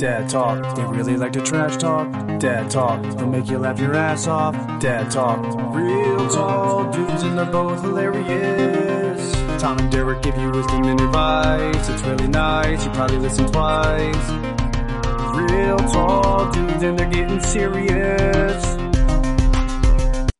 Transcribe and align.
Dad 0.00 0.30
talk, 0.30 0.76
they 0.76 0.84
really 0.84 1.18
like 1.18 1.34
to 1.34 1.42
trash 1.42 1.76
talk. 1.76 2.10
Dad 2.38 2.70
talk, 2.70 3.02
they'll 3.18 3.26
make 3.26 3.50
you 3.50 3.58
laugh 3.58 3.78
your 3.78 3.94
ass 3.94 4.26
off. 4.26 4.54
Dad 4.80 5.10
talk, 5.10 5.44
real 5.74 6.26
tall 6.30 6.90
dudes 6.90 7.22
and 7.22 7.36
they're 7.36 7.44
both 7.44 7.82
hilarious. 7.82 9.32
Tom 9.60 9.78
and 9.78 9.92
Derek 9.92 10.22
give 10.22 10.38
you 10.38 10.50
wisdom 10.52 10.84
and 10.84 10.98
advice. 11.02 11.86
It's 11.90 12.02
really 12.04 12.28
nice, 12.28 12.82
you 12.82 12.90
probably 12.92 13.18
listen 13.18 13.46
twice. 13.48 14.30
Real 15.36 15.76
tall 15.76 16.50
dudes 16.50 16.82
and 16.82 16.98
they're 16.98 17.10
getting 17.10 17.40
serious. 17.40 18.64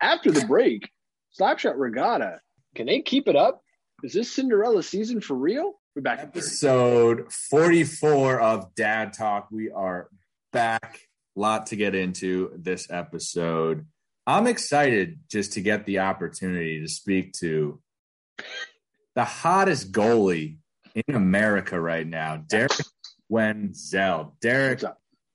After 0.00 0.30
the 0.30 0.46
break, 0.48 0.90
Slapshot 1.38 1.74
Regatta, 1.76 2.40
can 2.74 2.86
they 2.86 3.02
keep 3.02 3.28
it 3.28 3.36
up? 3.36 3.62
Is 4.02 4.14
this 4.14 4.32
Cinderella 4.32 4.82
season 4.82 5.20
for 5.20 5.34
real? 5.34 5.79
We're 5.96 6.02
back 6.02 6.20
at 6.20 6.32
30. 6.32 6.38
episode 6.38 7.32
44 7.32 8.40
of 8.40 8.74
Dad 8.76 9.12
Talk. 9.12 9.48
We 9.50 9.72
are 9.72 10.08
back. 10.52 11.00
Lot 11.34 11.66
to 11.66 11.76
get 11.76 11.96
into 11.96 12.52
this 12.56 12.88
episode. 12.88 13.86
I'm 14.24 14.46
excited 14.46 15.18
just 15.28 15.54
to 15.54 15.60
get 15.60 15.86
the 15.86 15.98
opportunity 15.98 16.80
to 16.80 16.86
speak 16.86 17.32
to 17.40 17.80
the 19.16 19.24
hottest 19.24 19.90
goalie 19.90 20.58
in 20.94 21.16
America 21.16 21.80
right 21.80 22.06
now, 22.06 22.36
Derek 22.36 22.70
Wenzel. 23.28 24.36
Derek, 24.40 24.84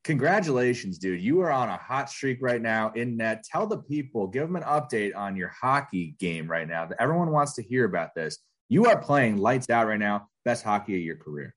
congratulations, 0.06 1.00
dude. 1.00 1.20
You 1.20 1.42
are 1.42 1.52
on 1.52 1.68
a 1.68 1.76
hot 1.76 2.10
streak 2.10 2.38
right 2.42 2.62
now 2.62 2.94
in 2.94 3.18
net. 3.18 3.44
Tell 3.44 3.68
the 3.68 3.80
people, 3.80 4.28
give 4.28 4.44
them 4.48 4.56
an 4.56 4.64
update 4.64 5.18
on 5.18 5.36
your 5.36 5.50
hockey 5.50 6.16
game 6.18 6.50
right 6.50 6.68
now. 6.68 6.88
Everyone 6.98 7.32
wants 7.32 7.56
to 7.56 7.62
hear 7.62 7.84
about 7.84 8.16
this. 8.16 8.40
You 8.70 8.86
are 8.86 9.00
playing 9.00 9.38
lights 9.38 9.70
out 9.70 9.88
right 9.88 10.00
now. 10.00 10.30
Best 10.44 10.64
hockey 10.64 10.96
of 10.96 11.02
your 11.02 11.18
career. 11.18 11.56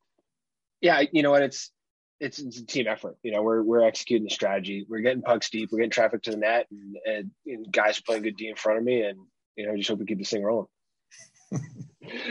Yeah, 0.81 1.03
you 1.12 1.23
know 1.23 1.31
what? 1.31 1.42
It's 1.42 1.70
it's, 2.20 2.39
it's 2.39 2.59
a 2.59 2.67
team 2.67 2.87
effort. 2.89 3.17
You 3.23 3.33
know, 3.33 3.42
we're 3.42 3.62
we're 3.62 3.83
executing 3.83 4.25
the 4.25 4.34
strategy. 4.34 4.87
We're 4.89 5.00
getting 5.00 5.23
pucks 5.23 5.50
deep. 5.50 5.70
We're 5.70 5.78
getting 5.78 5.91
traffic 5.91 6.23
to 6.23 6.33
the 6.33 6.37
net, 6.37 6.67
and, 6.70 6.97
and, 7.06 7.31
and 7.47 7.73
guys 7.73 7.98
are 7.98 8.03
playing 8.03 8.23
good 8.23 8.37
D 8.37 8.48
in 8.48 8.56
front 8.56 8.78
of 8.78 8.84
me. 8.84 9.03
And 9.03 9.19
you 9.56 9.67
know, 9.67 9.77
just 9.77 9.89
hope 9.89 10.00
we 10.00 10.06
keep 10.06 10.19
this 10.19 10.31
thing 10.31 10.42
rolling. 10.42 10.69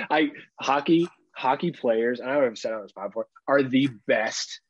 I 0.10 0.32
hockey 0.60 1.08
hockey 1.36 1.72
players. 1.72 2.22
I 2.22 2.26
don't 2.26 2.36
know 2.36 2.44
if 2.46 2.52
I've 2.52 2.58
said 2.58 2.74
on 2.74 2.82
this 2.84 2.92
before 2.92 3.28
are 3.48 3.64
the 3.64 3.90
best 4.08 4.62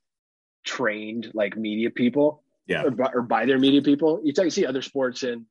trained 0.65 1.31
like 1.33 1.57
media 1.57 1.89
people. 1.89 2.43
Yeah. 2.67 2.83
or 2.83 2.91
by, 2.91 3.11
or 3.13 3.21
by 3.21 3.45
their 3.45 3.57
media 3.57 3.81
people. 3.81 4.19
You, 4.25 4.33
tell, 4.33 4.43
you 4.43 4.51
see 4.51 4.65
other 4.65 4.81
sports 4.81 5.23
and 5.23 5.45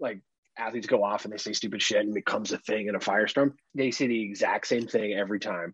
like 0.00 0.20
athletes 0.58 0.86
go 0.86 1.02
off 1.02 1.24
and 1.24 1.32
they 1.32 1.38
say 1.38 1.52
stupid 1.52 1.82
shit 1.82 2.00
and 2.00 2.10
it 2.10 2.14
becomes 2.14 2.52
a 2.52 2.58
thing 2.58 2.88
in 2.88 2.94
a 2.94 3.00
firestorm. 3.00 3.52
They 3.74 3.90
say 3.90 4.06
the 4.06 4.22
exact 4.22 4.66
same 4.66 4.86
thing 4.86 5.12
every 5.12 5.40
time. 5.40 5.72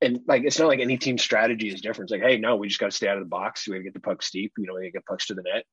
And 0.00 0.20
like 0.26 0.44
it's 0.44 0.58
not 0.58 0.68
like 0.68 0.80
any 0.80 0.96
team 0.96 1.18
strategy 1.18 1.68
is 1.68 1.80
different. 1.80 2.10
It's 2.10 2.20
like, 2.20 2.28
hey, 2.28 2.38
no, 2.38 2.56
we 2.56 2.68
just 2.68 2.80
got 2.80 2.90
to 2.90 2.96
stay 2.96 3.08
out 3.08 3.16
of 3.16 3.24
the 3.24 3.28
box. 3.28 3.66
We 3.66 3.74
got 3.74 3.78
to 3.78 3.84
get 3.84 3.94
the 3.94 4.00
puck 4.00 4.22
steep. 4.22 4.52
You 4.56 4.66
know, 4.66 4.74
we 4.74 4.80
got 4.80 4.86
to 4.86 4.92
get 4.92 5.06
pucks 5.06 5.26
to 5.26 5.34
the 5.34 5.42
net. 5.42 5.64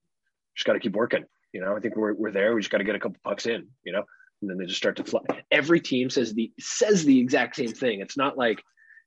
Just 0.55 0.65
got 0.65 0.73
to 0.73 0.79
keep 0.79 0.93
working. 0.93 1.25
You 1.53 1.61
know, 1.61 1.75
I 1.75 1.79
think 1.79 1.95
we're 1.95 2.13
we're 2.13 2.31
there. 2.31 2.55
We 2.55 2.61
just 2.61 2.71
got 2.71 2.79
to 2.79 2.83
get 2.83 2.95
a 2.95 2.99
couple 2.99 3.17
pucks 3.23 3.45
in. 3.45 3.67
You 3.83 3.93
know, 3.93 4.03
and 4.41 4.49
then 4.49 4.57
they 4.57 4.65
just 4.65 4.77
start 4.77 4.97
to 4.97 5.03
fly. 5.03 5.21
Every 5.51 5.79
team 5.79 6.09
says 6.09 6.33
the 6.33 6.51
says 6.59 7.05
the 7.05 7.19
exact 7.19 7.55
same 7.55 7.71
thing. 7.71 8.01
It's 8.01 8.17
not 8.17 8.37
like 8.37 8.63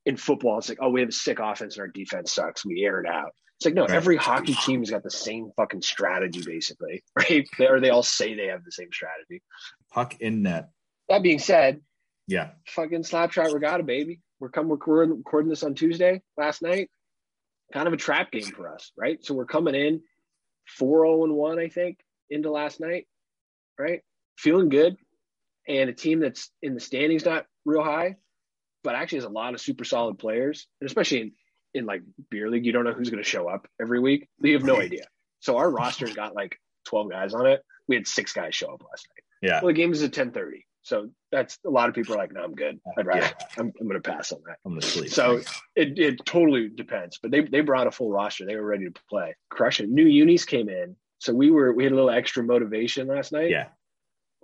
in 0.07 0.17
football. 0.17 0.59
It's 0.59 0.69
like, 0.69 0.79
oh, 0.81 0.91
we 0.91 1.01
have 1.01 1.11
a 1.11 1.13
sick 1.13 1.39
offense 1.41 1.77
and 1.77 1.83
our 1.83 1.89
defense 1.89 2.33
sucks. 2.33 2.65
We 2.65 2.85
air 2.85 3.01
it 3.01 3.09
out. 3.09 3.33
It's 3.59 3.65
like 3.67 3.75
no, 3.75 3.83
Right. 3.87 3.91
every 3.97 4.17
hockey 4.17 4.55
team's 4.55 4.91
got 4.91 5.03
the 5.03 5.11
same 5.11 5.51
fucking 5.57 5.83
strategy, 5.83 6.43
basically, 6.47 7.03
right? 7.17 7.49
They, 7.59 7.67
or 7.67 7.81
they 7.81 7.91
all 7.91 8.05
say 8.05 8.35
they 8.35 8.47
have 8.47 8.65
the 8.65 8.71
same 8.71 8.93
strategy. 8.93 9.43
Puck 9.93 10.21
in 10.21 10.43
net. 10.43 10.71
That 11.09 11.23
being 11.25 11.41
said, 11.41 11.81
Yeah. 12.29 12.51
fucking 12.69 13.03
Slapshot 13.03 13.53
Regatta, 13.53 13.83
baby. 13.83 14.21
We're 14.39 14.51
coming. 14.51 14.69
We're 14.87 15.07
recording, 15.07 15.49
this 15.51 15.65
on 15.65 15.75
Tuesday 15.75 16.23
last 16.37 16.63
night. 16.63 16.89
Kind 17.73 17.89
of 17.89 17.93
a 17.93 17.97
trap 17.97 18.31
game 18.31 18.53
for 18.53 18.73
us, 18.73 18.93
right? 18.97 19.23
So 19.25 19.35
we're 19.35 19.45
coming 19.47 19.75
in 19.75 20.03
four 20.69 21.05
zero 21.05 21.25
and 21.25 21.35
one, 21.35 21.59
I 21.59 21.69
think, 21.69 21.99
into 22.31 22.53
last 22.53 22.79
night, 22.79 23.09
right? 23.77 24.03
Feeling 24.37 24.69
good, 24.69 24.97
and 25.67 25.91
a 25.91 25.93
team 25.93 26.21
that's 26.21 26.51
in 26.63 26.75
the 26.75 26.81
standings 26.81 27.25
not 27.25 27.47
real 27.65 27.83
high, 27.83 28.15
but 28.85 28.95
actually 28.95 29.19
has 29.19 29.25
a 29.25 29.29
lot 29.31 29.55
of 29.55 29.61
super 29.61 29.83
solid 29.85 30.17
players, 30.19 30.69
and 30.81 30.87
especially 30.89 31.21
in, 31.23 31.33
in 31.75 31.87
like 31.87 32.03
beer 32.31 32.49
league, 32.51 32.65
you 32.65 32.73
don't 32.73 32.85
know 32.85 32.93
who's 32.93 33.11
going 33.11 33.23
to 33.23 33.29
show 33.29 33.49
up 33.49 33.69
every 33.81 34.01
week. 34.01 34.29
You 34.41 34.55
have 34.55 34.65
no 34.65 34.81
idea. 34.81 35.05
So 35.41 35.57
our 35.57 35.71
roster's 35.71 36.15
got 36.15 36.35
like 36.35 36.59
twelve 36.85 37.11
guys 37.11 37.35
on 37.35 37.47
it. 37.47 37.63
We 37.87 37.97
had 37.97 38.07
six 38.07 38.33
guys 38.33 38.55
show 38.55 38.73
up 38.73 38.83
last 38.91 39.09
night. 39.11 39.51
Yeah. 39.51 39.61
Well, 39.61 39.69
the 39.69 39.75
game 39.75 39.93
is 39.93 40.03
at 40.03 40.13
ten 40.13 40.33
thirty, 40.33 40.67
so 40.83 41.11
that's 41.31 41.59
a 41.65 41.71
lot 41.71 41.89
of 41.89 41.95
people 41.95 42.15
are 42.15 42.19
like, 42.19 42.33
"No, 42.33 42.43
I'm 42.43 42.55
good. 42.55 42.81
I'd 42.99 43.07
rather. 43.07 43.21
Yeah. 43.21 43.33
I'm, 43.57 43.73
I'm 43.81 43.89
going 43.89 44.03
to 44.03 44.11
pass 44.11 44.33
on 44.33 44.41
that." 44.47 44.57
I'm 44.65 44.73
gonna 44.73 44.83
sleep. 44.83 45.11
So 45.11 45.43
it, 45.77 45.99
it 45.99 46.25
totally 46.25 46.69
depends, 46.69 47.19
but 47.23 47.31
they 47.31 47.43
they 47.43 47.61
brought 47.61 47.87
a 47.87 47.91
full 47.91 48.11
roster. 48.11 48.47
They 48.47 48.57
were 48.57 48.67
ready 48.67 48.87
to 48.87 49.01
play, 49.09 49.37
crush 49.49 49.81
it. 49.81 49.89
New 49.89 50.07
unis 50.07 50.45
came 50.45 50.69
in, 50.69 50.97
so 51.19 51.33
we 51.33 51.51
were 51.51 51.73
we 51.73 51.85
had 51.85 51.93
a 51.93 51.95
little 51.95 52.11
extra 52.11 52.43
motivation 52.43 53.07
last 53.07 53.33
night. 53.33 53.51
yeah. 53.51 53.69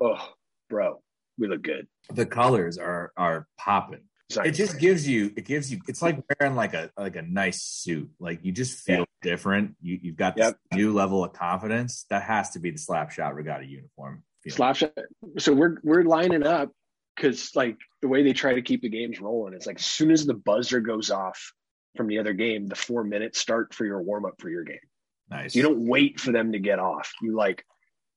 Oh, 0.01 0.29
bro, 0.71 1.01
we 1.39 1.49
look 1.49 1.63
good. 1.63 1.87
The 2.13 2.27
colors 2.27 2.79
are 2.79 3.13
are 3.17 3.47
popping. 3.59 4.03
Sorry. 4.35 4.49
It 4.49 4.53
just 4.53 4.79
gives 4.79 5.07
you 5.09 5.33
it 5.37 5.45
gives 5.45 5.71
you 5.73 5.81
it's 5.89 6.03
like 6.03 6.19
wearing 6.41 6.57
like 6.57 6.75
a 6.75 6.91
like 6.99 7.17
a 7.17 7.23
nice 7.23 7.63
suit. 7.63 8.11
Like 8.19 8.45
you 8.45 8.53
just 8.53 8.81
feel 8.85 9.01
Yeah. 9.01 9.05
different. 9.23 9.77
You 9.81 9.99
you've 10.03 10.17
got 10.17 10.37
this 10.37 10.47
Yep. 10.47 10.59
new 10.75 10.93
level 10.93 11.25
of 11.25 11.33
confidence. 11.33 12.05
That 12.11 12.23
has 12.23 12.51
to 12.51 12.59
be 12.59 12.71
the 12.71 12.79
slap 12.79 13.11
shot 13.13 13.35
regatta 13.35 13.65
uniform. 13.65 14.25
feeling. 14.43 14.57
slap 14.57 14.77
shot. 14.77 14.93
So 15.39 15.53
we're 15.55 15.77
we're 15.83 16.03
lining 16.03 16.43
up 16.45 16.73
because 17.17 17.55
like 17.55 17.79
the 18.03 18.09
way 18.09 18.23
they 18.25 18.33
try 18.33 18.55
to 18.55 18.63
keep 18.63 18.83
the 18.83 18.89
games 18.89 19.21
rolling, 19.21 19.55
it's 19.55 19.67
like 19.67 19.79
as 19.79 19.87
soon 19.87 20.11
as 20.11 20.27
the 20.27 20.35
buzzer 20.35 20.81
goes 20.81 21.11
off 21.11 21.53
from 21.97 22.09
the 22.09 22.19
other 22.19 22.33
game, 22.33 22.67
the 22.67 22.75
four 22.75 23.05
minutes 23.05 23.39
start 23.39 23.73
for 23.73 23.87
your 23.87 24.03
warm 24.03 24.25
up 24.27 24.35
for 24.41 24.51
your 24.51 24.65
game. 24.65 24.81
Nice. 25.31 25.55
You 25.55 25.63
don't 25.63 25.87
wait 25.87 26.19
for 26.21 26.33
them 26.33 26.53
to 26.53 26.59
get 26.59 26.79
off. 26.81 27.13
You 27.23 27.35
like 27.37 27.65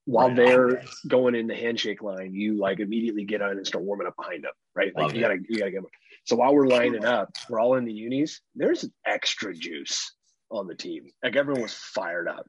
while 0.06 0.28
Right. 0.30 0.36
they're 0.38 0.84
going 1.08 1.36
in 1.36 1.48
the 1.48 1.56
handshake 1.56 2.02
line, 2.02 2.34
you 2.34 2.58
like 2.58 2.80
immediately 2.80 3.24
get 3.26 3.42
on 3.42 3.52
and 3.58 3.68
start 3.68 3.84
warming 3.84 4.08
up 4.08 4.16
behind 4.16 4.44
them. 4.44 4.52
Right? 4.76 4.94
Like 4.96 5.04
Love 5.04 5.14
you 5.16 5.20
it. 5.20 5.22
gotta 5.22 5.38
you 5.48 5.60
gotta 5.60 5.72
get 5.72 5.82
them. 5.84 5.92
So 6.28 6.36
while 6.36 6.54
we're 6.54 6.68
lining 6.68 7.06
up, 7.06 7.30
we're 7.50 7.60
all 7.60 7.76
in 7.76 7.86
the 7.86 7.94
unis. 7.94 8.42
There's 8.56 8.88
extra 9.06 9.54
juice 9.54 10.14
on 10.52 10.68
the 10.68 10.76
team. 10.76 11.06
Like 11.24 11.36
everyone 11.36 11.64
was 11.64 11.74
fired 11.74 12.28
up. 12.28 12.46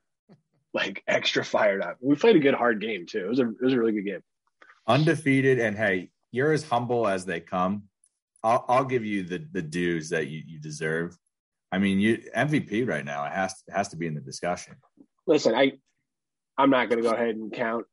Like 0.74 1.02
extra 1.06 1.44
fired 1.44 1.82
up. 1.82 1.96
We 2.00 2.14
played 2.16 2.36
a 2.36 2.40
good 2.40 2.54
hard 2.54 2.80
game 2.80 3.06
too. 3.06 3.24
It 3.24 3.28
was 3.28 3.38
a 3.40 3.48
it 3.48 3.62
was 3.62 3.72
a 3.72 3.78
really 3.78 3.92
good 3.92 4.04
game. 4.04 4.22
undefeated 4.86 5.58
and 5.58 5.76
hey 5.76 6.10
you're 6.32 6.52
as 6.52 6.62
humble 6.64 7.06
as 7.08 7.24
they 7.24 7.40
come 7.40 7.84
i'll, 8.44 8.64
I'll 8.68 8.84
give 8.84 9.04
you 9.04 9.22
the 9.22 9.46
the 9.52 9.62
dues 9.62 10.10
that 10.10 10.28
you, 10.28 10.42
you 10.46 10.58
deserve 10.60 11.16
i 11.72 11.78
mean 11.78 11.98
you 12.00 12.18
mvp 12.36 12.88
right 12.88 13.04
now 13.04 13.24
it 13.24 13.32
has 13.32 13.54
it 13.66 13.72
has 13.72 13.88
to 13.88 13.96
be 13.96 14.06
in 14.06 14.14
the 14.14 14.20
discussion 14.20 14.76
Listen, 15.28 15.54
I 15.54 15.72
I'm 16.56 16.70
not 16.70 16.88
gonna 16.88 17.02
go 17.02 17.10
ahead 17.10 17.36
and 17.36 17.52
count 17.52 17.84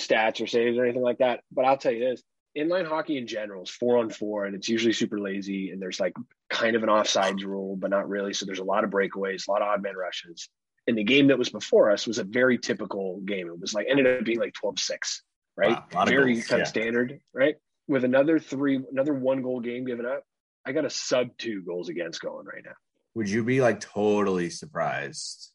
stats 0.00 0.42
or 0.42 0.46
saves 0.46 0.76
or 0.78 0.84
anything 0.84 1.02
like 1.02 1.18
that, 1.18 1.40
but 1.52 1.66
I'll 1.66 1.76
tell 1.76 1.92
you 1.92 2.00
this. 2.00 2.22
Inline 2.56 2.86
hockey 2.86 3.18
in 3.18 3.26
general 3.26 3.62
is 3.62 3.70
four 3.70 3.98
on 3.98 4.10
four 4.10 4.44
and 4.44 4.54
it's 4.54 4.68
usually 4.68 4.92
super 4.92 5.18
lazy 5.18 5.70
and 5.70 5.80
there's 5.80 6.00
like 6.00 6.14
kind 6.48 6.76
of 6.76 6.82
an 6.82 6.88
offsides 6.88 7.44
rule, 7.44 7.76
but 7.76 7.90
not 7.90 8.08
really. 8.08 8.32
So 8.32 8.46
there's 8.46 8.58
a 8.58 8.64
lot 8.64 8.84
of 8.84 8.90
breakaways, 8.90 9.46
a 9.46 9.50
lot 9.50 9.62
of 9.62 9.68
odd 9.68 9.82
man 9.82 9.96
rushes. 9.96 10.48
And 10.86 10.96
the 10.96 11.04
game 11.04 11.28
that 11.28 11.38
was 11.38 11.50
before 11.50 11.90
us 11.90 12.06
was 12.06 12.18
a 12.18 12.24
very 12.24 12.58
typical 12.58 13.20
game. 13.24 13.48
It 13.48 13.60
was 13.60 13.74
like 13.74 13.86
ended 13.88 14.06
up 14.06 14.24
being 14.24 14.38
like 14.38 14.54
12-6, 14.62 15.20
right? 15.56 15.70
Wow, 15.70 15.84
a 15.90 15.94
lot 15.94 16.08
of 16.08 16.10
very 16.10 16.34
goals, 16.34 16.46
kind 16.46 16.58
yeah. 16.60 16.62
of 16.62 16.68
standard, 16.68 17.20
right? 17.34 17.56
With 17.88 18.04
another 18.04 18.38
three, 18.38 18.80
another 18.90 19.14
one 19.14 19.42
goal 19.42 19.60
game 19.60 19.84
given 19.84 20.06
up, 20.06 20.22
I 20.64 20.72
got 20.72 20.84
a 20.84 20.90
sub 20.90 21.28
two 21.38 21.62
goals 21.62 21.88
against 21.88 22.20
going 22.20 22.46
right 22.46 22.62
now. 22.64 22.74
would 23.14 23.28
you 23.28 23.44
be 23.44 23.60
like 23.60 23.80
totally 23.80 24.50
surprised 24.50 25.52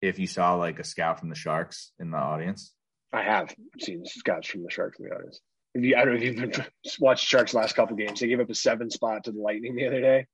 if 0.00 0.18
you 0.18 0.26
saw 0.26 0.54
like 0.54 0.78
a 0.78 0.84
scout 0.84 1.20
from 1.20 1.28
the 1.28 1.34
sharks 1.34 1.92
in 1.98 2.10
the 2.10 2.16
audience 2.16 2.72
I 3.12 3.22
have 3.22 3.54
seen 3.80 4.04
scouts 4.04 4.48
from 4.48 4.62
the 4.62 4.70
Sharks 4.70 4.98
in 4.98 5.06
the 5.06 5.14
audience. 5.14 5.40
If 5.74 5.84
you, 5.84 5.96
I 5.96 6.04
don't 6.04 6.14
know 6.14 6.20
if 6.20 6.22
you've 6.22 6.36
been 6.36 6.66
watched 7.00 7.26
Sharks 7.26 7.54
last 7.54 7.74
couple 7.74 7.96
games. 7.96 8.20
They 8.20 8.26
gave 8.26 8.40
up 8.40 8.50
a 8.50 8.54
seven 8.54 8.90
spot 8.90 9.24
to 9.24 9.32
the 9.32 9.40
Lightning 9.40 9.76
the 9.76 9.86
other 9.86 10.00
day. 10.00 10.26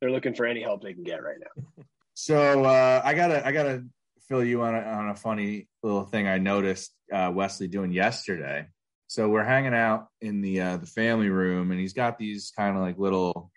They're 0.00 0.10
looking 0.10 0.34
for 0.34 0.44
any 0.44 0.62
help 0.62 0.82
they 0.82 0.92
can 0.92 1.04
get 1.04 1.22
right 1.22 1.36
now. 1.38 1.84
so 2.14 2.64
uh 2.64 3.00
i 3.04 3.14
gotta 3.14 3.46
i 3.46 3.52
gotta 3.52 3.82
fill 4.28 4.44
you 4.44 4.60
on 4.60 4.74
a, 4.74 4.80
on 4.80 5.08
a 5.08 5.14
funny 5.14 5.66
little 5.82 6.04
thing 6.04 6.28
i 6.28 6.36
noticed 6.36 6.92
uh 7.10 7.32
wesley 7.34 7.66
doing 7.66 7.90
yesterday 7.90 8.66
so 9.06 9.28
we're 9.30 9.42
hanging 9.42 9.72
out 9.72 10.08
in 10.20 10.42
the 10.42 10.60
uh 10.60 10.76
the 10.76 10.86
family 10.86 11.30
room 11.30 11.70
and 11.70 11.80
he's 11.80 11.94
got 11.94 12.18
these 12.18 12.52
kind 12.54 12.76
of 12.76 12.82
like 12.82 12.98
little 12.98 13.50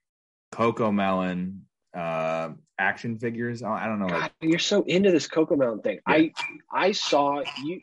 CoComelon 0.54 1.60
uh 1.94 2.50
action 2.80 3.20
figures 3.20 3.62
i 3.62 3.86
don't 3.88 4.00
know 4.00 4.08
like 4.08 4.32
you're 4.42 4.60
so 4.60 4.84
into 4.84 5.12
this 5.12 5.28
CoComelon 5.28 5.84
thing. 5.84 6.00
I 6.06 6.32
I 6.72 6.92
saw 6.92 7.42
you. 7.64 7.82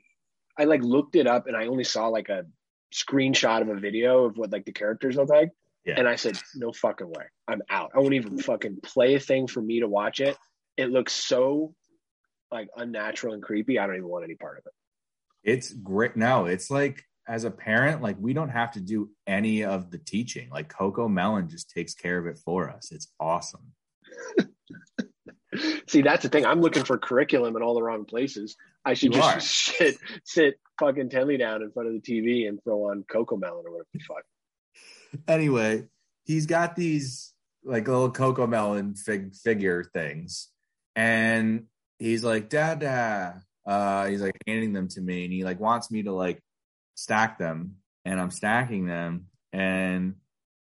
I 0.59 0.65
like 0.65 0.83
looked 0.83 1.17
it 1.17 1.27
up 1.27 1.47
and 1.47 1.57
I 1.57 1.67
only 1.67 1.85
saw 1.85 2.09
like 2.09 2.29
a 2.29 2.45
screenshot 2.93 3.63
of 3.63 3.69
a 3.69 3.81
video 3.81 4.25
of 4.25 4.37
what 4.37 4.53
like 4.53 4.65
the 4.65 4.73
characters 4.73 5.17
look 5.17 5.29
like. 5.29 5.51
Yeah. 5.85 5.95
And 5.99 6.09
I 6.09 6.17
said, 6.17 6.39
no 6.55 6.73
fucking 6.73 7.09
way. 7.09 7.25
I'm 7.49 7.63
out. 7.69 7.91
I 7.95 7.99
won't 7.99 8.15
even 8.15 8.39
fucking 8.39 8.79
play 8.83 9.15
a 9.17 9.21
thing 9.21 9.49
for 9.49 9.61
me 9.61 9.81
to 9.81 9.89
watch 9.89 10.21
it. 10.21 10.37
It 10.77 10.91
looks 10.91 11.13
so 11.13 11.75
like 12.53 12.69
unnatural 12.77 13.35
and 13.35 13.43
creepy. 13.43 13.79
I 13.79 13.87
don't 13.87 13.97
even 13.97 14.09
want 14.09 14.25
any 14.25 14.37
part 14.37 14.59
of 14.59 14.67
it. 14.67 14.73
It's 15.43 15.73
great. 15.73 16.17
No, 16.17 16.47
it's 16.47 16.71
like 16.71 17.05
as 17.27 17.45
a 17.45 17.51
parent, 17.51 18.03
like 18.03 18.17
we 18.21 18.33
don't 18.33 18.51
have 18.51 18.73
to 18.73 18.81
do 18.81 19.11
any 19.27 19.65
of 19.65 19.91
the 19.91 19.99
teaching. 19.99 20.51
Like 20.51 20.73
CoComelon 20.73 21.49
just 21.49 21.71
takes 21.71 21.95
care 21.95 22.19
of 22.19 22.27
it 22.27 22.39
for 22.39 22.71
us. 22.71 22.93
It's 22.93 23.09
awesome. 23.19 23.73
See, 25.89 26.03
that's 26.03 26.23
the 26.23 26.29
thing. 26.29 26.47
I'm 26.47 26.61
looking 26.61 26.85
for 26.85 26.99
curriculum 26.99 27.57
in 27.57 27.63
all 27.63 27.75
the 27.75 27.83
wrong 27.83 28.05
places. 28.05 28.57
I 28.85 28.95
should 28.95 29.15
You 29.15 29.21
just 29.21 29.37
are. 29.37 29.41
sit 29.41 29.99
sit 30.25 30.61
fucking 30.79 31.11
Tenley 31.11 31.39
down 31.39 31.63
in 31.63 31.71
front 31.71 31.89
of 31.89 31.95
the 31.95 32.01
TV 32.01 32.49
and 32.49 32.63
throw 32.63 32.91
on 32.91 33.05
CoComelon 33.05 33.65
or 33.65 33.73
whatever 33.73 33.87
the 33.93 34.01
fuck. 34.01 35.23
anyway, 35.29 35.85
he's 36.25 36.47
got 36.47 36.77
these 36.77 37.35
like 37.65 37.87
little 37.87 38.13
CoComelon 38.13 38.99
fig 38.99 39.35
figure 39.35 39.85
things, 39.85 40.49
and 40.97 41.67
he's 41.99 42.25
like, 42.25 42.49
"Dada," 42.49 43.43
uh, 43.67 44.07
he's 44.07 44.23
like 44.23 44.37
handing 44.47 44.73
them 44.73 44.89
to 44.89 45.01
me, 45.01 45.25
and 45.25 45.33
he 45.33 45.45
like 45.45 45.61
wants 45.61 45.91
me 45.91 46.03
to 46.05 46.13
like 46.13 46.41
stack 46.95 47.39
them, 47.39 47.77
and 48.05 48.21
I'm 48.21 48.31
stacking 48.31 48.87
them, 48.87 49.27
and 49.53 50.15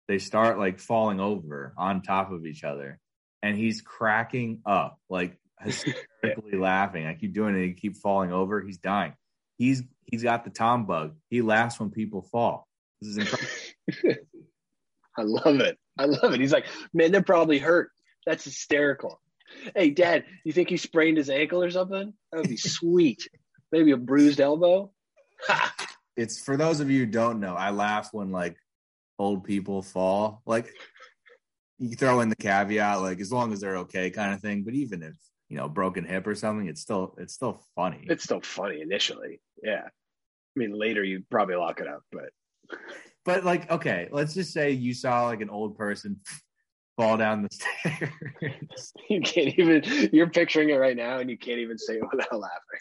they 0.09 0.19
start 0.19 0.59
like 0.59 0.81
falling 0.81 1.21
over 1.21 1.75
on 1.77 2.03
top 2.03 2.33
of 2.33 2.47
each 2.47 2.65
other, 2.65 2.99
and 3.43 3.57
he's 3.57 3.83
cracking 3.83 4.61
up, 4.67 4.99
like 5.09 5.37
hysterically 5.63 6.59
laughing. 6.59 7.07
I 7.07 7.15
keep 7.15 7.33
doing 7.33 7.57
it, 7.57 7.67
he 7.67 7.73
keep 7.73 7.97
falling 7.97 8.33
over. 8.33 8.61
He's 8.61 8.79
dying. 8.79 9.15
He's 9.57 9.83
he's 10.07 10.23
got 10.23 10.45
the 10.45 10.51
Tom 10.51 10.87
bug. 10.87 11.17
He 11.31 11.43
laughs 11.43 11.81
when 11.81 11.91
people 11.91 12.23
fall. 12.23 12.69
This 13.01 13.11
is 13.11 13.19
incredible. 13.19 14.25
I 15.19 15.23
love 15.23 15.61
it. 15.61 15.79
I 15.99 16.05
love 16.05 16.33
it. 16.33 16.41
He's 16.41 16.53
like, 16.53 16.67
man, 16.95 17.11
they're 17.11 17.23
probably 17.23 17.59
hurt. 17.59 17.91
That's 18.25 18.45
hysterical. 18.45 19.21
Hey, 19.75 19.91
Dad, 19.91 20.25
you 20.45 20.53
think 20.53 20.69
he 20.69 20.77
sprained 20.77 21.17
his 21.17 21.31
ankle 21.31 21.63
or 21.63 21.71
something? 21.71 22.13
That 22.31 22.39
would 22.39 22.49
be 22.49 22.57
sweet. 22.57 23.29
Maybe 23.73 23.91
a 23.91 23.97
bruised 23.97 24.41
elbow. 24.41 24.93
Ha! 25.47 25.75
it's 26.19 26.41
for 26.41 26.57
those 26.57 26.81
of 26.81 26.91
you 26.91 27.01
who 27.01 27.07
don't 27.07 27.39
know, 27.39 27.55
I 27.55 27.71
laugh 27.71 28.09
when 28.13 28.33
like 28.33 28.57
old 29.19 29.45
people 29.45 29.83
fall. 29.83 30.43
Like 30.47 30.73
you 31.79 31.95
throw 31.97 32.21
in 32.21 32.29
the 32.29 32.37
caveat, 32.37 33.01
like 33.01 33.21
as 33.21 33.33
long 33.33 33.53
as 33.53 33.61
they're 33.61 33.79
okay, 33.79 34.11
kind 34.11 34.35
of 34.35 34.41
thing. 34.41 34.63
But 34.65 34.75
even 34.75 35.03
if 35.03 35.15
you 35.49 35.57
know 35.57 35.69
broken 35.69 36.05
hip 36.05 36.27
or 36.27 36.35
something, 36.35 36.69
it's 36.69 36.81
still 36.81 37.15
it's 37.19 37.35
still 37.35 37.63
funny. 37.75 38.07
It's 38.09 38.25
still 38.25 38.41
funny 38.41 38.81
initially. 38.81 39.41
Yeah. 39.63 39.85
I 39.85 40.59
mean, 40.59 40.77
later 40.77 41.05
you 41.05 41.23
probably 41.31 41.55
lock 41.55 41.81
it 41.81 41.87
up, 41.87 42.03
but 42.11 42.31
but 43.25 43.45
like, 43.45 43.71
okay, 43.71 44.09
let's 44.11 44.35
just 44.35 44.53
say 44.53 44.71
you 44.71 44.95
saw 44.95 45.27
like 45.27 45.43
an 45.43 45.51
old 45.51 45.77
person 45.77 46.19
fall 46.97 47.17
down 47.17 47.43
the 47.43 47.49
stairs. 47.53 48.93
you 49.11 49.21
can't 49.21 49.59
even, 49.59 50.11
you're 50.13 50.31
picturing 50.31 50.71
it 50.71 50.77
right 50.77 50.97
now 50.97 51.19
and 51.19 51.29
you 51.29 51.37
can't 51.37 51.59
even 51.59 51.77
say 51.77 51.97
it 51.97 52.05
without 52.11 52.33
laughing. 52.33 52.81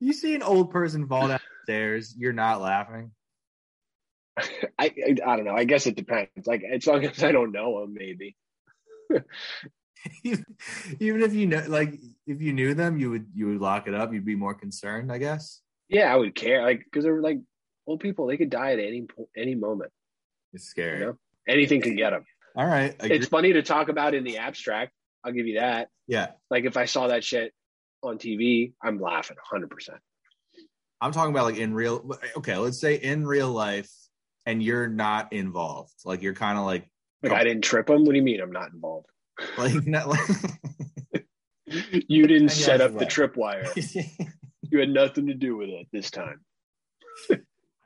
you 0.00 0.12
see 0.12 0.34
an 0.34 0.42
old 0.42 0.70
person 0.70 1.06
fall 1.06 1.28
down 1.28 1.38
the 1.38 1.72
stairs, 1.72 2.14
you're 2.18 2.32
not 2.32 2.60
laughing. 2.60 3.12
I, 4.78 4.86
I, 4.86 5.16
I 5.24 5.36
don't 5.36 5.44
know. 5.44 5.54
I 5.54 5.64
guess 5.64 5.86
it 5.86 5.96
depends. 5.96 6.46
Like, 6.46 6.62
as 6.62 6.86
long 6.86 7.04
as 7.04 7.22
I 7.22 7.32
don't 7.32 7.52
know 7.52 7.82
him, 7.82 7.94
maybe. 7.94 8.36
even 10.24 11.22
if 11.22 11.32
you 11.32 11.46
know, 11.46 11.64
like, 11.68 11.94
if 12.26 12.40
you 12.40 12.52
knew 12.52 12.74
them, 12.74 12.98
you 12.98 13.10
would 13.10 13.26
you 13.34 13.46
would 13.48 13.60
lock 13.60 13.88
it 13.88 13.94
up. 13.94 14.12
You'd 14.12 14.24
be 14.24 14.36
more 14.36 14.54
concerned, 14.54 15.10
I 15.12 15.18
guess. 15.18 15.60
Yeah, 15.88 16.12
I 16.12 16.16
would 16.16 16.34
care. 16.34 16.62
Like, 16.62 16.84
because 16.84 17.04
they're 17.04 17.20
like 17.20 17.38
old 17.86 18.00
people, 18.00 18.26
they 18.26 18.36
could 18.36 18.50
die 18.50 18.72
at 18.72 18.78
any 18.78 19.06
any 19.36 19.54
moment. 19.54 19.92
It's 20.52 20.64
scary. 20.64 21.00
You 21.00 21.06
know? 21.06 21.18
Anything 21.48 21.80
can 21.80 21.96
get 21.96 22.10
them. 22.10 22.24
All 22.56 22.66
right. 22.66 22.96
It's 23.00 23.28
funny 23.28 23.52
to 23.52 23.62
talk 23.62 23.88
about 23.88 24.14
in 24.14 24.24
the 24.24 24.38
abstract. 24.38 24.92
I'll 25.24 25.32
give 25.32 25.46
you 25.46 25.58
that. 25.60 25.88
yeah. 26.06 26.28
Like, 26.50 26.64
if 26.64 26.76
I 26.76 26.86
saw 26.86 27.08
that 27.08 27.22
shit 27.22 27.52
on 28.02 28.18
TV, 28.18 28.72
I'm 28.82 29.00
laughing 29.00 29.36
100%. 29.52 29.90
I'm 31.00 31.12
talking 31.12 31.30
about 31.30 31.44
like 31.44 31.58
in 31.58 31.74
real. 31.74 32.10
Okay, 32.38 32.56
let's 32.56 32.80
say 32.80 32.94
in 32.94 33.26
real 33.26 33.50
life, 33.50 33.90
and 34.46 34.62
you're 34.62 34.88
not 34.88 35.32
involved. 35.32 35.92
Like 36.04 36.22
you're 36.22 36.34
kind 36.34 36.58
of 36.58 36.64
like 36.64 36.88
Like, 37.22 37.32
I 37.32 37.44
didn't 37.44 37.64
trip 37.64 37.90
him. 37.90 38.04
What 38.04 38.12
do 38.12 38.16
you 38.18 38.22
mean 38.22 38.40
I'm 38.40 38.52
not 38.52 38.72
involved? 38.72 39.08
like 39.58 39.86
not 39.86 40.08
like. 40.08 40.20
You 42.08 42.28
didn't 42.28 42.42
And 42.42 42.52
set 42.52 42.78
you're 42.78 42.86
up 42.88 42.92
the 42.92 43.00
right. 43.00 43.08
tripwire. 43.08 44.32
You 44.70 44.80
had 44.80 44.88
nothing 44.88 45.26
to 45.28 45.34
do 45.34 45.56
with 45.56 45.68
it 45.68 45.86
this 45.92 46.10
time. 46.10 46.40
I 47.30 47.38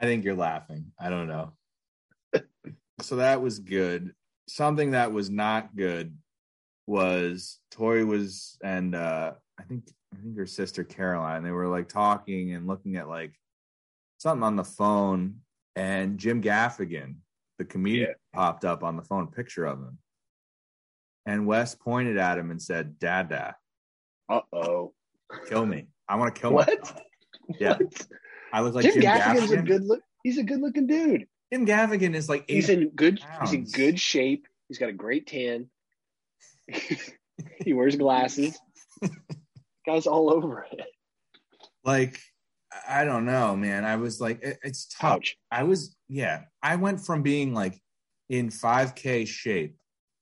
think 0.06 0.24
you're 0.24 0.34
laughing. 0.34 0.92
I 0.98 1.10
don't 1.10 1.28
know. 1.28 1.52
so 3.02 3.16
that 3.16 3.42
was 3.42 3.58
good. 3.58 4.14
Something 4.48 4.92
that 4.92 5.12
was 5.12 5.28
not 5.28 5.76
good 5.76 6.16
was 6.86 7.58
Tori 7.70 8.02
was 8.04 8.56
and 8.64 8.94
uh 8.94 9.32
I 9.58 9.62
think 9.64 9.84
I 10.12 10.16
think 10.22 10.36
her 10.38 10.46
sister 10.46 10.84
Caroline, 10.84 11.42
they 11.42 11.50
were 11.50 11.68
like 11.68 11.88
talking 11.88 12.54
and 12.54 12.66
looking 12.66 12.96
at 12.96 13.08
like 13.08 13.34
something 14.18 14.42
on 14.42 14.56
the 14.56 14.64
phone 14.64 15.36
and 15.76 16.18
Jim 16.18 16.42
Gaffigan, 16.42 17.16
the 17.58 17.64
comedian, 17.64 18.14
popped 18.32 18.64
up 18.64 18.82
on 18.82 18.96
the 18.96 19.02
phone, 19.02 19.28
picture 19.28 19.64
of 19.66 19.78
him. 19.78 19.98
And 21.26 21.46
Wes 21.46 21.74
pointed 21.74 22.16
at 22.16 22.38
him 22.38 22.50
and 22.50 22.60
said, 22.60 22.98
Dada, 22.98 23.56
Uh 24.28 24.40
oh. 24.52 24.92
kill 25.48 25.66
me. 25.66 25.86
I 26.08 26.16
want 26.16 26.34
to 26.34 26.40
kill 26.40 26.52
What? 26.52 26.68
myself." 26.68 27.00
Yeah. 27.58 27.76
What? 27.78 28.06
I 28.52 28.60
look 28.62 28.74
like 28.74 28.84
Jim, 28.84 28.94
Jim, 28.94 29.02
Gaffigan's 29.02 29.50
a 29.52 29.56
Gaffigan. 29.58 29.66
good 29.66 29.84
look. 29.84 30.00
He's 30.24 30.38
a 30.38 30.42
good 30.42 30.60
looking 30.60 30.86
dude. 30.86 31.26
Jim 31.52 31.66
Gaffigan 31.66 32.14
is 32.14 32.28
like 32.28 32.44
He's 32.48 32.68
in 32.68 32.90
good. 32.90 33.20
He's 33.40 33.52
in 33.52 33.64
good 33.64 33.98
shape. 34.00 34.46
He's 34.68 34.78
got 34.78 34.88
a 34.88 34.92
great 34.92 35.26
tan. 35.26 35.68
he 37.64 37.72
wears 37.72 37.96
glasses. 37.96 38.58
Guy's 39.86 40.06
all 40.06 40.32
over 40.32 40.66
it. 40.70 40.80
like 41.84 42.20
I 42.88 43.04
don't 43.04 43.24
know, 43.26 43.56
man. 43.56 43.84
I 43.84 43.96
was 43.96 44.20
like, 44.20 44.42
it- 44.42 44.58
it's 44.62 44.86
tough. 44.86 45.16
Ouch. 45.16 45.36
I 45.50 45.64
was, 45.64 45.96
yeah. 46.08 46.42
I 46.62 46.76
went 46.76 47.00
from 47.00 47.22
being 47.22 47.52
like 47.54 47.80
in 48.28 48.48
5K 48.50 49.26
shape 49.26 49.76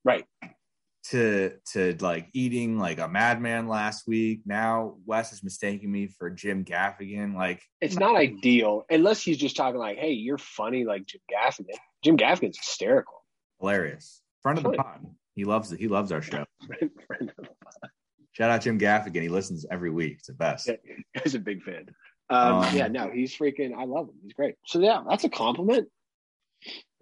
Right. 0.05 0.25
to 1.11 1.53
to 1.73 1.97
like 2.01 2.29
eating 2.33 2.79
like 2.79 2.99
a 2.99 3.09
madman 3.09 3.69
last 3.69 4.07
week. 4.07 4.41
Now 4.47 4.97
Wes 5.05 5.33
is 5.33 5.43
mistaking 5.45 5.91
me 5.93 6.07
for 6.19 6.31
Jim 6.31 6.65
Gaffigan. 6.65 7.35
Like, 7.35 7.63
It's 7.81 7.99
not 7.99 8.17
ideal 8.17 8.85
unless 8.91 9.21
he's 9.23 9.37
just 9.39 9.57
talking 9.57 9.79
like, 9.79 9.99
"Hey, 9.99 10.13
you're 10.13 10.39
funny 10.39 10.85
like 10.85 11.05
Jim 11.07 11.21
Gaffigan." 11.31 11.77
Jim 12.03 12.17
Gaffigan's 12.17 12.59
hysterical. 12.59 13.25
hilarious. 13.61 14.23
Friend 14.43 14.57
of 14.57 14.65
the 14.65 14.73
pod. 14.73 15.05
He 15.35 15.45
loves 15.45 15.73
it. 15.73 15.81
He 15.81 15.89
loves 15.89 16.13
our 16.13 16.23
show. 16.23 16.45
Friend- 16.67 16.91
friend 17.07 17.33
of- 17.39 17.49
Shout 18.33 18.51
out 18.51 18.61
Jim 18.63 18.79
Gaffigan. 18.79 19.21
He 19.23 19.29
listens 19.29 19.67
every 19.71 19.91
week. 19.91 20.15
It's 20.19 20.29
the 20.29 20.33
best. 20.35 20.69
Yeah. 20.69 20.77
Guy's 21.17 21.35
a 21.35 21.41
big 21.41 21.63
fan. 21.63 21.87
Um, 22.31 22.57
Um, 22.57 22.77
yeah, 22.77 22.89
no, 22.89 23.11
he's 23.11 23.35
freaking. 23.37 23.75
I 23.75 23.85
love 23.85 24.09
him. 24.09 24.15
He's 24.23 24.33
great. 24.35 24.57
So 24.67 24.81
yeah, 24.81 25.03
that's 25.09 25.25
a 25.25 25.31
compliment. 25.31 25.89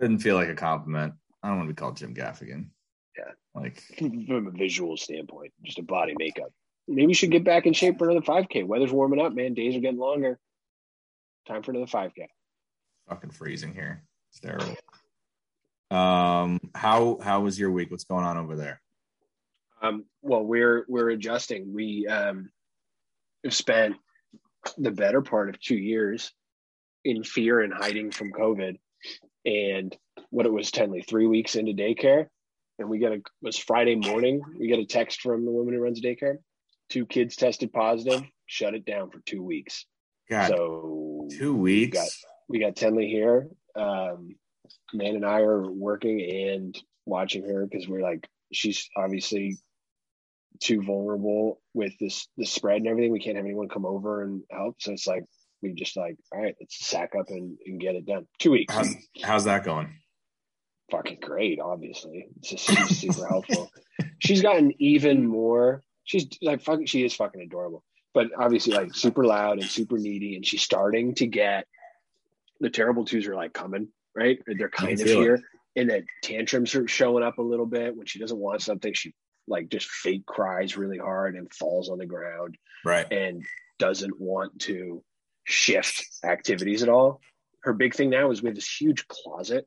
Didn't 0.00 0.18
feel 0.18 0.36
like 0.36 0.48
a 0.48 0.54
compliment. 0.54 1.14
I 1.42 1.48
don't 1.48 1.58
want 1.58 1.68
to 1.68 1.74
be 1.74 1.78
called 1.78 1.96
Jim 1.96 2.14
Gaffigan. 2.14 2.68
Yeah. 3.16 3.32
Like, 3.54 3.80
from 3.98 4.46
a 4.46 4.50
visual 4.50 4.96
standpoint, 4.96 5.52
just 5.64 5.78
a 5.78 5.82
body 5.82 6.14
makeup. 6.18 6.52
Maybe 6.88 7.08
you 7.08 7.14
should 7.14 7.30
get 7.30 7.44
back 7.44 7.66
in 7.66 7.72
shape 7.72 7.98
for 7.98 8.08
another 8.08 8.24
5K. 8.24 8.64
Weather's 8.66 8.92
warming 8.92 9.20
up, 9.20 9.32
man. 9.32 9.54
Days 9.54 9.74
are 9.74 9.80
getting 9.80 9.98
longer. 9.98 10.38
Time 11.48 11.62
for 11.62 11.72
another 11.72 11.86
5K. 11.86 12.26
fucking 13.08 13.30
freezing 13.30 13.74
here. 13.74 14.04
It's 14.30 14.40
terrible. 14.40 14.76
Um, 15.90 16.60
how 16.74 17.18
how 17.22 17.40
was 17.40 17.58
your 17.58 17.70
week? 17.70 17.90
What's 17.90 18.04
going 18.04 18.24
on 18.24 18.36
over 18.36 18.56
there? 18.56 18.80
Um, 19.80 20.04
well, 20.22 20.42
we're 20.42 20.84
we're 20.88 21.10
adjusting. 21.10 21.72
We 21.72 22.06
um, 22.08 22.50
have 23.44 23.54
spent 23.54 23.96
the 24.78 24.90
better 24.90 25.22
part 25.22 25.48
of 25.48 25.60
two 25.60 25.76
years 25.76 26.32
in 27.04 27.22
fear 27.22 27.60
and 27.60 27.72
hiding 27.72 28.10
from 28.10 28.32
COVID, 28.32 28.78
and 29.44 29.96
what 30.30 30.46
it 30.46 30.52
was 30.52 30.70
Tenley 30.70 31.06
three 31.06 31.26
weeks 31.26 31.54
into 31.54 31.72
daycare, 31.72 32.26
and 32.78 32.88
we 32.88 32.98
got 32.98 33.12
a 33.12 33.22
was 33.42 33.56
Friday 33.56 33.94
morning. 33.96 34.42
We 34.58 34.68
got 34.68 34.78
a 34.78 34.86
text 34.86 35.20
from 35.20 35.44
the 35.44 35.50
woman 35.52 35.74
who 35.74 35.80
runs 35.80 36.00
daycare. 36.00 36.38
Two 36.88 37.06
kids 37.06 37.36
tested 37.36 37.72
positive. 37.72 38.22
Shut 38.46 38.74
it 38.74 38.84
down 38.84 39.10
for 39.10 39.20
two 39.20 39.42
weeks. 39.42 39.86
God, 40.30 40.48
so 40.48 41.28
two 41.38 41.54
weeks. 41.56 41.96
got- 41.98 42.08
we 42.48 42.60
got 42.60 42.76
Tenley 42.76 43.08
here. 43.08 43.48
Um, 43.74 44.36
Man 44.92 45.16
and 45.16 45.26
I 45.26 45.40
are 45.40 45.70
working 45.70 46.20
and 46.20 46.80
watching 47.04 47.42
her 47.44 47.66
because 47.66 47.88
we're 47.88 48.02
like, 48.02 48.28
she's 48.52 48.88
obviously 48.96 49.58
too 50.60 50.82
vulnerable 50.82 51.60
with 51.74 51.92
this 52.00 52.28
the 52.36 52.46
spread 52.46 52.78
and 52.78 52.88
everything. 52.88 53.12
We 53.12 53.20
can't 53.20 53.36
have 53.36 53.44
anyone 53.44 53.68
come 53.68 53.86
over 53.86 54.22
and 54.22 54.42
help. 54.50 54.76
So 54.80 54.92
it's 54.92 55.06
like 55.06 55.24
we 55.62 55.72
just 55.72 55.96
like, 55.96 56.16
all 56.32 56.40
right, 56.40 56.54
let's 56.60 56.86
sack 56.86 57.12
up 57.18 57.26
and, 57.28 57.56
and 57.66 57.80
get 57.80 57.94
it 57.94 58.06
done. 58.06 58.26
Two 58.38 58.52
weeks. 58.52 58.74
how's, 58.74 58.94
how's 59.22 59.44
that 59.44 59.64
going? 59.64 59.88
Fucking 60.90 61.18
great, 61.20 61.60
obviously. 61.60 62.28
It's 62.38 62.50
just 62.50 62.64
she's 62.66 63.00
super 63.00 63.26
helpful. 63.26 63.70
She's 64.18 64.40
gotten 64.40 64.72
even 64.78 65.26
more. 65.26 65.82
She's 66.04 66.26
like 66.40 66.62
fucking. 66.62 66.86
She 66.86 67.04
is 67.04 67.14
fucking 67.14 67.40
adorable, 67.40 67.84
but 68.14 68.28
obviously 68.38 68.72
like 68.72 68.94
super 68.94 69.24
loud 69.24 69.58
and 69.58 69.66
super 69.66 69.98
needy. 69.98 70.36
And 70.36 70.46
she's 70.46 70.62
starting 70.62 71.14
to 71.16 71.26
get 71.26 71.66
the 72.60 72.70
terrible 72.70 73.04
twos 73.04 73.26
are 73.26 73.34
like 73.34 73.52
coming 73.52 73.88
right. 74.14 74.38
They're 74.46 74.70
kind 74.70 74.98
of 74.98 75.06
feel 75.06 75.20
it. 75.20 75.22
here, 75.22 75.40
and 75.76 75.90
then 75.90 76.06
tantrums 76.22 76.74
are 76.74 76.88
showing 76.88 77.22
up 77.22 77.38
a 77.38 77.42
little 77.42 77.66
bit 77.66 77.96
when 77.96 78.06
she 78.06 78.18
doesn't 78.18 78.38
want 78.38 78.62
something. 78.62 78.92
She 78.94 79.14
like 79.48 79.68
just 79.68 79.88
fake 79.88 80.26
cries 80.26 80.76
really 80.76 80.98
hard 80.98 81.36
and 81.36 81.52
falls 81.52 81.88
on 81.88 81.98
the 81.98 82.06
ground 82.06 82.56
Right. 82.84 83.10
and 83.12 83.44
doesn't 83.78 84.20
want 84.20 84.58
to 84.60 85.02
shift 85.44 86.04
activities 86.24 86.82
at 86.82 86.88
all. 86.88 87.20
Her 87.62 87.72
big 87.72 87.94
thing 87.94 88.10
now 88.10 88.30
is 88.30 88.42
we 88.42 88.48
have 88.48 88.54
this 88.56 88.80
huge 88.80 89.06
closet, 89.08 89.66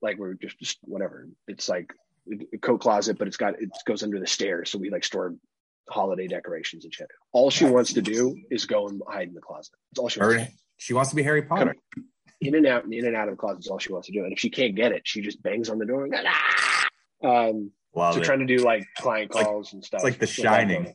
like 0.00 0.18
we're 0.18 0.34
just, 0.34 0.58
just 0.58 0.78
whatever. 0.82 1.28
It's 1.48 1.68
like 1.68 1.92
a 2.52 2.58
coat 2.58 2.80
closet, 2.80 3.18
but 3.18 3.26
it's 3.28 3.36
got 3.36 3.60
it 3.60 3.70
goes 3.86 4.02
under 4.02 4.20
the 4.20 4.26
stairs, 4.26 4.70
so 4.70 4.78
we 4.78 4.90
like 4.90 5.04
store 5.04 5.34
holiday 5.90 6.28
decorations 6.28 6.84
and 6.84 6.94
shit. 6.94 7.08
All 7.32 7.50
she 7.50 7.64
wants 7.64 7.92
to 7.94 8.02
do 8.02 8.36
is 8.50 8.64
go 8.66 8.86
and 8.88 9.00
hide 9.08 9.28
in 9.28 9.34
the 9.34 9.40
closet. 9.40 9.72
That's 9.90 9.98
all 10.00 10.08
she 10.08 10.20
wants. 10.20 10.34
Her, 10.34 10.40
to 10.40 10.44
do. 10.46 10.52
she 10.76 10.94
wants 10.94 11.10
to 11.10 11.16
be 11.16 11.22
Harry 11.22 11.42
Potter. 11.42 11.74
In 12.40 12.54
and 12.54 12.66
out 12.66 12.84
and 12.84 12.92
in 12.94 13.06
and 13.06 13.16
out 13.16 13.28
of 13.28 13.34
the 13.34 13.38
closet 13.38 13.60
is 13.60 13.68
all 13.68 13.78
she 13.78 13.92
wants 13.92 14.06
to 14.08 14.12
do. 14.12 14.24
And 14.24 14.32
if 14.32 14.38
she 14.38 14.50
can't 14.50 14.74
get 14.74 14.92
it, 14.92 15.02
she 15.04 15.20
just 15.20 15.42
bangs 15.42 15.68
on 15.68 15.78
the 15.78 15.86
door. 15.86 16.04
And, 16.04 16.14
ah! 16.26 16.88
Um, 17.24 17.70
So 17.94 18.20
trying 18.22 18.38
to 18.40 18.46
do 18.46 18.58
like 18.64 18.86
client 18.96 19.34
like- 19.34 19.44
calls 19.46 19.72
and 19.74 19.84
stuff. 19.84 19.98
It's 19.98 20.04
like 20.04 20.18
The 20.18 20.26
Shining. 20.26 20.94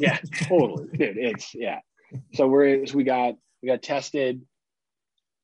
yeah, 0.00 0.18
totally, 0.44 0.88
dude. 0.96 1.16
It's 1.18 1.54
yeah. 1.54 1.80
So 2.34 2.46
we're 2.48 2.86
so 2.86 2.96
we 2.96 3.04
got 3.04 3.34
we 3.62 3.68
got 3.68 3.82
tested 3.82 4.40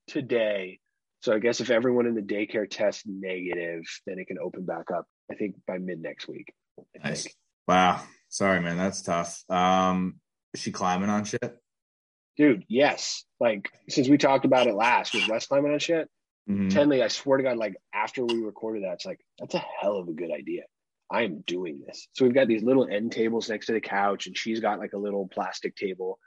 today. 0.08 0.78
So 1.20 1.34
I 1.34 1.38
guess 1.38 1.60
if 1.60 1.70
everyone 1.70 2.06
in 2.06 2.14
the 2.14 2.22
daycare 2.22 2.68
tests 2.68 3.02
negative, 3.06 3.82
then 4.06 4.18
it 4.18 4.26
can 4.26 4.38
open 4.38 4.64
back 4.64 4.90
up. 4.90 5.06
I 5.30 5.34
think 5.34 5.56
by 5.66 5.78
mid 5.78 6.00
next 6.00 6.28
week. 6.28 6.52
I 7.02 7.08
Nice. 7.08 7.24
think. 7.24 7.34
Wow. 7.66 8.00
Sorry, 8.28 8.60
man. 8.60 8.76
That's 8.76 9.02
tough. 9.02 9.42
Um, 9.50 10.20
is 10.54 10.60
she 10.60 10.70
climbing 10.72 11.08
on 11.10 11.24
shit? 11.24 11.58
Dude, 12.36 12.64
yes. 12.68 13.24
Like 13.40 13.70
since 13.88 14.08
we 14.08 14.18
talked 14.18 14.44
about 14.44 14.66
it 14.66 14.74
last, 14.74 15.14
was 15.14 15.26
Wes 15.28 15.46
climbing 15.46 15.72
on 15.72 15.78
shit? 15.78 16.08
Mhm. 16.48 16.70
Tenley, 16.70 17.02
I 17.02 17.08
swear 17.08 17.38
to 17.38 17.42
God, 17.42 17.56
like 17.56 17.74
after 17.92 18.24
we 18.24 18.40
recorded 18.42 18.84
that, 18.84 18.94
it's 18.94 19.06
like 19.06 19.18
that's 19.38 19.54
a 19.54 19.58
hell 19.80 19.96
of 19.98 20.08
a 20.08 20.12
good 20.12 20.30
idea. 20.30 20.62
I 21.10 21.22
am 21.22 21.42
doing 21.46 21.80
this. 21.86 22.08
So 22.12 22.24
we've 22.24 22.34
got 22.34 22.48
these 22.48 22.62
little 22.62 22.86
end 22.88 23.12
tables 23.12 23.48
next 23.48 23.66
to 23.66 23.72
the 23.72 23.80
couch, 23.80 24.26
and 24.26 24.36
she's 24.36 24.60
got 24.60 24.78
like 24.78 24.92
a 24.92 24.98
little 24.98 25.28
plastic 25.28 25.76
table, 25.76 26.18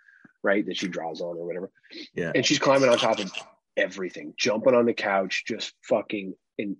right, 0.43 0.65
that 0.65 0.77
she 0.77 0.87
draws 0.87 1.21
on 1.21 1.37
or 1.37 1.45
whatever. 1.45 1.69
Yeah. 2.13 2.31
And 2.33 2.45
she's 2.45 2.59
climbing 2.59 2.89
on 2.89 2.97
top 2.97 3.19
of 3.19 3.31
everything, 3.75 4.33
jumping 4.37 4.75
on 4.75 4.85
the 4.85 4.93
couch, 4.93 5.43
just 5.47 5.73
fucking 5.83 6.33
in 6.57 6.77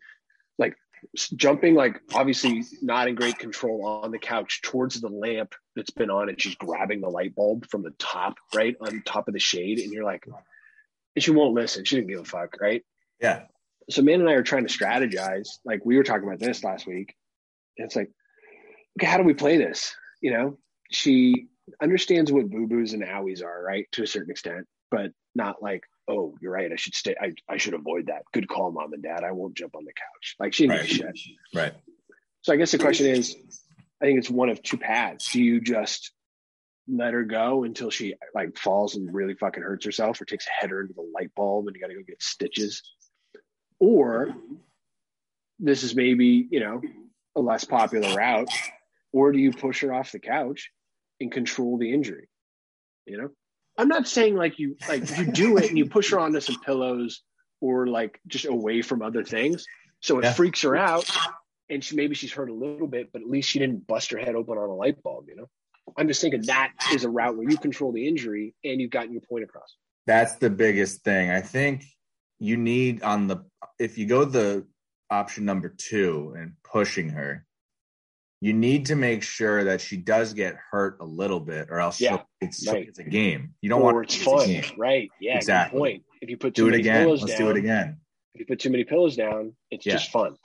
like 0.57 0.75
jumping 1.15 1.75
like 1.75 2.01
obviously 2.13 2.61
not 2.81 3.07
in 3.07 3.15
great 3.15 3.39
control 3.39 3.85
on 3.85 4.11
the 4.11 4.19
couch 4.19 4.61
towards 4.61 4.99
the 4.99 5.07
lamp 5.07 5.55
that's 5.75 5.91
been 5.91 6.09
on 6.09 6.27
and 6.27 6.41
she's 6.41 6.55
grabbing 6.55 6.99
the 6.99 7.07
light 7.07 7.33
bulb 7.35 7.65
from 7.67 7.83
the 7.83 7.93
top 7.99 8.35
right 8.53 8.75
on 8.81 9.01
top 9.05 9.29
of 9.29 9.33
the 9.33 9.39
shade 9.39 9.79
and 9.79 9.93
you're 9.93 10.03
like 10.03 10.25
and 11.15 11.23
she 11.23 11.31
won't 11.31 11.53
listen 11.53 11.85
she 11.85 11.95
didn't 11.95 12.09
give 12.09 12.19
a 12.19 12.25
fuck 12.25 12.57
right 12.59 12.83
Yeah. 13.21 13.43
so 13.89 14.01
man 14.01 14.19
and 14.19 14.29
I 14.29 14.33
are 14.33 14.43
trying 14.43 14.67
to 14.67 14.73
strategize. 14.77 15.47
Like 15.63 15.85
we 15.85 15.95
were 15.95 16.03
talking 16.03 16.27
about 16.27 16.39
this 16.39 16.65
last 16.65 16.85
week. 16.85 17.15
And 17.79 17.85
it's 17.85 17.95
like, 17.95 18.11
okay, 18.99 19.07
how 19.09 19.17
do 19.17 19.23
we 19.23 19.33
play 19.33 19.57
this? 19.57 19.95
You 20.21 20.31
know, 20.31 20.57
she 20.91 21.47
understands 21.81 22.29
what 22.31 22.49
boo 22.49 22.67
boos 22.67 22.93
and 22.93 23.03
owies 23.03 23.41
are, 23.43 23.63
right? 23.63 23.85
To 23.93 24.03
a 24.03 24.07
certain 24.07 24.31
extent, 24.31 24.67
but 24.91 25.11
not 25.33 25.63
like, 25.63 25.83
oh, 26.09 26.35
you're 26.41 26.51
right. 26.51 26.71
I 26.71 26.75
should 26.75 26.93
stay. 26.93 27.15
I, 27.19 27.31
I 27.47 27.55
should 27.57 27.73
avoid 27.73 28.07
that. 28.07 28.23
Good 28.33 28.49
call, 28.49 28.71
mom 28.71 28.91
and 28.91 29.01
dad. 29.01 29.23
I 29.23 29.31
won't 29.31 29.55
jump 29.55 29.75
on 29.75 29.85
the 29.85 29.93
couch. 29.93 30.35
Like 30.39 30.53
she 30.53 30.67
Right. 30.67 30.85
shit. 30.85 31.17
Right. 31.55 31.73
So 32.41 32.51
I 32.51 32.57
guess 32.57 32.71
the 32.71 32.79
question 32.79 33.05
is, 33.07 33.35
I 34.01 34.05
think 34.05 34.19
it's 34.19 34.29
one 34.29 34.49
of 34.49 34.61
two 34.61 34.77
paths. 34.77 35.31
Do 35.31 35.41
you 35.41 35.61
just 35.61 36.11
let 36.89 37.13
her 37.13 37.23
go 37.23 37.63
until 37.63 37.91
she 37.91 38.15
like 38.35 38.57
falls 38.57 38.95
and 38.95 39.13
really 39.13 39.35
fucking 39.35 39.63
hurts 39.63 39.85
herself 39.85 40.19
or 40.19 40.25
takes 40.25 40.47
a 40.47 40.51
header 40.51 40.81
into 40.81 40.93
the 40.95 41.09
light 41.15 41.31
bulb 41.35 41.67
and 41.67 41.75
you 41.75 41.81
got 41.81 41.87
to 41.87 41.93
go 41.95 42.01
get 42.05 42.21
stitches? 42.21 42.81
Or 43.79 44.35
this 45.59 45.83
is 45.83 45.95
maybe, 45.95 46.47
you 46.49 46.59
know, 46.59 46.81
a 47.35 47.41
less 47.41 47.63
popular 47.63 48.13
route. 48.15 48.49
Or 49.11 49.31
do 49.31 49.39
you 49.39 49.51
push 49.51 49.81
her 49.81 49.93
off 49.93 50.11
the 50.11 50.19
couch 50.19 50.71
and 51.19 51.31
control 51.31 51.77
the 51.77 51.93
injury? 51.93 52.29
You 53.05 53.17
know? 53.21 53.29
I'm 53.77 53.87
not 53.87 54.07
saying 54.07 54.35
like 54.35 54.59
you 54.59 54.75
like 54.87 55.17
you 55.17 55.31
do 55.31 55.57
it 55.57 55.69
and 55.69 55.77
you 55.77 55.85
push 55.87 56.11
her 56.11 56.19
onto 56.19 56.41
some 56.41 56.59
pillows 56.59 57.21
or 57.61 57.87
like 57.87 58.19
just 58.27 58.45
away 58.45 58.81
from 58.81 59.01
other 59.01 59.23
things. 59.23 59.65
So 60.01 60.19
it 60.19 60.25
Yeah. 60.25 60.33
freaks 60.33 60.61
her 60.63 60.75
out 60.75 61.09
and 61.69 61.83
she 61.83 61.95
maybe 61.95 62.13
she's 62.15 62.31
hurt 62.33 62.49
a 62.49 62.53
little 62.53 62.87
bit, 62.87 63.11
but 63.11 63.21
at 63.21 63.27
least 63.27 63.49
she 63.49 63.59
didn't 63.59 63.87
bust 63.87 64.11
her 64.11 64.17
head 64.19 64.35
open 64.35 64.57
on 64.57 64.69
a 64.69 64.75
light 64.75 65.01
bulb, 65.01 65.25
you 65.29 65.35
know? 65.35 65.49
I'm 65.97 66.07
just 66.07 66.21
thinking 66.21 66.43
that 66.43 66.73
is 66.93 67.03
a 67.03 67.09
route 67.09 67.35
where 67.35 67.49
you 67.49 67.57
control 67.57 67.91
the 67.91 68.07
injury 68.07 68.53
and 68.63 68.79
you've 68.79 68.91
gotten 68.91 69.11
your 69.11 69.21
point 69.21 69.43
across. 69.43 69.75
That's 70.05 70.35
the 70.35 70.49
biggest 70.49 71.03
thing. 71.03 71.31
I 71.31 71.41
think 71.41 71.83
you 72.37 72.57
need 72.57 73.01
on 73.01 73.27
the 73.27 73.45
if 73.79 73.97
you 73.97 74.05
go 74.05 74.25
the 74.25 74.65
option 75.11 75.45
number 75.45 75.69
two 75.69 76.33
and 76.37 76.53
pushing 76.63 77.09
her, 77.09 77.45
you 78.41 78.53
need 78.53 78.85
to 78.85 78.95
make 78.95 79.21
sure 79.23 79.65
that 79.65 79.81
she 79.81 79.97
does 79.97 80.33
get 80.33 80.55
hurt 80.71 80.97
a 81.01 81.05
little 81.05 81.39
bit, 81.41 81.67
or 81.69 81.79
else 81.79 81.99
Yeah, 81.99 82.09
she'll, 82.11 82.25
it's, 82.41 82.67
right. 82.67 82.87
it's 82.87 82.99
a 82.99 83.03
game. 83.03 83.53
You 83.61 83.69
don't 83.69 83.81
or 83.81 83.93
want 83.95 84.05
it's 84.05 84.15
fun, 84.23 84.63
right? 84.77 85.09
Yeah, 85.19 85.35
Exactly. 85.35 85.77
good 85.77 85.81
point. 85.81 86.03
If 86.21 86.29
you 86.29 86.37
put 86.37 86.55
too 86.55 86.63
Do 86.63 86.67
it 86.67 86.71
many 86.71 86.81
again. 86.81 87.03
pillows 87.05 87.21
Let's 87.21 87.33
down, 87.37 87.47
do 87.47 87.51
it 87.51 87.57
again. 87.57 87.97
if 88.35 88.39
you 88.39 88.45
put 88.45 88.59
too 88.59 88.69
many 88.69 88.83
pillows 88.85 89.15
down, 89.17 89.53
it's 89.71 89.85
Yeah. 89.85 89.93
just 89.93 90.11
fun. 90.11 90.35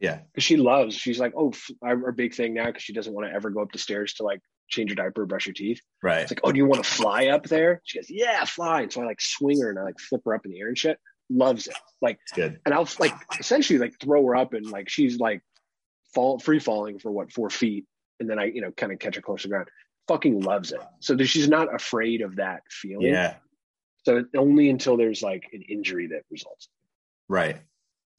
Yeah. 0.00 0.18
because 0.32 0.44
she 0.44 0.56
loves. 0.58 0.94
She's 0.94 1.18
like, 1.18 1.32
oh, 1.36 1.52
our 1.82 2.12
big 2.12 2.34
thing 2.34 2.52
now 2.54 2.66
because 2.66 2.82
she 2.82 2.92
doesn't 2.92 3.12
want 3.12 3.28
to 3.28 3.34
ever 3.34 3.48
go 3.50 3.62
up 3.62 3.72
the 3.72 3.78
stairs 3.78 4.12
to 4.14 4.24
like 4.24 4.40
change 4.68 4.90
your 4.90 4.96
diaper, 4.96 5.22
or 5.22 5.26
brush 5.26 5.46
your 5.46 5.54
teeth. 5.54 5.80
Right. 6.02 6.22
It's 6.22 6.30
like, 6.30 6.40
oh, 6.44 6.52
do 6.52 6.58
you 6.58 6.66
want 6.66 6.82
to 6.84 6.90
fly 6.90 7.26
up 7.28 7.44
there? 7.44 7.80
She 7.84 7.98
goes, 7.98 8.10
yeah, 8.10 8.44
fly. 8.44 8.82
And 8.82 8.92
so 8.92 9.00
I 9.02 9.06
like 9.06 9.20
swing 9.20 9.60
her 9.60 9.70
and 9.70 9.78
I 9.78 9.82
like 9.82 9.98
flip 10.00 10.22
her 10.26 10.34
up 10.34 10.44
in 10.44 10.50
the 10.52 10.60
air 10.60 10.68
and 10.68 10.76
shit. 10.78 10.98
Loves 11.28 11.66
it. 11.66 11.76
Like, 12.00 12.18
good. 12.34 12.60
and 12.64 12.74
I'll 12.74 12.88
like 12.98 13.14
essentially 13.40 13.78
like 13.78 13.98
throw 14.00 14.24
her 14.26 14.36
up 14.36 14.52
and 14.52 14.70
like 14.70 14.88
she's 14.88 15.18
like 15.18 15.42
fall 16.14 16.38
free 16.38 16.60
falling 16.60 16.98
for 16.98 17.10
what 17.10 17.32
four 17.32 17.50
feet, 17.50 17.86
and 18.20 18.30
then 18.30 18.38
I 18.38 18.46
you 18.46 18.60
know 18.60 18.70
kind 18.70 18.92
of 18.92 18.98
catch 18.98 19.16
her 19.16 19.22
close 19.22 19.42
to 19.42 19.48
the 19.48 19.52
ground. 19.52 19.68
Fucking 20.08 20.40
loves 20.40 20.72
it. 20.72 20.80
So 21.00 21.16
she's 21.18 21.48
not 21.48 21.74
afraid 21.74 22.20
of 22.20 22.36
that 22.36 22.62
feeling. 22.70 23.08
Yeah. 23.08 23.34
So 24.04 24.24
only 24.36 24.70
until 24.70 24.96
there's 24.96 25.20
like 25.20 25.48
an 25.52 25.62
injury 25.62 26.08
that 26.08 26.22
results. 26.30 26.68
Right. 27.28 27.60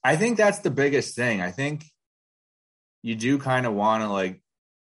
I 0.04 0.18
think 0.18 0.38
that's 0.38 0.60
the 0.60 0.70
biggest 0.70 1.16
thing. 1.16 1.42
I 1.42 1.52
think 1.52 1.86
you 3.04 3.16
do 3.16 3.38
kind 3.40 3.66
of 3.66 3.74
want 3.74 4.04
to 4.04 4.10
like 4.10 4.42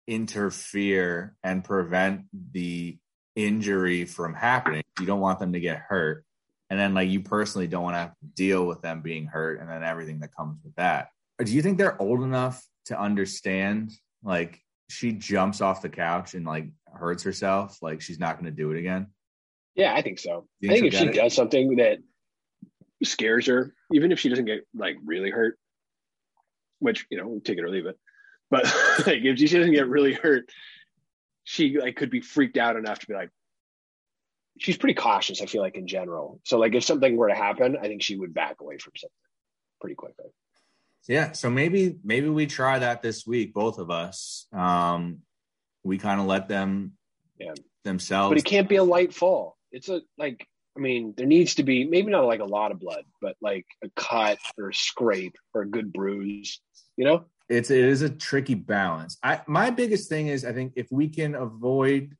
interfere 0.07 1.35
and 1.43 1.63
prevent 1.63 2.25
the 2.51 2.97
injury 3.35 4.05
from 4.05 4.33
happening. 4.33 4.83
You 4.99 5.05
don't 5.05 5.19
want 5.19 5.39
them 5.39 5.53
to 5.53 5.59
get 5.59 5.77
hurt. 5.77 6.25
And 6.73 6.79
then 6.79 6.95
like 6.95 7.07
you 7.07 7.19
personally 7.19 7.67
don't 7.67 7.83
want 7.83 7.93
to 7.93 7.99
have 7.99 8.17
to 8.17 8.25
deal 8.33 8.65
with 8.65 8.81
them 8.81 9.01
being 9.01 9.27
hurt 9.27 9.59
and 9.59 9.69
then 9.69 9.83
everything 9.83 10.21
that 10.21 10.35
comes 10.35 10.57
with 10.63 10.73
that. 10.73 11.09
Do 11.37 11.53
you 11.53 11.61
think 11.61 11.77
they're 11.77 12.01
old 12.01 12.23
enough 12.23 12.65
to 12.85 12.99
understand 12.99 13.91
like 14.23 14.59
she 14.89 15.11
jumps 15.11 15.61
off 15.61 15.83
the 15.83 15.89
couch 15.89 16.33
and 16.33 16.47
like 16.47 16.69
hurts 16.91 17.21
herself, 17.21 17.77
like 17.83 18.01
she's 18.01 18.17
not 18.17 18.39
going 18.39 18.51
to 18.51 18.57
do 18.57 18.71
it 18.71 18.79
again? 18.79 19.05
Yeah, 19.75 19.93
I 19.93 20.01
think 20.01 20.17
so. 20.17 20.47
You 20.61 20.71
I 20.71 20.73
think 20.73 20.87
if 20.87 20.95
she 20.95 21.05
it? 21.05 21.13
does 21.13 21.35
something 21.35 21.75
that 21.75 21.99
scares 23.03 23.45
her, 23.45 23.75
even 23.91 24.11
if 24.11 24.19
she 24.19 24.29
doesn't 24.29 24.45
get 24.45 24.65
like 24.73 24.95
really 25.05 25.29
hurt, 25.29 25.59
which 26.79 27.05
you 27.11 27.19
know, 27.19 27.39
take 27.45 27.59
it 27.59 27.63
or 27.63 27.69
leave 27.69 27.85
it. 27.85 27.99
But 28.49 28.63
like 29.05 29.21
if 29.21 29.37
she 29.37 29.45
doesn't 29.45 29.73
get 29.73 29.87
really 29.87 30.13
hurt, 30.13 30.49
she 31.43 31.77
like 31.77 31.97
could 31.97 32.09
be 32.09 32.21
freaked 32.21 32.57
out 32.57 32.77
enough 32.77 32.97
to 32.97 33.05
be 33.05 33.13
like, 33.13 33.29
she's 34.59 34.77
pretty 34.77 34.93
cautious. 34.95 35.41
I 35.41 35.45
feel 35.45 35.61
like 35.61 35.75
in 35.75 35.87
general. 35.87 36.39
So 36.45 36.57
like 36.57 36.75
if 36.75 36.83
something 36.83 37.15
were 37.15 37.29
to 37.29 37.35
happen, 37.35 37.77
I 37.81 37.87
think 37.87 38.01
she 38.01 38.15
would 38.15 38.33
back 38.33 38.61
away 38.61 38.77
from 38.77 38.93
something 38.95 39.13
pretty 39.81 39.95
quickly. 39.95 40.25
Yeah, 41.07 41.33
so 41.33 41.49
maybe 41.49 41.97
maybe 42.03 42.29
we 42.29 42.45
try 42.45 42.79
that 42.79 43.01
this 43.01 43.27
week, 43.27 43.53
both 43.53 43.77
of 43.77 43.91
us. 43.91 44.47
Um, 44.53 45.19
we 45.83 45.97
kind 45.97 46.21
of 46.21 46.27
let 46.27 46.47
them 46.47 46.93
Yeah. 47.37 47.53
themselves. 47.83 48.31
But 48.31 48.37
it 48.37 48.45
can't 48.45 48.69
be 48.69 48.77
a 48.77 48.83
light 48.83 49.13
fall. 49.13 49.57
It's 49.71 49.89
a 49.89 50.01
like. 50.17 50.47
I 50.75 50.79
mean, 50.79 51.13
there 51.15 51.27
needs 51.27 51.55
to 51.55 51.63
be 51.63 51.85
maybe 51.85 52.09
not 52.09 52.25
like 52.25 52.39
a 52.39 52.45
lot 52.45 52.71
of 52.71 52.79
blood, 52.79 53.03
but 53.21 53.35
like 53.41 53.67
a 53.83 53.89
cut 53.95 54.39
or 54.57 54.69
a 54.69 54.73
scrape 54.73 55.35
or 55.53 55.61
a 55.61 55.67
good 55.69 55.93
bruise. 55.93 56.59
You 56.97 57.05
know? 57.05 57.25
it's 57.49 57.69
it 57.69 57.83
is 57.83 58.01
a 58.01 58.09
tricky 58.09 58.55
balance. 58.55 59.17
I 59.21 59.41
my 59.47 59.69
biggest 59.69 60.09
thing 60.09 60.27
is 60.27 60.45
I 60.45 60.53
think 60.53 60.73
if 60.75 60.87
we 60.91 61.09
can 61.09 61.35
avoid 61.35 62.15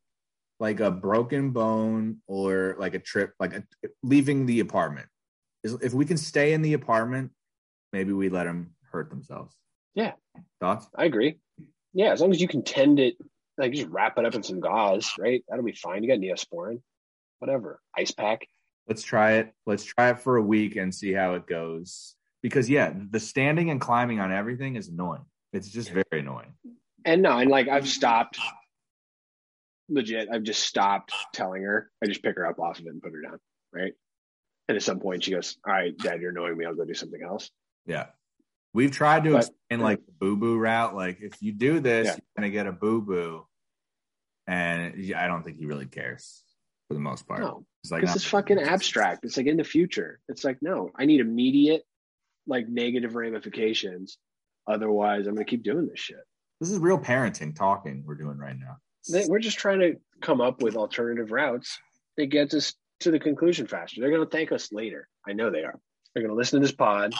like 0.60 0.79
a 0.79 0.91
broken 0.91 1.51
bone 1.51 2.17
or 2.27 2.75
like 2.77 2.93
a 2.93 3.00
trip, 3.00 3.33
like 3.39 3.53
a, 3.53 3.63
leaving 4.01 4.45
the 4.45 4.60
apartment, 4.60 5.07
if 5.63 5.93
we 5.93 6.05
can 6.05 6.17
stay 6.17 6.53
in 6.53 6.62
the 6.62 6.74
apartment, 6.74 7.31
maybe 7.91 8.13
we 8.13 8.29
let 8.29 8.45
them 8.45 8.72
hurt 8.91 9.10
themselves. 9.10 9.55
Yeah. 9.95 10.13
Thoughts? 10.60 10.88
I 10.95 11.05
agree. 11.05 11.38
Yeah, 11.93 12.12
as 12.12 12.22
long 12.22 12.31
as 12.31 12.41
you 12.41 12.48
can 12.48 12.63
tend 12.63 13.00
it, 13.00 13.15
like 13.57 13.74
just 13.74 13.89
wrap 13.89 14.17
it 14.17 14.25
up 14.25 14.36
in 14.36 14.43
some 14.43 14.60
gauze, 14.60 15.13
right? 15.19 15.43
That'll 15.48 15.63
be 15.63 15.74
fine. 15.74 16.03
You 16.03 16.10
got 16.10 16.19
neosporin, 16.19 16.81
whatever, 17.39 17.79
ice 17.95 18.12
pack. 18.12 18.48
Let's 18.88 19.03
try 19.03 19.33
it. 19.33 19.53
Let's 19.65 19.83
try 19.83 20.10
it 20.10 20.19
for 20.19 20.38
a 20.38 20.41
week 20.41 20.75
and 20.75 20.93
see 20.93 21.13
how 21.13 21.36
it 21.36 21.45
goes. 21.45 22.15
Because 22.41 22.69
yeah, 22.69 22.93
the 23.12 23.19
standing 23.19 23.69
and 23.69 23.79
climbing 23.79 24.19
on 24.19 24.31
everything 24.31 24.75
is 24.75 24.89
annoying. 24.89 25.24
It's 25.53 25.69
just 25.69 25.91
very 25.91 26.03
annoying. 26.12 26.53
And 27.05 27.22
no, 27.22 27.38
and 27.38 27.50
like 27.50 27.67
I've 27.67 27.88
stopped. 27.88 28.39
Legit, 29.89 30.29
I've 30.31 30.43
just 30.43 30.63
stopped 30.63 31.13
telling 31.33 31.63
her. 31.63 31.89
I 32.03 32.07
just 32.07 32.23
pick 32.23 32.35
her 32.37 32.45
up 32.47 32.59
off 32.59 32.79
of 32.79 32.85
it 32.85 32.89
and 32.89 33.01
put 33.01 33.11
her 33.13 33.21
down, 33.21 33.39
right? 33.73 33.93
And 34.69 34.75
at 34.77 34.83
some 34.83 34.99
point, 34.99 35.23
she 35.23 35.31
goes, 35.31 35.57
"All 35.67 35.73
right, 35.73 35.95
Dad, 35.97 36.21
you're 36.21 36.31
annoying 36.31 36.57
me. 36.57 36.65
I'll 36.65 36.75
go 36.75 36.85
do 36.85 36.93
something 36.93 37.21
else." 37.21 37.51
Yeah. 37.85 38.07
We've 38.73 38.91
tried 38.91 39.25
to 39.25 39.31
But- 39.33 39.37
explain 39.47 39.81
like 39.81 40.05
the 40.05 40.13
boo 40.13 40.37
boo 40.37 40.57
route. 40.57 40.95
Like 40.95 41.19
if 41.21 41.41
you 41.41 41.51
do 41.51 41.79
this, 41.79 42.07
Yeah. 42.07 42.13
you're 42.13 42.21
gonna 42.37 42.49
get 42.49 42.65
a 42.67 42.71
boo 42.71 43.01
boo. 43.01 43.45
And 44.47 45.13
I 45.15 45.27
don't 45.27 45.43
think 45.43 45.57
he 45.57 45.65
really 45.65 45.85
cares 45.85 46.43
for 46.87 46.93
the 46.95 46.99
most 46.99 47.27
part. 47.27 47.41
No, 47.41 47.65
It's 47.83 47.91
like 47.91 48.03
no. 48.03 48.11
it's 48.13 48.25
fucking 48.25 48.59
abstract. 48.59 49.23
It's 49.25 49.37
like 49.37 49.45
in 49.47 49.57
the 49.57 49.63
future. 49.63 50.19
It's 50.27 50.43
like 50.43 50.61
no, 50.61 50.91
I 50.95 51.05
need 51.05 51.19
immediate, 51.19 51.83
like 52.47 52.67
negative 52.67 53.15
ramifications. 53.15 54.17
Otherwise, 54.67 55.27
I'm 55.27 55.35
gonna 55.35 55.45
keep 55.45 55.63
doing 55.63 55.87
this 55.87 55.99
shit. 55.99 56.23
this 56.61 56.71
is 56.71 56.79
real 56.79 56.97
parenting 56.99 57.53
talking 57.53 58.03
we're 58.05 58.15
doing 58.15 58.37
right 58.37 58.57
now. 58.57 58.77
They, 59.10 59.25
we're 59.27 59.39
just 59.39 59.57
trying 59.57 59.79
to 59.79 59.95
come 60.22 60.41
up 60.41 60.62
with 60.62 60.75
alternative 60.75 61.31
routes 61.31 61.79
that 62.17 62.27
gets 62.27 62.53
us 62.53 62.74
to 63.01 63.12
the 63.12 63.19
conclusion 63.19 63.67
faster. 63.67 64.01
They're 64.01 64.12
going 64.12 64.25
to 64.25 64.29
thank 64.29 64.51
us 64.51 64.72
later. 64.72 65.07
I 65.27 65.33
know 65.33 65.50
they 65.50 65.63
are. 65.63 65.79
They're 66.13 66.24
going 66.24 66.33
to 66.33 66.38
listen 66.38 66.60
to 66.62 66.65
this 66.65 66.75
pod 66.75 67.13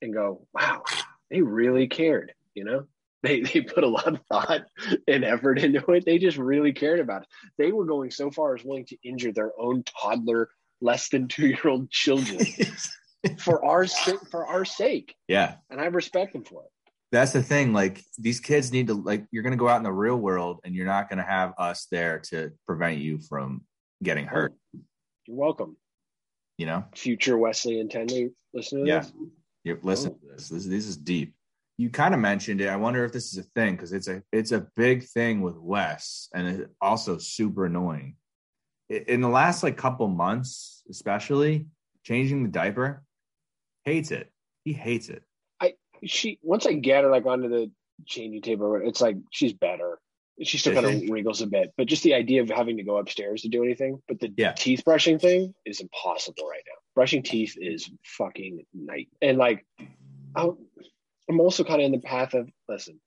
and 0.00 0.12
go, 0.12 0.46
"Wow, 0.52 0.82
they 1.30 1.40
really 1.40 1.86
cared." 1.86 2.32
You 2.54 2.64
know, 2.64 2.86
they 3.22 3.40
they 3.40 3.60
put 3.60 3.84
a 3.84 3.88
lot 3.88 4.08
of 4.08 4.20
thought 4.28 4.62
and 5.08 5.24
effort 5.24 5.58
into 5.58 5.84
it. 5.92 6.04
They 6.04 6.18
just 6.18 6.36
really 6.36 6.72
cared 6.72 7.00
about 7.00 7.22
it. 7.22 7.28
They 7.58 7.72
were 7.72 7.84
going 7.84 8.10
so 8.10 8.30
far 8.30 8.54
as 8.54 8.64
willing 8.64 8.86
to 8.86 8.96
injure 9.04 9.32
their 9.32 9.52
own 9.58 9.84
toddler, 9.84 10.50
less 10.80 11.08
than 11.08 11.28
two 11.28 11.46
year 11.46 11.66
old 11.66 11.90
children 11.90 12.44
for 13.38 13.64
our 13.64 13.86
for 14.30 14.46
our 14.46 14.64
sake, 14.64 15.14
yeah. 15.28 15.54
and 15.70 15.80
I 15.80 15.86
respect 15.86 16.32
them 16.32 16.44
for 16.44 16.64
it. 16.64 16.70
That's 17.12 17.32
the 17.32 17.42
thing. 17.42 17.74
Like 17.74 18.02
these 18.18 18.40
kids 18.40 18.72
need 18.72 18.86
to 18.86 18.94
like 18.94 19.26
you're 19.30 19.42
gonna 19.42 19.56
go 19.56 19.68
out 19.68 19.76
in 19.76 19.82
the 19.82 19.92
real 19.92 20.16
world 20.16 20.60
and 20.64 20.74
you're 20.74 20.86
not 20.86 21.10
gonna 21.10 21.22
have 21.22 21.52
us 21.58 21.86
there 21.90 22.18
to 22.30 22.50
prevent 22.66 22.98
you 22.98 23.20
from 23.20 23.64
getting 24.02 24.26
hurt. 24.26 24.54
You're 25.26 25.36
welcome, 25.36 25.76
You 26.56 26.66
know? 26.66 26.84
future 26.96 27.36
Wesley 27.36 27.80
and 27.80 27.90
Tenley. 27.90 28.32
Listen 28.54 28.80
to 28.80 28.86
Yeah. 28.86 29.00
this. 29.00 29.12
You 29.64 29.78
listen 29.82 30.14
oh. 30.14 30.26
to 30.26 30.32
this. 30.34 30.48
This 30.48 30.64
this 30.64 30.86
is 30.86 30.96
deep. 30.96 31.34
You 31.76 31.90
kind 31.90 32.14
of 32.14 32.20
mentioned 32.20 32.62
it. 32.62 32.68
I 32.68 32.76
wonder 32.76 33.04
if 33.04 33.12
this 33.12 33.32
is 33.32 33.38
a 33.38 33.48
thing 33.54 33.76
because 33.76 33.92
it's 33.92 34.08
a 34.08 34.22
it's 34.32 34.52
a 34.52 34.66
big 34.74 35.04
thing 35.04 35.42
with 35.42 35.56
Wes 35.58 36.30
and 36.34 36.48
it's 36.48 36.72
also 36.80 37.18
super 37.18 37.66
annoying. 37.66 38.16
In 38.88 39.20
the 39.20 39.28
last 39.28 39.62
like 39.62 39.76
couple 39.76 40.08
months, 40.08 40.82
especially 40.90 41.66
changing 42.04 42.42
the 42.42 42.48
diaper, 42.48 43.04
hates 43.84 44.10
it. 44.10 44.32
He 44.64 44.72
hates 44.72 45.08
it. 45.10 45.22
She 46.04 46.38
once 46.42 46.66
I 46.66 46.72
get 46.74 47.04
her 47.04 47.10
like 47.10 47.26
onto 47.26 47.48
the 47.48 47.70
changing 48.06 48.42
table, 48.42 48.80
it's 48.82 49.00
like 49.00 49.16
she's 49.30 49.52
better. 49.52 49.98
She 50.42 50.58
still 50.58 50.74
kind 50.74 50.86
of 50.86 51.10
wriggles 51.10 51.42
a 51.42 51.46
bit, 51.46 51.72
but 51.76 51.86
just 51.86 52.02
the 52.02 52.14
idea 52.14 52.42
of 52.42 52.48
having 52.48 52.78
to 52.78 52.82
go 52.82 52.96
upstairs 52.96 53.42
to 53.42 53.48
do 53.48 53.62
anything. 53.62 54.02
But 54.08 54.18
the 54.18 54.32
Yeah. 54.36 54.52
teeth 54.52 54.82
brushing 54.84 55.18
thing 55.18 55.54
is 55.66 55.80
impossible 55.80 56.48
right 56.48 56.62
now. 56.66 56.74
Brushing 56.94 57.22
teeth 57.22 57.56
is 57.60 57.90
fucking 58.02 58.64
night. 58.72 59.08
And 59.20 59.38
like, 59.38 59.64
I'm 60.34 60.56
I'm 61.28 61.40
also 61.40 61.64
kind 61.64 61.80
of 61.80 61.86
in 61.86 61.92
the 61.92 62.00
path 62.00 62.34
of 62.34 62.50
listen. 62.68 62.98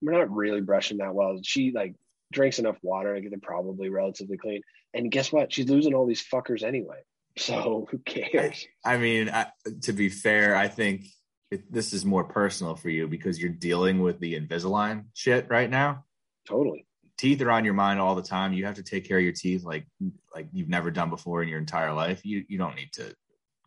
We're 0.00 0.12
not 0.12 0.30
really 0.30 0.60
brushing 0.60 0.98
that 0.98 1.14
well. 1.14 1.38
She 1.42 1.72
like 1.72 1.94
drinks 2.32 2.58
enough 2.58 2.78
water. 2.82 3.14
I 3.14 3.20
get 3.20 3.30
they're 3.30 3.38
probably 3.40 3.88
relatively 3.88 4.36
clean. 4.36 4.62
And 4.94 5.10
guess 5.10 5.32
what? 5.32 5.52
She's 5.52 5.68
losing 5.68 5.94
all 5.94 6.06
these 6.06 6.24
fuckers 6.24 6.62
anyway. 6.62 6.98
So 7.38 7.86
who 7.90 7.98
cares? 7.98 8.66
I 8.84 8.96
mean, 8.96 9.28
I, 9.28 9.46
to 9.82 9.92
be 9.92 10.08
fair, 10.08 10.56
I 10.56 10.68
think 10.68 11.06
it, 11.50 11.72
this 11.72 11.92
is 11.92 12.04
more 12.04 12.24
personal 12.24 12.74
for 12.74 12.88
you 12.88 13.06
because 13.06 13.40
you're 13.40 13.50
dealing 13.50 14.00
with 14.00 14.18
the 14.18 14.38
Invisalign 14.38 15.04
shit 15.14 15.46
right 15.48 15.70
now. 15.70 16.04
Totally. 16.46 16.86
Teeth 17.18 17.40
are 17.42 17.50
on 17.50 17.64
your 17.64 17.74
mind 17.74 18.00
all 18.00 18.14
the 18.14 18.22
time. 18.22 18.52
You 18.52 18.66
have 18.66 18.74
to 18.74 18.82
take 18.82 19.08
care 19.08 19.18
of 19.18 19.24
your 19.24 19.32
teeth 19.32 19.64
like 19.64 19.86
like 20.34 20.48
you've 20.52 20.68
never 20.68 20.90
done 20.90 21.08
before 21.08 21.42
in 21.42 21.48
your 21.48 21.58
entire 21.58 21.92
life. 21.92 22.24
You 22.24 22.44
you 22.48 22.58
don't 22.58 22.76
need 22.76 22.92
to 22.94 23.14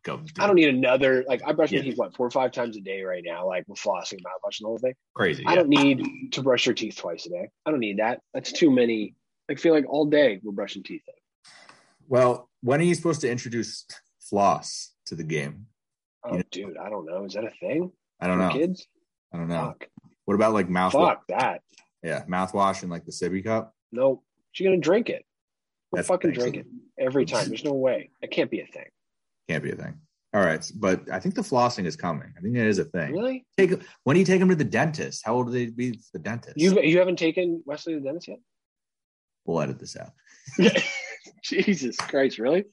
go. 0.04 0.18
do 0.18 0.32
I 0.40 0.46
don't 0.46 0.56
need 0.56 0.70
another 0.70 1.24
like 1.28 1.42
I 1.46 1.54
brush 1.54 1.72
my 1.72 1.80
teeth 1.80 1.98
what 1.98 2.16
four 2.16 2.28
or 2.28 2.32
five 2.32 2.52
times 2.52 2.78
a 2.78 2.82
day 2.82 3.02
right 3.02 3.24
now, 3.26 3.48
like 3.48 3.66
with 3.68 3.80
flossing, 3.80 4.20
mouthwash, 4.22 4.60
and 4.60 4.66
the 4.66 4.68
whole 4.68 4.78
thing. 4.78 4.94
crazy. 5.16 5.44
I 5.46 5.52
yeah. 5.52 5.56
don't 5.56 5.70
need 5.70 6.34
to 6.34 6.44
brush 6.44 6.66
your 6.66 6.76
teeth 6.76 6.98
twice 6.98 7.26
a 7.26 7.30
day. 7.30 7.50
I 7.66 7.72
don't 7.72 7.80
need 7.80 7.98
that. 7.98 8.22
That's 8.34 8.52
too 8.52 8.70
many. 8.70 9.16
I 9.50 9.56
feel 9.56 9.74
like 9.74 9.86
all 9.90 10.06
day 10.06 10.40
we're 10.44 10.52
brushing 10.52 10.84
teeth. 10.84 11.02
Well, 12.08 12.50
when 12.62 12.80
are 12.82 12.84
you 12.84 12.96
supposed 12.96 13.22
to 13.22 13.32
introduce 13.32 13.86
floss 14.20 14.92
to 15.06 15.16
the 15.16 15.24
game? 15.24 15.68
Oh, 16.24 16.36
Yeah. 16.36 16.42
dude, 16.52 16.78
I 16.78 16.90
don't 16.90 17.06
know. 17.06 17.26
Is 17.26 17.34
that 17.34 17.46
a 17.46 17.52
thing? 17.60 17.92
I 18.20 18.28
don't 18.28 18.38
for 18.38 18.44
know. 18.44 18.54
Kids? 18.54 18.88
I 19.34 19.38
don't 19.38 19.48
know. 19.48 19.68
Fuck. 19.68 19.88
What 20.26 20.36
about 20.36 20.54
like 20.54 20.68
mouthwash? 20.68 20.92
Fuck 21.08 21.28
that. 21.30 21.62
Yeah, 22.04 22.24
mouthwash 22.26 22.82
and 22.82 22.92
like 22.92 23.06
the 23.06 23.12
sippy 23.12 23.44
cup. 23.44 23.74
No, 23.92 24.22
she's 24.52 24.66
gonna 24.66 24.78
drink 24.78 25.10
it. 25.10 25.26
We'll 25.92 26.04
fucking 26.04 26.32
drink 26.32 26.56
it 26.58 26.68
every 27.00 27.26
time. 27.26 27.48
There's 27.48 27.64
no 27.64 27.74
way. 27.74 28.12
That 28.22 28.32
can't 28.32 28.52
be 28.52 28.62
a 28.62 28.68
thing. 28.68 28.86
Can't 29.48 29.64
be 29.64 29.72
a 29.72 29.76
thing. 29.76 30.00
All 30.34 30.42
right, 30.42 30.64
but 30.76 31.12
I 31.12 31.20
think 31.20 31.34
the 31.34 31.42
flossing 31.42 31.86
is 31.86 31.96
coming. 31.96 32.32
I 32.38 32.42
think 32.42 32.56
it 32.56 32.68
is 32.68 32.78
a 32.78 32.86
thing. 32.86 33.12
Really? 33.14 33.46
Take 33.58 33.72
when 34.04 34.14
do 34.14 34.20
you 34.20 34.26
take 34.26 34.40
them 34.40 34.50
to 34.50 34.56
the 34.56 34.64
dentist? 34.64 35.24
How 35.26 35.34
old 35.36 35.48
do 35.48 35.52
they 35.54 35.66
be 35.68 36.00
the 36.14 36.20
dentist? 36.20 36.58
You 36.58 36.80
you 36.82 37.00
haven't 37.00 37.18
taken 37.18 37.64
Wesley 37.66 37.94
to 37.94 38.00
the 38.00 38.06
dentist 38.06 38.28
yet? 38.28 38.40
we'll 39.46 39.62
edit 39.62 39.80
this 39.80 39.98
out. 39.98 40.12
Jesus 41.44 41.98
Christ, 41.98 42.38
really? 42.38 42.66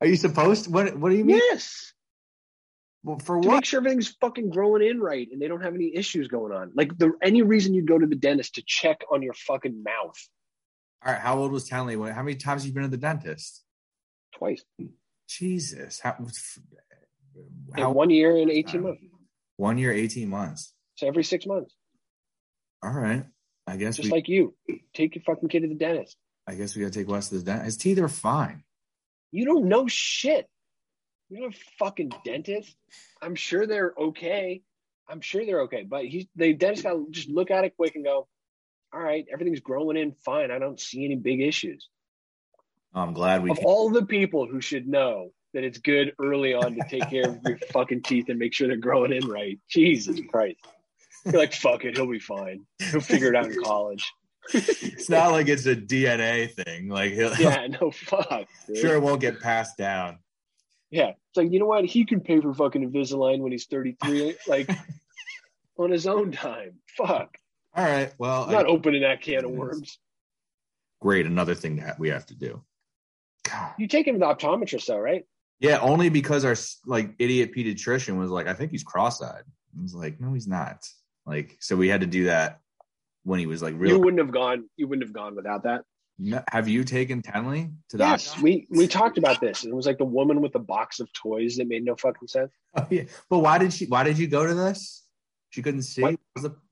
Are 0.00 0.06
you 0.06 0.16
supposed? 0.16 0.72
What 0.72 0.96
What 0.98 1.10
do 1.10 1.16
you 1.16 1.24
mean? 1.24 1.36
Yes. 1.36 1.92
Well, 3.06 3.20
for 3.20 3.40
to 3.40 3.46
what? 3.46 3.54
make 3.54 3.64
sure 3.64 3.78
everything's 3.78 4.08
fucking 4.20 4.50
growing 4.50 4.82
in 4.84 4.98
right 4.98 5.28
and 5.30 5.40
they 5.40 5.46
don't 5.46 5.62
have 5.62 5.76
any 5.76 5.94
issues 5.94 6.26
going 6.26 6.52
on. 6.52 6.72
Like 6.74 6.98
the 6.98 7.12
any 7.22 7.42
reason 7.42 7.72
you'd 7.72 7.86
go 7.86 7.96
to 7.98 8.06
the 8.06 8.16
dentist 8.16 8.56
to 8.56 8.64
check 8.66 9.02
on 9.12 9.22
your 9.22 9.32
fucking 9.34 9.80
mouth 9.84 10.18
All 11.04 11.12
right. 11.12 11.20
How 11.20 11.38
old 11.38 11.52
was 11.52 11.70
when- 11.70 12.12
How 12.12 12.22
many 12.24 12.34
times 12.36 12.62
have 12.62 12.66
you 12.68 12.74
been 12.74 12.82
to 12.82 12.88
the 12.88 12.96
dentist? 12.96 13.62
twice 14.36 14.64
Jesus. 15.28 16.00
How? 16.00 16.16
how 17.76 17.92
one 17.92 18.10
year 18.10 18.36
and 18.36 18.50
18 18.50 18.64
time. 18.64 18.82
months. 18.82 19.02
one 19.56 19.78
year, 19.78 19.92
eighteen 19.92 20.28
months. 20.28 20.74
So 20.96 21.06
every 21.06 21.22
six 21.24 21.46
months. 21.46 21.74
All 22.82 22.90
right. 22.92 23.24
I 23.68 23.76
guess 23.76 23.96
Just 23.96 24.06
we. 24.10 24.12
like 24.12 24.28
you. 24.28 24.54
Take 24.94 25.14
your 25.14 25.22
fucking 25.24 25.48
kid 25.48 25.60
to 25.60 25.68
the 25.68 25.74
dentist. 25.74 26.16
I 26.46 26.54
guess 26.54 26.74
we 26.74 26.82
got 26.82 26.92
to 26.92 26.98
take 26.98 27.08
Wes 27.08 27.28
to 27.30 27.38
the 27.38 27.44
dentist. 27.44 27.64
His 27.66 27.76
teeth 27.76 27.98
are 27.98 28.08
fine. 28.08 28.62
You 29.32 29.44
don't 29.44 29.68
know 29.68 29.86
shit. 29.88 30.46
You're 31.28 31.42
not 31.48 31.54
a 31.54 31.58
fucking 31.78 32.12
dentist. 32.24 32.76
I'm 33.20 33.34
sure 33.34 33.66
they're 33.66 33.92
okay. 33.98 34.62
I'm 35.08 35.20
sure 35.20 35.44
they're 35.44 35.62
okay. 35.62 35.82
But 35.82 36.04
he 36.06 36.28
the 36.36 36.52
dentist 36.52 36.84
gotta 36.84 37.04
just 37.10 37.28
look 37.28 37.50
at 37.50 37.64
it 37.64 37.76
quick 37.76 37.94
and 37.96 38.04
go, 38.04 38.28
all 38.92 39.00
right, 39.00 39.26
everything's 39.32 39.60
growing 39.60 39.96
in 39.96 40.12
fine. 40.24 40.50
I 40.50 40.58
don't 40.58 40.80
see 40.80 41.04
any 41.04 41.16
big 41.16 41.40
issues. 41.40 41.88
I'm 42.94 43.12
glad 43.12 43.42
we. 43.42 43.50
of 43.50 43.58
all 43.58 43.90
the 43.90 44.06
people 44.06 44.46
who 44.46 44.60
should 44.60 44.88
know 44.88 45.30
that 45.52 45.64
it's 45.64 45.78
good 45.78 46.12
early 46.18 46.54
on 46.54 46.74
to 46.74 46.82
take 46.88 47.08
care 47.10 47.28
of 47.28 47.38
your 47.44 47.58
fucking 47.72 48.02
teeth 48.02 48.28
and 48.28 48.38
make 48.38 48.54
sure 48.54 48.68
they're 48.68 48.76
growing 48.76 49.12
in 49.12 49.26
right. 49.28 49.58
Jesus 49.68 50.20
Christ. 50.30 50.58
You're 51.24 51.34
like, 51.34 51.52
fuck 51.52 51.84
it, 51.84 51.96
he'll 51.96 52.10
be 52.10 52.18
fine. 52.18 52.66
He'll 52.78 53.00
figure 53.00 53.28
it 53.28 53.34
out 53.36 53.46
in 53.46 53.62
college. 53.62 54.12
it's 54.52 55.08
not 55.08 55.32
like 55.32 55.48
it's 55.48 55.66
a 55.66 55.74
DNA 55.74 56.52
thing. 56.52 56.88
Like, 56.88 57.12
he'll, 57.12 57.34
Yeah, 57.36 57.66
no 57.66 57.90
fuck. 57.90 58.46
dude. 58.66 58.78
sure 58.78 58.94
it 58.94 59.00
won't 59.00 59.20
get 59.20 59.40
passed 59.40 59.76
down. 59.76 60.18
Yeah. 60.90 61.08
It's 61.10 61.36
like, 61.36 61.52
you 61.52 61.58
know 61.58 61.66
what? 61.66 61.84
He 61.84 62.04
can 62.04 62.20
pay 62.20 62.40
for 62.40 62.52
fucking 62.54 62.90
Invisalign 62.90 63.40
when 63.40 63.52
he's 63.52 63.66
33, 63.66 64.36
like 64.46 64.68
on 65.78 65.90
his 65.90 66.06
own 66.06 66.32
time. 66.32 66.74
Fuck. 66.96 67.36
All 67.74 67.84
right. 67.84 68.12
Well, 68.18 68.44
I'm 68.44 68.52
not 68.52 68.66
I- 68.66 68.68
opening 68.68 69.02
that 69.02 69.20
can 69.22 69.44
of 69.44 69.50
worms. 69.50 69.98
great. 71.00 71.26
Another 71.26 71.54
thing 71.54 71.76
that 71.76 71.98
we 71.98 72.08
have 72.10 72.26
to 72.26 72.34
do. 72.34 72.62
God. 73.44 73.74
You 73.78 73.86
take 73.86 74.06
him 74.06 74.14
to 74.14 74.18
the 74.20 74.26
optometrist 74.26 74.86
though, 74.86 74.98
right? 74.98 75.24
Yeah, 75.60 75.78
only 75.80 76.08
because 76.10 76.44
our 76.44 76.56
like 76.84 77.14
idiot 77.18 77.52
pediatrician 77.54 78.18
was 78.18 78.30
like, 78.30 78.46
I 78.46 78.52
think 78.54 78.70
he's 78.72 78.82
cross-eyed. 78.82 79.42
I 79.78 79.82
was 79.82 79.94
like, 79.94 80.20
no, 80.20 80.32
he's 80.34 80.48
not. 80.48 80.86
Like, 81.24 81.56
so 81.60 81.76
we 81.76 81.88
had 81.88 82.00
to 82.02 82.06
do 82.06 82.24
that 82.24 82.60
when 83.24 83.40
he 83.40 83.46
was 83.46 83.62
like 83.62 83.74
really. 83.76 83.94
You 83.94 84.00
wouldn't 84.00 84.20
have 84.20 84.32
gone 84.32 84.68
you 84.76 84.86
wouldn't 84.88 85.06
have 85.06 85.14
gone 85.14 85.34
without 85.36 85.62
that. 85.64 85.84
No- 86.18 86.42
have 86.50 86.68
you 86.68 86.84
taken 86.84 87.22
Tenley 87.22 87.72
to 87.90 87.98
that? 87.98 88.10
Yes, 88.10 88.40
we 88.40 88.66
we 88.70 88.86
talked 88.86 89.18
about 89.18 89.40
this. 89.40 89.64
It 89.64 89.74
was 89.74 89.86
like 89.86 89.98
the 89.98 90.04
woman 90.04 90.40
with 90.40 90.52
the 90.52 90.58
box 90.58 91.00
of 91.00 91.12
toys 91.12 91.56
that 91.56 91.68
made 91.68 91.84
no 91.84 91.94
fucking 91.96 92.28
sense. 92.28 92.52
Oh, 92.74 92.86
yeah. 92.90 93.04
But 93.28 93.40
why 93.40 93.58
did 93.58 93.72
she? 93.72 93.86
Why 93.86 94.02
did 94.02 94.18
you 94.18 94.26
go 94.26 94.46
to 94.46 94.54
this? 94.54 95.04
She 95.50 95.62
couldn't 95.62 95.82
see. 95.82 96.02
What? 96.02 96.16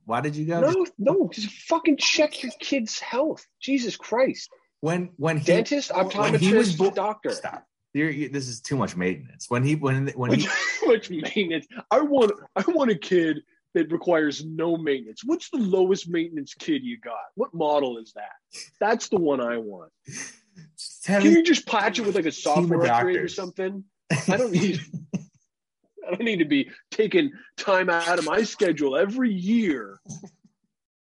Why 0.07 0.21
did 0.21 0.37
you 0.37 0.47
go? 0.47 0.61
No, 0.61 0.87
no, 0.99 1.31
just 1.33 1.51
fucking 1.69 1.97
check 1.97 2.43
your 2.43 2.53
kid's 2.61 2.99
health. 2.99 3.47
Jesus 3.61 3.97
Christ. 3.97 4.51
When 4.81 5.11
when 5.17 5.39
he 5.39 5.45
Dentist, 5.45 5.91
optometrist, 5.91 6.39
he 6.41 6.55
was 6.55 6.77
bo- 6.77 6.91
doctor. 6.91 7.31
Stop. 7.31 7.67
You're, 7.95 8.11
you, 8.11 8.29
this 8.29 8.49
is 8.49 8.61
too 8.61 8.77
much 8.77 8.97
maintenance. 8.97 9.49
When 9.49 9.63
he 9.63 9.77
when 9.77 10.09
when 10.09 10.39
he 10.39 10.49
Which 10.83 11.09
maintenance? 11.11 11.67
I 11.91 12.01
want 12.01 12.33
I 12.57 12.65
want 12.69 12.91
a 12.91 12.99
kid 12.99 13.39
that 13.75 13.93
requires 13.93 14.45
no 14.45 14.77
maintenance. 14.77 15.23
What's 15.25 15.51
the 15.51 15.59
lowest 15.59 16.09
maintenance 16.09 16.55
kid 16.55 16.83
you 16.85 16.99
got? 16.99 17.15
What 17.35 17.53
model 17.53 17.99
is 17.99 18.13
that? 18.15 18.61
That's 18.81 19.09
the 19.09 19.19
one 19.19 19.41
I 19.41 19.59
want. 19.59 19.93
Can 21.05 21.23
you 21.23 21.43
just 21.43 21.67
patch 21.67 21.99
it 21.99 22.07
with 22.07 22.15
like 22.15 22.27
a 22.27 22.33
software 22.33 22.87
upgrade 22.87 23.17
or 23.17 23.29
something? 23.29 23.85
I 24.29 24.37
don't 24.37 24.53
need 24.53 24.81
I 26.07 26.11
don't 26.11 26.23
need 26.23 26.39
to 26.39 26.45
be 26.45 26.71
taking 26.91 27.33
time 27.57 27.89
out 27.89 28.19
of 28.19 28.27
my 28.27 28.43
schedule 28.43 28.97
every 28.97 29.33
year 29.33 30.01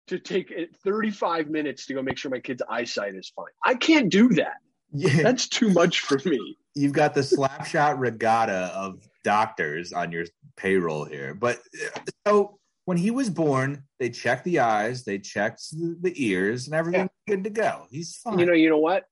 to 0.08 0.20
take 0.20 0.54
35 0.84 1.50
minutes 1.50 1.88
to 1.88 1.94
go 1.94 2.02
make 2.02 2.18
sure 2.18 2.30
my 2.30 2.40
kid's 2.40 2.62
eyesight 2.70 3.16
is 3.16 3.32
fine. 3.36 3.46
I 3.66 3.76
can't 3.76 4.12
do 4.12 4.30
that. 4.30 4.58
Yeah, 4.94 5.24
That's 5.24 5.48
too 5.48 5.70
much 5.70 6.02
for 6.02 6.20
me. 6.26 6.58
you've 6.76 6.94
got 6.94 7.14
the 7.14 7.22
slapshot 7.22 7.98
regatta 7.98 8.72
of 8.76 9.08
doctors 9.24 9.94
on 9.94 10.12
your 10.12 10.26
payroll 10.58 11.06
here. 11.06 11.34
But 11.34 11.60
uh, 11.96 12.00
so 12.28 12.60
when 12.92 12.98
he 12.98 13.10
was 13.10 13.30
born, 13.30 13.84
they 14.02 14.10
checked 14.10 14.44
the 14.44 14.60
eyes, 14.60 15.06
they 15.06 15.18
checked 15.18 15.62
the, 15.72 16.12
ears, 16.14 16.66
and 16.68 16.76
everything's 16.76 17.10
good 17.26 17.46
to 17.46 17.50
go. 17.50 17.86
He's 17.90 18.18
fine. 18.18 18.38
You 18.38 18.46
know, 18.46 18.52
you 18.52 18.70
know 18.70 18.80
what? 18.80 19.06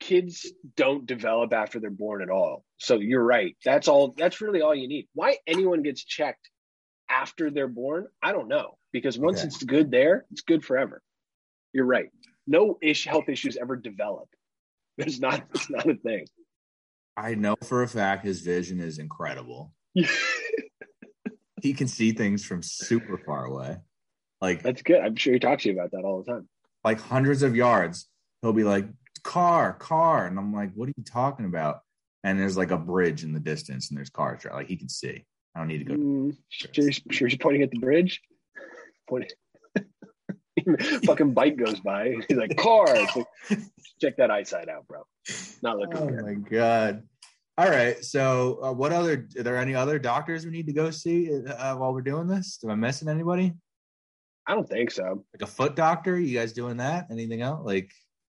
Kids 0.00 0.50
don't 0.76 1.06
develop 1.06 1.52
after 1.52 1.78
they're 1.78 1.90
born 1.92 2.22
at 2.22 2.28
all. 2.28 2.64
So 2.78 2.96
you're 2.98 3.22
right. 3.22 3.56
That's 3.64 3.86
all 3.86 4.14
that's 4.18 4.40
really 4.40 4.62
all 4.62 4.74
you 4.74 4.88
need. 4.88 5.06
Why 5.14 5.36
anyone 5.46 5.84
gets 5.84 6.02
checked 6.02 6.50
after 7.08 7.52
they're 7.52 7.68
born, 7.68 8.08
I 8.20 8.32
don't 8.32 8.48
know. 8.48 8.78
Because 8.92 9.16
once 9.16 9.38
Okay. 9.38 9.46
it's 9.46 9.62
good 9.62 9.92
there, 9.92 10.24
it's 10.32 10.42
good 10.42 10.64
forever. 10.64 11.00
You're 11.72 11.86
right. 11.86 12.10
no 12.48 12.78
ish 12.82 13.04
health 13.06 13.28
issues 13.28 13.56
ever 13.56 13.76
develop. 13.76 14.28
There's 14.98 15.20
not. 15.20 15.44
It's 15.54 15.70
not 15.70 15.88
a 15.88 15.94
thing. 15.94 16.26
I 17.16 17.36
know 17.36 17.54
for 17.62 17.84
a 17.84 17.88
fact 17.88 18.24
his 18.24 18.40
vision 18.40 18.80
is 18.80 18.98
incredible. 18.98 19.72
he 21.64 21.72
can 21.72 21.88
see 21.88 22.12
things 22.12 22.44
from 22.44 22.62
super 22.62 23.16
far 23.18 23.46
away. 23.46 23.78
Like 24.40 24.62
That's 24.62 24.82
good. 24.82 25.00
I'm 25.00 25.16
sure 25.16 25.32
he 25.32 25.38
talks 25.38 25.62
to 25.62 25.70
you 25.70 25.74
about 25.74 25.90
that 25.92 26.04
all 26.04 26.22
the 26.22 26.30
time. 26.30 26.48
like 26.84 27.00
hundreds 27.00 27.42
of 27.42 27.56
yards. 27.56 28.06
He'll 28.42 28.52
be 28.52 28.64
like, 28.64 28.86
car, 29.22 29.72
car. 29.72 30.26
And 30.26 30.38
I'm 30.38 30.52
like, 30.52 30.72
what 30.74 30.88
are 30.88 30.92
you 30.96 31.04
talking 31.04 31.46
about? 31.46 31.80
And 32.22 32.38
there's 32.38 32.56
like 32.58 32.70
a 32.70 32.76
bridge 32.76 33.24
in 33.24 33.32
the 33.32 33.40
distance 33.40 33.88
and 33.88 33.96
there's 33.96 34.10
cars. 34.10 34.42
there. 34.42 34.52
Like 34.52 34.68
he 34.68 34.76
can 34.76 34.88
see. 34.90 35.24
I 35.54 35.60
don't 35.60 35.68
need 35.68 35.78
to 35.78 35.84
go. 35.84 35.94
Mm, 35.94 36.36
sure, 36.50 36.90
sure, 37.10 37.28
she's 37.30 37.38
pointing 37.38 37.62
at 37.62 37.70
the 37.70 37.78
bridge. 37.78 38.20
Pointing. 39.08 39.30
Fucking 41.04 41.32
bike 41.34 41.56
goes 41.56 41.80
by. 41.80 42.14
He's 42.28 42.36
like, 42.38 42.56
car. 42.56 42.86
Like, 42.86 43.26
check 44.00 44.16
that 44.18 44.30
eyesight 44.30 44.68
out, 44.68 44.86
bro. 44.88 45.02
Not 45.62 45.78
looking 45.78 45.96
Oh 45.96 46.06
good. 46.08 46.22
my 46.24 46.34
God. 46.34 47.02
All 47.56 47.70
right. 47.70 48.04
So, 48.04 48.58
uh, 48.62 48.72
what 48.72 48.92
other, 48.92 49.28
are 49.38 49.42
there 49.42 49.56
any 49.56 49.74
other 49.74 49.98
doctors 49.98 50.44
we 50.44 50.50
need 50.50 50.66
to 50.66 50.72
go 50.72 50.90
see 50.90 51.30
uh, 51.46 51.76
while 51.76 51.92
we're 51.92 52.02
doing 52.02 52.26
this? 52.26 52.58
Am 52.64 52.70
I 52.70 52.74
missing 52.74 53.08
anybody? 53.08 53.54
I 54.46 54.54
don't 54.54 54.68
think 54.68 54.90
so. 54.90 55.24
Like 55.32 55.42
a 55.42 55.46
foot 55.46 55.76
doctor? 55.76 56.18
You 56.18 56.36
guys 56.36 56.52
doing 56.52 56.78
that? 56.78 57.06
Anything 57.10 57.42
else? 57.42 57.64
Like, 57.64 57.92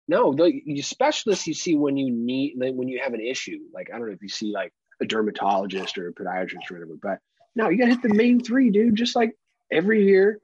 No, 0.07 0.33
the 0.33 0.51
you 0.65 0.83
specialists 0.83 1.47
you 1.47 1.53
see 1.53 1.75
when 1.75 1.97
you 1.97 2.11
need 2.11 2.55
like, 2.57 2.73
when 2.73 2.87
you 2.87 3.01
have 3.03 3.13
an 3.13 3.21
issue. 3.21 3.59
Like 3.73 3.89
I 3.93 3.97
don't 3.97 4.07
know 4.07 4.13
if 4.13 4.21
you 4.21 4.29
see 4.29 4.51
like 4.53 4.71
a 5.01 5.05
dermatologist 5.05 5.97
or 5.97 6.09
a 6.09 6.13
podiatrist 6.13 6.71
or 6.71 6.75
whatever, 6.75 6.97
but 7.01 7.19
no, 7.55 7.69
you 7.69 7.77
gotta 7.77 7.91
hit 7.91 8.03
the 8.03 8.13
main 8.13 8.39
three, 8.39 8.69
dude. 8.69 8.95
Just 8.95 9.15
like 9.15 9.35
every 9.71 10.05
year, 10.05 10.39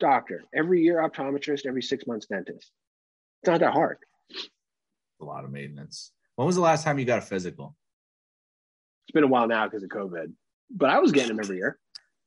doctor, 0.00 0.42
every 0.54 0.82
year 0.82 1.06
optometrist, 1.06 1.66
every 1.66 1.82
six 1.82 2.06
months 2.06 2.26
dentist. 2.26 2.72
It's 3.42 3.50
not 3.50 3.60
that 3.60 3.74
hard. 3.74 3.98
a 5.20 5.24
lot 5.24 5.44
of 5.44 5.52
maintenance. 5.52 6.12
When 6.34 6.46
was 6.46 6.56
the 6.56 6.62
last 6.62 6.82
time 6.82 6.98
you 6.98 7.04
got 7.04 7.18
a 7.18 7.22
physical? 7.22 7.76
It's 9.06 9.12
been 9.12 9.24
a 9.24 9.28
while 9.28 9.46
now 9.46 9.66
because 9.66 9.82
of 9.84 9.88
COVID, 9.90 10.32
but 10.70 10.90
I 10.90 10.98
was 10.98 11.12
getting 11.12 11.28
them 11.36 11.40
every 11.44 11.56
year. 11.58 11.78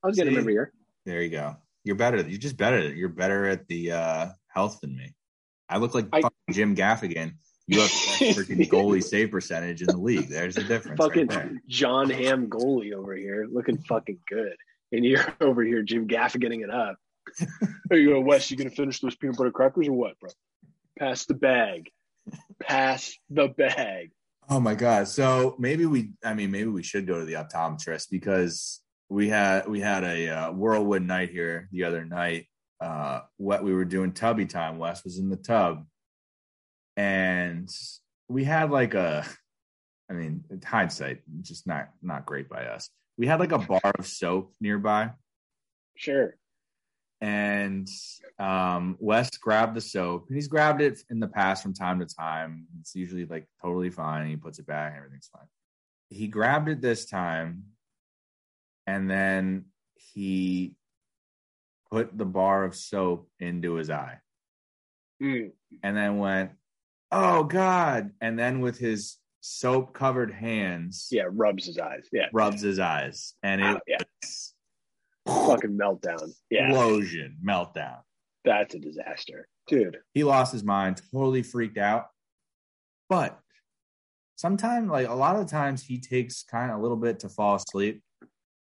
I 0.04 0.08
was 0.08 0.16
getting 0.16 0.34
them 0.34 0.42
every 0.42 0.54
year. 0.54 0.72
There 1.06 1.22
you 1.22 1.30
go. 1.30 1.58
You're 1.84 1.96
better. 1.98 2.18
You're 2.22 2.40
just 2.40 2.56
better. 2.58 2.80
You're 2.94 3.10
better 3.10 3.46
at 3.46 3.68
the 3.68 3.92
uh, 3.92 4.28
health 4.48 4.80
than 4.82 4.96
me. 4.96 5.14
I 5.68 5.78
look 5.78 5.94
like 5.94 6.08
I- 6.14 6.22
fucking 6.22 6.38
Jim 6.52 6.76
Gaffigan. 6.76 7.34
You 7.68 7.82
have 7.82 7.90
freaking 7.90 8.68
goalie 8.72 9.04
save 9.04 9.30
percentage 9.30 9.82
in 9.82 9.88
the 9.88 9.98
league. 9.98 10.28
There's 10.30 10.56
the 10.56 10.64
difference. 10.64 10.98
fucking 10.98 11.28
right. 11.28 11.52
Jon 11.68 12.10
Hamm 12.10 12.48
goalie 12.50 12.94
over 12.94 13.14
here, 13.14 13.46
looking 13.52 13.78
fucking 13.78 14.18
good, 14.28 14.56
and 14.92 15.06
you're 15.06 15.24
over 15.42 15.62
here 15.64 15.84
Jim 15.84 16.08
Gaffiganing 16.08 16.64
it 16.64 16.72
up. 16.72 16.98
Hey, 17.92 18.02
you 18.02 18.10
go, 18.10 18.22
Wes, 18.22 18.50
you 18.52 18.58
gonna 18.58 18.70
finish 18.70 19.00
those 19.00 19.16
peanut 19.16 19.36
butter 19.36 19.50
crackers 19.52 19.88
or 19.88 19.94
what, 19.94 20.20
bro? 20.20 20.30
Pass 21.00 21.26
the 21.26 21.34
bag. 21.34 21.90
Pass 22.62 23.18
the 23.32 23.48
bag. 23.48 24.12
Oh 24.50 24.60
my 24.60 24.74
god. 24.74 25.08
So 25.08 25.56
maybe 25.60 25.86
we. 25.86 26.12
I 26.24 26.34
mean, 26.34 26.52
maybe 26.52 26.70
we 26.70 26.84
should 26.84 27.06
go 27.06 27.20
to 27.20 27.26
the 27.26 27.34
optometrist 27.34 28.08
because 28.10 28.82
we 29.08 29.30
had 29.30 29.68
we 29.68 29.80
had 29.80 30.04
a 30.04 30.30
uh, 30.30 30.52
whirlwind 30.52 31.08
night 31.08 31.30
here 31.30 31.68
the 31.72 31.84
other 31.84 32.04
night. 32.04 32.48
Uh, 32.82 33.22
what 33.38 33.64
we 33.64 33.74
were 33.74 33.86
doing 33.86 34.14
tubby 34.14 34.46
time. 34.46 34.80
Wes 34.80 35.04
was 35.04 35.20
in 35.20 35.30
the 35.30 35.36
tub, 35.36 35.86
and 36.98 37.70
we 38.28 38.44
had 38.44 38.72
like 38.72 38.94
a. 38.94 39.26
I 40.10 40.14
mean, 40.16 40.44
hindsight, 40.66 41.22
just 41.42 41.68
not 41.68 41.90
not 42.02 42.26
great 42.26 42.50
by 42.50 42.66
us. 42.66 42.90
We 43.18 43.28
had 43.28 43.40
like 43.40 43.52
a 43.52 43.60
bar 43.60 43.92
of 44.00 44.08
soap 44.08 44.54
nearby, 44.60 45.12
Sure. 46.00 46.36
And 47.22 47.88
um, 48.40 48.96
Wes 49.00 49.30
grabbed 49.38 49.76
the 49.76 49.82
soap. 49.82 50.28
He's 50.32 50.48
grabbed 50.48 50.82
it 50.82 51.00
in 51.10 51.20
the 51.20 51.28
past 51.28 51.62
from 51.64 51.74
time 51.74 52.00
to 52.00 52.06
time. 52.06 52.66
It's 52.80 52.96
usually 52.96 53.26
like 53.26 53.48
totally 53.62 53.90
fine. 53.90 54.28
He 54.28 54.36
puts 54.38 54.60
it 54.60 54.66
back, 54.68 54.92
and 54.92 54.98
everything's 55.00 55.28
fine. 55.28 55.48
He 56.10 56.28
grabbed 56.28 56.70
it 56.70 56.82
this 56.82 57.06
time, 57.06 57.64
and 58.88 59.10
then 59.10 59.66
he 59.96 60.76
put 61.92 62.18
the 62.18 62.26
bar 62.26 62.64
of 62.64 62.76
soap 62.76 63.30
into 63.40 63.74
his 63.76 63.90
eye, 63.90 64.20
Mm. 65.22 65.52
and 65.84 65.98
then 65.98 66.18
went, 66.20 66.52
"Oh 67.12 67.44
God!" 67.44 68.12
And 68.22 68.40
then 68.40 68.62
with 68.62 68.78
his 68.78 69.18
soap 69.42 69.94
covered 69.94 70.32
hands, 70.32 71.10
Yeah, 71.12 71.26
rubs 71.30 71.66
his 71.66 71.78
eyes. 71.78 72.08
Yeah. 72.12 72.28
rubs 72.32 72.62
his 72.62 72.80
eyes, 72.80 73.34
and 73.44 73.60
it 73.62 73.66
Ah, 73.78 73.80
yeah. 73.88 73.98
Fucking 75.30 75.78
meltdown. 75.78 76.30
Yeah. 76.50 76.68
explosion, 76.70 77.38
meltdown. 77.46 77.98
That's 78.46 78.74
a 78.76 78.80
disaster. 78.80 79.48
Dude. 79.68 79.98
he 80.16 80.24
lost 80.24 80.52
his 80.52 80.64
mind, 80.64 81.02
totally 81.14 81.44
freaked 81.44 81.78
out. 81.78 82.08
But 83.08 83.40
sometimes, 84.36 84.90
like 84.90 85.08
a 85.08 85.14
lot 85.14 85.36
of 85.36 85.48
times, 85.48 85.84
he 85.84 86.00
takes 86.00 86.44
kind 86.44 86.72
of 86.72 86.80
a 86.80 86.82
little 86.82 86.98
bit 86.98 87.20
to 87.20 87.30
fall 87.30 87.56
asleep. 87.56 88.02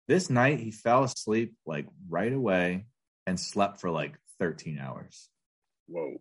This 0.07 0.29
night, 0.29 0.59
he 0.59 0.71
fell 0.71 1.03
asleep 1.03 1.55
like 1.65 1.87
right 2.09 2.31
away 2.31 2.85
and 3.27 3.39
slept 3.39 3.79
for 3.81 3.89
like 3.89 4.13
13 4.39 4.79
hours. 4.79 5.29
Whoa. 5.87 6.15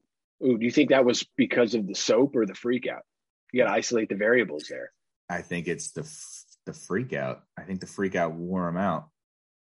Ooh, 0.44 0.59
do 0.59 0.64
you 0.64 0.72
think 0.72 0.90
that 0.90 1.05
was 1.05 1.24
because 1.37 1.74
of 1.74 1.87
the 1.87 1.94
soap 1.94 2.35
or 2.35 2.46
the 2.46 2.55
freak 2.55 2.87
out? 2.88 3.02
You 3.52 3.62
gotta 3.62 3.74
isolate 3.76 4.09
the 4.09 4.16
variables 4.16 4.64
there. 4.68 4.90
I 5.28 5.42
think 5.42 5.68
it's 5.68 5.92
the 5.92 6.02
f- 6.02 6.44
the 6.66 6.72
freak 6.72 7.12
out. 7.12 7.42
I 7.57 7.62
think 7.62 7.81
the 7.81 7.87
freak 7.87 8.14
out 8.16 8.35
wore 8.35 8.68
him 8.68 8.76
out. 8.76 9.09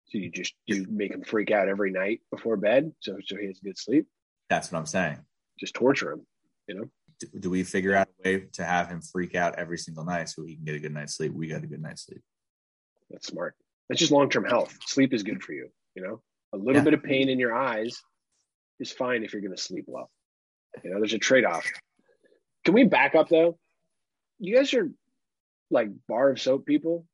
So 0.09 0.17
you 0.17 0.29
just 0.31 0.53
you 0.65 0.85
make 0.89 1.11
him 1.11 1.23
freak 1.23 1.51
out 1.51 1.67
every 1.69 1.91
night 1.91 2.21
before 2.31 2.57
bed, 2.57 2.91
so 2.99 3.17
so 3.25 3.37
he 3.37 3.47
has 3.47 3.59
good 3.59 3.77
sleep. 3.77 4.07
That's 4.49 4.71
what 4.71 4.79
I'm 4.79 4.85
saying. 4.87 5.19
Just 5.59 5.75
torture 5.75 6.13
him. 6.13 6.25
You 6.67 6.75
know. 6.75 6.89
Do, 7.19 7.27
do 7.39 7.49
we 7.49 7.63
figure 7.63 7.95
out 7.95 8.07
a 8.07 8.29
way 8.29 8.45
to 8.53 8.63
have 8.63 8.87
him 8.87 9.01
freak 9.01 9.35
out 9.35 9.55
every 9.55 9.77
single 9.77 10.05
night 10.05 10.29
so 10.29 10.43
he 10.43 10.55
can 10.55 10.65
get 10.65 10.75
a 10.75 10.79
good 10.79 10.93
night's 10.93 11.15
sleep? 11.15 11.33
We 11.33 11.47
got 11.47 11.63
a 11.63 11.67
good 11.67 11.81
night's 11.81 12.05
sleep. 12.05 12.21
That's 13.09 13.27
smart. 13.27 13.55
That's 13.87 13.99
just 13.99 14.11
long 14.11 14.29
term 14.29 14.45
health. 14.45 14.75
Sleep 14.85 15.13
is 15.13 15.23
good 15.23 15.43
for 15.43 15.53
you. 15.53 15.69
You 15.95 16.03
know, 16.03 16.21
a 16.53 16.57
little 16.57 16.75
Yeah. 16.75 16.85
bit 16.85 16.93
of 16.93 17.03
pain 17.03 17.29
in 17.29 17.37
your 17.39 17.53
eyes 17.53 18.01
is 18.79 18.91
fine 18.91 19.23
if 19.23 19.33
you're 19.33 19.41
going 19.41 19.55
to 19.55 19.61
sleep 19.61 19.85
well. 19.87 20.09
You 20.83 20.91
know, 20.91 20.99
there's 20.99 21.13
a 21.13 21.19
trade 21.19 21.45
off. 21.45 21.69
Can 22.63 22.73
we 22.73 22.83
back 22.85 23.15
up 23.15 23.29
though? 23.29 23.59
You 24.39 24.55
guys 24.55 24.73
are 24.73 24.89
like 25.69 25.89
bar 26.07 26.29
of 26.31 26.39
soap 26.41 26.65
people. 26.65 27.05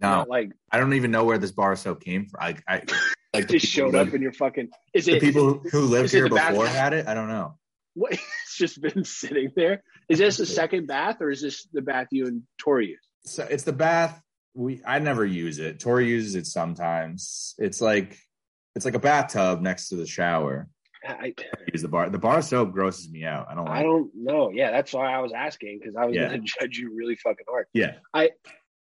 No, 0.00 0.08
Not 0.08 0.28
like 0.28 0.50
I 0.72 0.78
don't 0.78 0.94
even 0.94 1.10
know 1.10 1.24
where 1.24 1.38
this 1.38 1.52
bar 1.52 1.72
of 1.72 1.78
soap 1.78 2.02
came 2.02 2.26
from. 2.26 2.40
I, 2.42 2.56
I 2.68 2.82
like 3.34 3.48
just 3.48 3.66
showed 3.66 3.94
up 3.94 4.12
in 4.14 4.22
your 4.22 4.32
fucking. 4.32 4.68
Is 4.94 5.06
the 5.06 5.16
it 5.16 5.20
people 5.20 5.60
who- 5.70 5.80
lived 5.82 6.06
is 6.06 6.14
it 6.14 6.18
here 6.18 6.28
the 6.28 6.34
bath- 6.36 6.50
before 6.50 6.66
had 6.66 6.92
it. 6.92 7.06
I 7.06 7.14
don't 7.14 7.28
know. 7.28 7.54
What? 7.94 8.12
It's 8.50 8.56
just 8.58 8.82
been 8.82 9.04
sitting 9.04 9.52
there. 9.56 9.82
Is 10.08 10.18
this 10.18 10.36
the 10.36 10.44
second 10.44 10.86
bath 10.88 11.18
or 11.20 11.30
is 11.30 11.40
this 11.40 11.66
the 11.72 11.80
bath 11.82 12.08
you 12.10 12.26
and 12.26 12.42
Tori 12.58 12.88
use? 12.88 12.98
So 13.24 13.44
it's 13.48 13.62
the 13.62 13.72
bath. 13.72 14.20
We 14.54 14.82
I 14.84 14.98
never 14.98 15.24
use 15.24 15.58
it. 15.60 15.78
Tori 15.80 16.08
uses 16.08 16.34
it 16.34 16.46
sometimes. 16.46 17.54
It's 17.58 17.80
like 17.80 18.18
it's 18.74 18.84
like 18.84 18.94
a 18.94 18.98
bathtub 18.98 19.60
next 19.60 19.88
to 19.90 19.96
the 19.96 20.06
shower. 20.06 20.68
I, 21.06 21.32
Use 21.72 21.80
the 21.82 21.88
bar. 21.88 22.10
The 22.10 22.18
bar 22.18 22.38
of 22.38 22.44
soap 22.44 22.72
grosses 22.72 23.10
me 23.10 23.24
out. 23.24 23.46
I 23.50 23.54
don't 23.54 23.64
like. 23.64 23.78
I 23.78 23.82
don't 23.84 24.10
know. 24.14 24.50
Yeah, 24.52 24.70
that's 24.70 24.92
why 24.92 25.12
I 25.14 25.20
was 25.20 25.32
asking 25.32 25.78
because 25.80 25.96
I 25.96 26.04
was 26.04 26.14
Yeah. 26.14 26.28
going 26.28 26.42
to 26.44 26.52
judge 26.60 26.76
you 26.76 26.92
really 26.94 27.16
fucking 27.16 27.46
hard. 27.48 27.66
Yeah, 27.72 27.94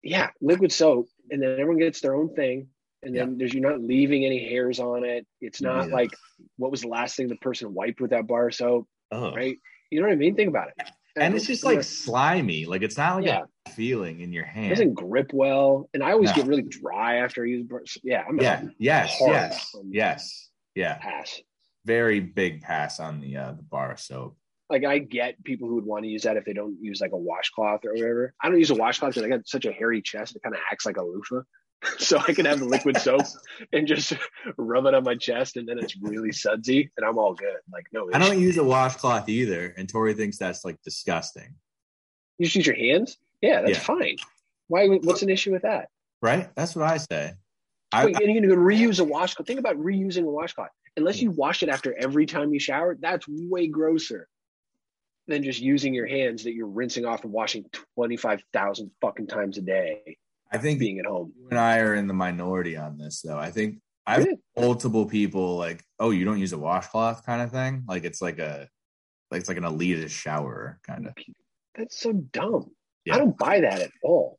Yeah, 0.06 0.30
liquid 0.40 0.72
soap, 0.72 1.08
and 1.30 1.42
then 1.42 1.50
everyone 1.52 1.78
gets 1.78 2.00
their 2.00 2.14
own 2.14 2.34
thing, 2.34 2.68
and 3.02 3.14
then 3.14 3.38
there's 3.38 3.52
you're 3.52 3.68
not 3.68 3.80
leaving 3.80 4.24
any 4.24 4.38
hairs 4.48 4.78
on 4.78 5.04
it. 5.04 5.26
It's 5.40 5.60
not 5.60 5.88
Yeah. 5.88 5.94
like 5.94 6.10
what 6.56 6.70
was 6.70 6.82
the 6.82 6.88
last 6.88 7.16
thing 7.16 7.28
the 7.28 7.36
person 7.36 7.74
wiped 7.74 8.00
with 8.00 8.10
that 8.10 8.26
bar 8.26 8.48
of 8.48 8.54
soap, 8.54 8.86
oh. 9.10 9.34
right? 9.34 9.58
You 9.90 10.00
know 10.00 10.06
what 10.06 10.12
I 10.12 10.16
mean? 10.16 10.34
Think 10.36 10.48
about 10.48 10.68
it. 10.68 10.90
and 11.16 11.34
it's 11.34 11.46
just 11.46 11.64
like 11.64 11.82
slimy. 11.82 12.66
Like 12.66 12.82
it's 12.82 12.96
not 12.98 13.16
like 13.16 13.26
Yeah. 13.26 13.44
a 13.66 13.70
feeling 13.70 14.20
in 14.20 14.32
your 14.32 14.44
hand. 14.44 14.66
it 14.66 14.70
doesn't 14.70 14.94
grip 14.94 15.32
well, 15.32 15.88
and 15.94 16.02
I 16.02 16.12
always 16.12 16.30
No. 16.30 16.36
get 16.36 16.46
really 16.46 16.62
dry 16.62 17.16
after 17.16 17.42
I 17.42 17.46
use. 17.46 17.66
bar- 17.66 17.84
Yeah, 18.02 18.24
I'm 18.28 18.38
yeah. 18.40 18.62
a 18.62 18.70
Yes. 18.78 19.16
Yes. 19.20 19.74
Yes. 19.90 20.50
Yeah. 20.74 20.98
pass. 20.98 21.40
Very 21.84 22.20
big 22.20 22.62
pass 22.62 23.00
on 23.00 23.20
the 23.20 23.36
uh, 23.36 23.52
the 23.52 23.62
bar 23.62 23.92
of 23.92 24.00
soap. 24.00 24.36
Like 24.68 24.84
I 24.84 24.98
get 24.98 25.42
people 25.44 25.68
who 25.68 25.76
would 25.76 25.84
want 25.86 26.04
to 26.04 26.08
use 26.08 26.22
that 26.22 26.36
if 26.36 26.44
they 26.44 26.52
don't 26.52 26.76
use 26.80 27.00
like 27.00 27.12
a 27.12 27.16
washcloth 27.16 27.84
or 27.84 27.92
whatever. 27.92 28.34
I 28.42 28.48
don't 28.48 28.58
use 28.58 28.70
a 28.70 28.74
washcloth 28.74 29.10
because 29.14 29.22
I 29.22 29.28
got 29.28 29.46
such 29.46 29.64
a 29.64 29.72
hairy 29.72 30.02
chest. 30.02 30.36
It 30.36 30.42
kind 30.42 30.54
of 30.54 30.60
acts 30.70 30.86
like 30.86 30.96
a 30.96 31.02
loofah. 31.02 31.42
so 31.98 32.18
I 32.18 32.32
can 32.32 32.46
have 32.46 32.58
the 32.58 32.64
liquid 32.64 32.96
soap 32.98 33.26
and 33.72 33.86
just 33.86 34.14
rub 34.56 34.86
it 34.86 34.94
on 34.94 35.04
my 35.04 35.14
chest, 35.14 35.56
and 35.56 35.68
then 35.68 35.78
it's 35.78 35.96
really 36.00 36.32
sudsy, 36.32 36.90
and 36.96 37.06
I'm 37.06 37.18
all 37.18 37.34
good. 37.34 37.56
Like 37.70 37.86
no, 37.92 38.08
I 38.12 38.18
don't 38.18 38.40
use 38.40 38.56
a 38.56 38.64
washcloth 38.64 39.28
either, 39.28 39.74
and 39.76 39.88
Tori 39.88 40.14
thinks 40.14 40.38
that's 40.38 40.64
like 40.64 40.80
disgusting. 40.82 41.54
You 42.38 42.46
just 42.46 42.56
use 42.56 42.66
your 42.66 42.76
hands. 42.76 43.18
Yeah, 43.40 43.62
that's 43.62 43.78
Yeah. 43.78 43.84
fine. 43.84 44.16
Why? 44.68 44.86
What's 44.88 45.22
an 45.22 45.28
issue 45.28 45.52
with 45.52 45.62
that? 45.62 45.88
Right? 46.22 46.48
That's 46.56 46.74
what 46.74 46.86
I 46.86 46.96
say. 46.96 47.34
I, 47.92 48.06
Wait, 48.06 48.16
and 48.16 48.26
going 48.26 48.42
to 48.48 48.56
reuse 48.56 48.98
a 48.98 49.04
washcloth. 49.04 49.46
Think 49.46 49.60
about 49.60 49.76
reusing 49.76 50.24
a 50.24 50.30
washcloth. 50.30 50.70
Unless 50.96 51.20
you 51.20 51.30
wash 51.30 51.62
it 51.62 51.68
after 51.68 51.94
every 51.96 52.26
time 52.26 52.52
you 52.52 52.58
shower, 52.58 52.96
that's 52.98 53.26
way 53.28 53.68
grosser 53.68 54.28
than 55.28 55.42
just 55.42 55.60
using 55.60 55.92
your 55.94 56.06
hands 56.06 56.44
that 56.44 56.54
you're 56.54 56.66
rinsing 56.68 57.04
off 57.04 57.24
and 57.24 57.32
washing 57.32 57.64
25,000 57.96 58.90
fucking 59.00 59.26
times 59.26 59.58
a 59.58 59.62
day 59.62 60.16
I 60.52 60.58
think 60.58 60.78
being 60.78 60.98
at 61.00 61.06
home. 61.06 61.32
you 61.38 61.48
and 61.50 61.58
I 61.58 61.78
are 61.78 61.94
in 61.94 62.06
the 62.06 62.14
minority 62.14 62.76
on 62.76 62.98
this, 62.98 63.20
though. 63.22 63.38
I 63.38 63.50
think 63.50 63.80
I've 64.06 64.24
Yeah. 64.24 64.34
multiple 64.56 65.04
people 65.06 65.56
like, 65.56 65.82
"Oh, 65.98 66.10
you 66.10 66.24
don't 66.24 66.38
use 66.38 66.52
a 66.52 66.58
washcloth," 66.58 67.26
kind 67.26 67.42
of 67.42 67.50
thing. 67.50 67.82
Like 67.88 68.04
it's 68.04 68.22
like 68.22 68.38
a 68.38 68.68
like 69.32 69.40
it's 69.40 69.48
like 69.48 69.58
an 69.58 69.64
elitist 69.64 70.10
shower 70.10 70.78
kind 70.86 71.08
of. 71.08 71.14
That's 71.74 71.98
so 71.98 72.12
dumb. 72.12 72.70
Yeah. 73.04 73.16
I 73.16 73.18
don't 73.18 73.36
buy 73.36 73.60
that 73.62 73.80
at 73.80 73.90
all. 74.04 74.38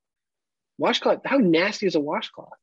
Washcloth, 0.78 1.20
how 1.26 1.38
nasty 1.38 1.86
is 1.88 1.96
a 1.96 2.00
washcloth? 2.00 2.54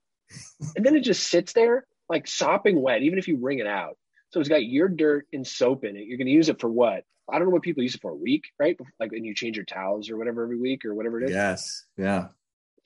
and 0.75 0.85
then 0.87 0.97
it 0.97 1.01
just 1.01 1.27
sits 1.29 1.53
there 1.53 1.87
like 2.09 2.27
sopping 2.27 2.81
wet, 2.81 3.03
even 3.03 3.19
if 3.19 3.29
you 3.29 3.37
wring 3.37 3.59
it 3.59 3.67
out. 3.67 3.99
So 4.31 4.41
it's 4.41 4.49
got 4.49 4.65
your 4.65 4.89
dirt 4.89 5.27
and 5.33 5.47
soap 5.47 5.85
in 5.85 5.97
it. 5.97 6.07
You're 6.07 6.17
going 6.19 6.27
to 6.27 6.33
use 6.33 6.49
it 6.49 6.61
for 6.61 6.69
what? 6.71 7.05
I 7.31 7.39
don't 7.39 7.49
know 7.49 7.53
what 7.55 7.63
people 7.63 7.83
use 7.83 7.95
it 7.95 8.03
for 8.03 8.11
a 8.11 8.17
week, 8.17 8.45
right? 8.59 8.77
Like 9.01 9.13
when 9.13 9.25
you 9.25 9.35
change 9.35 9.57
your 9.57 9.65
towels 9.65 10.11
or 10.11 10.17
whatever 10.17 10.43
every 10.43 10.59
week 10.59 10.85
or 10.85 10.95
whatever 10.95 11.21
it 11.21 11.25
is. 11.25 11.31
Yes. 11.31 11.85
Yeah. 11.97 12.29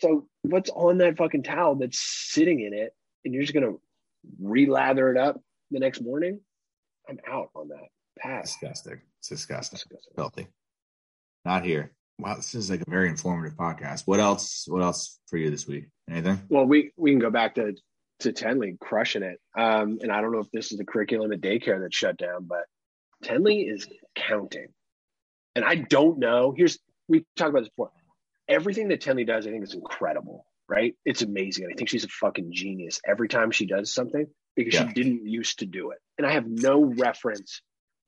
So 0.01 0.29
what's 0.43 0.71
on 0.71 0.99
that 0.99 1.17
fucking 1.17 1.43
towel 1.43 1.75
that's 1.75 1.99
sitting 1.99 2.61
in 2.61 2.73
it, 2.73 2.95
and 3.25 3.35
you're 3.35 3.43
just 3.43 3.55
gonna 3.55 3.75
relather 4.41 5.11
it 5.11 5.17
up 5.17 5.41
the 5.71 5.81
next 5.81 6.01
morning? 6.01 6.41
I'm 7.09 7.19
out 7.29 7.51
on 7.55 7.69
that. 7.69 7.89
Pass. 8.19 8.53
Disgusting. 8.53 9.01
It's 9.21 9.29
disgusting. 9.29 9.79
Disgusting. 9.79 10.15
Filthy. 10.15 10.47
Not 11.45 11.65
here. 11.65 11.93
Wow, 12.21 12.35
this 12.35 12.55
is 12.55 12.69
like 12.69 12.83
a 12.83 12.91
very 12.91 13.09
informative 13.09 13.57
podcast. 13.57 14.03
What 14.07 14.21
else? 14.21 14.67
What 14.69 14.83
else 14.83 15.19
for 15.29 15.37
you 15.37 15.51
this 15.51 15.67
week? 15.67 15.87
Anything? 16.11 16.41
Well, 16.49 16.65
we 16.65 16.93
we 16.97 17.11
can 17.11 17.21
go 17.21 17.31
back 17.31 17.55
to 17.57 17.75
to 18.21 18.33
Tenley 18.33 18.79
crushing 18.79 19.23
it. 19.23 19.41
Um, 19.57 19.99
and 20.03 20.11
I 20.11 20.21
don't 20.21 20.33
know 20.33 20.41
if 20.41 20.51
this 20.53 20.73
is 20.73 20.79
the 20.79 20.85
curriculum 20.85 21.33
at 21.33 21.41
daycare 21.41 21.81
that 21.83 21.95
shut 21.95 22.17
down, 22.17 22.47
but 22.47 22.65
Tenley 23.25 23.71
is 23.73 23.87
counting. 24.15 24.69
And 25.55 25.65
I 25.65 25.75
don't 25.77 26.19
know. 26.19 26.53
Here's 26.57 26.79
we 27.09 27.25
talked 27.37 27.51
about 27.51 27.61
this 27.61 27.69
before. 27.71 27.91
Everything 28.49 28.89
that 28.89 29.01
Tenley 29.03 29.27
does, 29.27 29.47
I 29.47 29.51
think, 29.51 29.65
is 29.65 29.75
incredible. 29.75 30.45
Right? 30.69 30.95
It's 31.07 31.23
amazing. 31.23 31.67
I 31.71 31.75
think 31.75 31.89
she's 31.89 32.05
a 32.05 32.09
fucking 32.09 32.51
genius 32.53 33.01
every 33.07 33.29
time 33.29 33.51
she 33.51 33.67
does 33.67 33.93
something 33.93 34.27
because 34.55 34.75
Yeah. 34.75 34.87
she 34.89 34.93
didn't 34.93 35.27
used 35.27 35.61
to 35.61 35.67
do 35.67 35.93
it. 35.93 35.99
And 36.19 36.27
I 36.27 36.33
have 36.33 36.47
no 36.47 36.85
reference, 36.85 37.63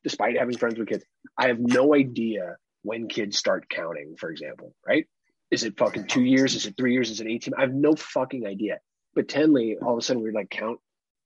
despite 0.04 0.36
having 0.38 0.58
friends 0.58 0.78
with 0.78 0.88
kids. 0.88 1.04
I 1.38 1.48
have 1.48 1.58
no 1.58 1.94
idea 1.94 2.56
when 2.82 3.08
kids 3.08 3.38
start 3.38 3.68
counting, 3.70 4.16
for 4.18 4.30
example. 4.30 4.74
Right? 4.86 5.06
Is 5.50 5.64
it 5.64 5.78
fucking 5.78 6.06
two 6.06 6.22
years? 6.22 6.54
Is 6.54 6.66
it 6.66 6.74
three 6.76 6.92
years? 6.92 7.10
Is 7.10 7.20
it 7.22 7.26
18? 7.26 7.54
I 7.56 7.62
have 7.62 7.72
no 7.72 7.94
fucking 7.96 8.46
idea. 8.46 8.78
But 9.14 9.26
Tenley, 9.28 9.76
all 9.82 9.92
of 9.94 9.98
a 9.98 10.02
sudden, 10.02 10.22
we're 10.22 10.32
like 10.32 10.50
count 10.50 10.78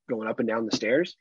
going 0.08 0.28
up 0.28 0.38
and 0.38 0.48
down 0.48 0.66
the 0.66 0.76
stairs. 0.76 1.16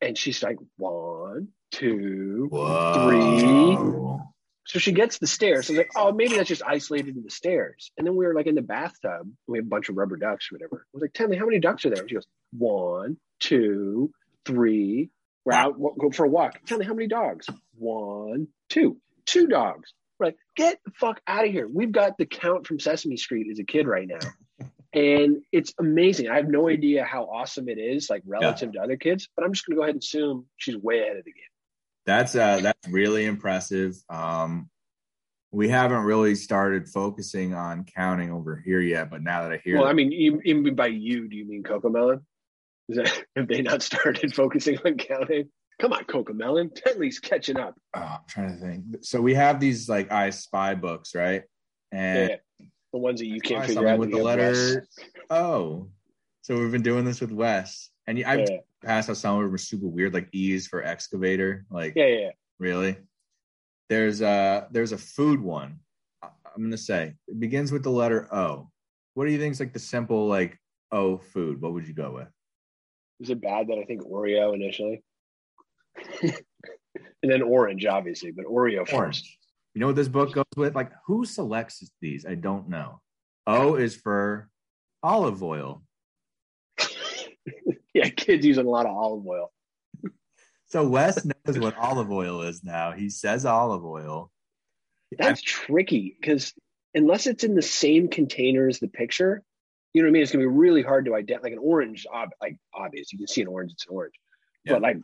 And 0.00 0.18
she's 0.18 0.42
like, 0.42 0.58
one, 0.76 1.48
two. 1.70 2.48
Whoa. 2.50 4.20
So 4.66 4.78
she 4.78 4.92
gets 4.92 5.18
the 5.18 5.26
stairs. 5.26 5.66
So 5.66 5.72
I 5.72 5.76
was 5.76 5.78
like, 5.78 5.90
oh, 5.96 6.12
maybe 6.12 6.36
that's 6.36 6.48
just 6.48 6.62
isolated 6.62 7.16
in 7.16 7.22
the 7.22 7.30
stairs. 7.30 7.90
And 7.96 8.06
then 8.06 8.16
we 8.16 8.26
were 8.26 8.34
like 8.34 8.46
in 8.46 8.54
the 8.54 8.62
bathtub. 8.62 9.30
We 9.46 9.58
have 9.58 9.64
a 9.64 9.68
bunch 9.68 9.88
of 9.88 9.96
rubber 9.96 10.16
ducks 10.16 10.50
or 10.50 10.56
whatever. 10.56 10.84
I 10.84 10.90
was 10.92 11.00
like, 11.00 11.14
Tenley, 11.14 11.38
how 11.38 11.46
many 11.46 11.58
ducks 11.58 11.86
are 11.86 11.90
there? 11.90 12.00
And 12.02 12.10
she 12.10 12.16
goes, 12.16 12.26
one, 12.52 13.16
two, 13.40 14.10
three. 14.44 15.08
We're 15.46 15.54
out, 15.54 15.80
go 15.80 16.10
for 16.10 16.26
a 16.26 16.28
walk. 16.28 16.58
Tenley, 16.66 16.84
how 16.84 16.92
many 16.92 17.08
dogs? 17.08 17.48
One, 17.78 18.48
two, 18.68 18.98
two 19.24 19.46
dogs. 19.46 19.94
We're 20.18 20.26
like, 20.26 20.36
get 20.54 20.78
the 20.84 20.90
fuck 21.00 21.22
out 21.26 21.46
of 21.46 21.50
here. 21.50 21.66
We've 21.66 21.92
got 21.92 22.18
the 22.18 22.26
count 22.26 22.66
from 22.66 22.78
Sesame 22.78 23.16
Street 23.16 23.46
as 23.50 23.58
a 23.58 23.64
kid 23.64 23.86
right 23.86 24.06
now. 24.06 24.18
And 24.92 25.38
it's 25.50 25.72
amazing. 25.78 26.28
I 26.28 26.36
have 26.36 26.48
no 26.48 26.68
idea 26.68 27.04
how 27.04 27.24
awesome 27.24 27.70
it 27.70 27.78
is, 27.78 28.10
like 28.10 28.22
relative 28.26 28.72
to 28.72 28.80
other 28.80 28.96
kids, 28.96 29.28
but 29.34 29.44
I'm 29.44 29.52
just 29.54 29.64
going 29.64 29.76
to 29.76 29.80
go 29.80 29.82
ahead 29.84 29.94
and 29.94 30.02
assume 30.02 30.46
she's 30.56 30.76
way 30.76 31.00
ahead 31.00 31.16
of 31.16 31.24
the 31.24 31.32
game. 31.32 31.42
That's 32.08 32.34
uh 32.34 32.60
that's 32.60 32.88
really 32.88 33.26
impressive. 33.26 33.94
Um 34.08 34.70
we 35.50 35.68
haven't 35.68 36.04
really 36.04 36.34
started 36.34 36.88
focusing 36.88 37.52
on 37.52 37.84
counting 37.84 38.32
over 38.32 38.56
here 38.56 38.80
yet, 38.80 39.10
but 39.10 39.22
now 39.22 39.42
that 39.42 39.52
I 39.52 39.60
hear 39.62 39.74
Well, 39.76 39.84
that- 39.84 39.90
I 39.90 39.92
mean, 39.92 40.12
even 40.14 40.74
by 40.74 40.86
you, 40.86 41.28
do 41.28 41.36
you 41.36 41.44
mean 41.46 41.62
CoComelon? 41.62 42.22
Is 42.88 42.96
that 42.96 43.24
have 43.36 43.46
they 43.46 43.60
not 43.60 43.82
started 43.82 44.32
focusing 44.42 44.78
on 44.86 44.96
counting? 44.96 45.50
Come 45.80 45.92
on, 45.92 46.04
CoComelon. 46.04 46.74
Tenley's 46.74 47.18
catching 47.18 47.58
up. 47.58 47.74
oh, 47.94 48.00
I'm 48.00 48.20
trying 48.26 48.58
to 48.58 48.66
think. 48.66 48.84
So 49.02 49.20
we 49.20 49.34
have 49.34 49.60
these 49.60 49.86
like 49.86 50.10
I 50.10 50.30
spy 50.30 50.74
books, 50.76 51.14
right? 51.14 51.42
And 51.92 52.30
Yeah, 52.30 52.66
the 52.94 52.98
ones 53.00 53.20
that 53.20 53.26
you 53.26 53.42
can't 53.42 53.66
figure 53.66 53.86
out 53.86 53.98
with 53.98 54.10
the 54.12 54.22
letter 54.22 54.86
Oh, 55.28 55.88
So 56.40 56.58
we've 56.58 56.72
been 56.72 56.82
doing 56.82 57.04
this 57.04 57.20
with 57.20 57.32
Wes. 57.32 57.90
And 58.06 58.24
I've 58.24 58.40
Yeah, 58.48 58.56
passed 58.84 59.08
how 59.08 59.14
some 59.14 59.38
of 59.38 59.44
them 59.44 59.54
are 59.54 59.58
super 59.58 59.86
weird, 59.86 60.14
like 60.14 60.28
E's 60.32 60.66
for 60.66 60.82
excavator. 60.82 61.64
Like 61.70 61.94
yeah, 61.96 62.06
yeah. 62.06 62.30
Really? 62.58 62.96
There's 63.88 64.20
a 64.20 64.68
there's 64.70 64.92
a 64.92 64.98
food 64.98 65.40
one. 65.40 65.80
I'm 66.22 66.62
gonna 66.62 66.76
say 66.76 67.14
it 67.26 67.40
begins 67.40 67.72
with 67.72 67.82
the 67.82 67.90
letter 67.90 68.32
O. 68.34 68.70
What 69.14 69.26
do 69.26 69.32
you 69.32 69.38
think 69.38 69.52
is 69.52 69.60
like 69.60 69.72
the 69.72 69.78
simple 69.78 70.26
like 70.26 70.58
O 70.92 71.18
food? 71.18 71.60
What 71.60 71.72
would 71.72 71.86
you 71.86 71.94
go 71.94 72.12
with? 72.12 72.28
Is 73.20 73.30
it 73.30 73.40
bad 73.40 73.68
that 73.68 73.78
I 73.78 73.84
think 73.84 74.02
Oreo 74.02 74.54
initially, 74.54 75.02
and 76.22 76.32
then 77.22 77.42
orange, 77.42 77.84
obviously, 77.84 78.30
but 78.30 78.46
Oreo 78.46 78.80
first? 78.80 78.94
Orange. 78.94 79.38
You 79.74 79.80
know 79.80 79.86
what 79.88 79.96
this 79.96 80.08
book 80.08 80.32
goes 80.32 80.44
with? 80.56 80.74
Like 80.74 80.92
who 81.06 81.24
selects 81.24 81.88
these? 82.00 82.26
I 82.26 82.34
don't 82.34 82.68
know. 82.68 83.00
O 83.46 83.76
is 83.76 83.96
for 83.96 84.48
olive 85.02 85.42
oil. 85.42 85.82
Kids 88.28 88.44
using 88.44 88.66
a 88.66 88.70
lot 88.70 88.86
of 88.86 88.96
olive 88.96 89.26
oil. 89.26 89.52
So 90.70 90.86
Wes 90.86 91.24
knows 91.24 91.58
what 91.58 91.78
olive 91.78 92.12
oil 92.12 92.42
is 92.42 92.62
now. 92.62 92.92
He 92.92 93.08
says 93.08 93.46
olive 93.46 93.86
oil. 93.86 94.30
That's 95.16 95.40
tricky 95.40 96.14
because 96.20 96.52
unless 96.94 97.26
it's 97.26 97.42
in 97.42 97.54
the 97.54 97.62
same 97.62 98.08
container 98.08 98.68
as 98.68 98.78
the 98.78 98.88
picture, 98.88 99.42
you 99.94 100.02
know 100.02 100.08
what 100.08 100.10
I 100.10 100.12
mean. 100.12 100.22
It's 100.22 100.30
gonna 100.30 100.42
be 100.42 100.46
really 100.46 100.82
hard 100.82 101.06
to 101.06 101.14
identify. 101.14 101.44
Like 101.44 101.52
an 101.54 101.58
orange, 101.58 102.06
ob- 102.12 102.34
like 102.38 102.58
obvious, 102.74 103.10
you 103.14 103.18
can 103.18 103.28
see 103.28 103.40
an 103.40 103.48
orange, 103.48 103.72
it's 103.72 103.86
an 103.88 103.94
orange. 103.96 104.12
Yeah. 104.66 104.74
But 104.74 104.82
like, 104.82 104.96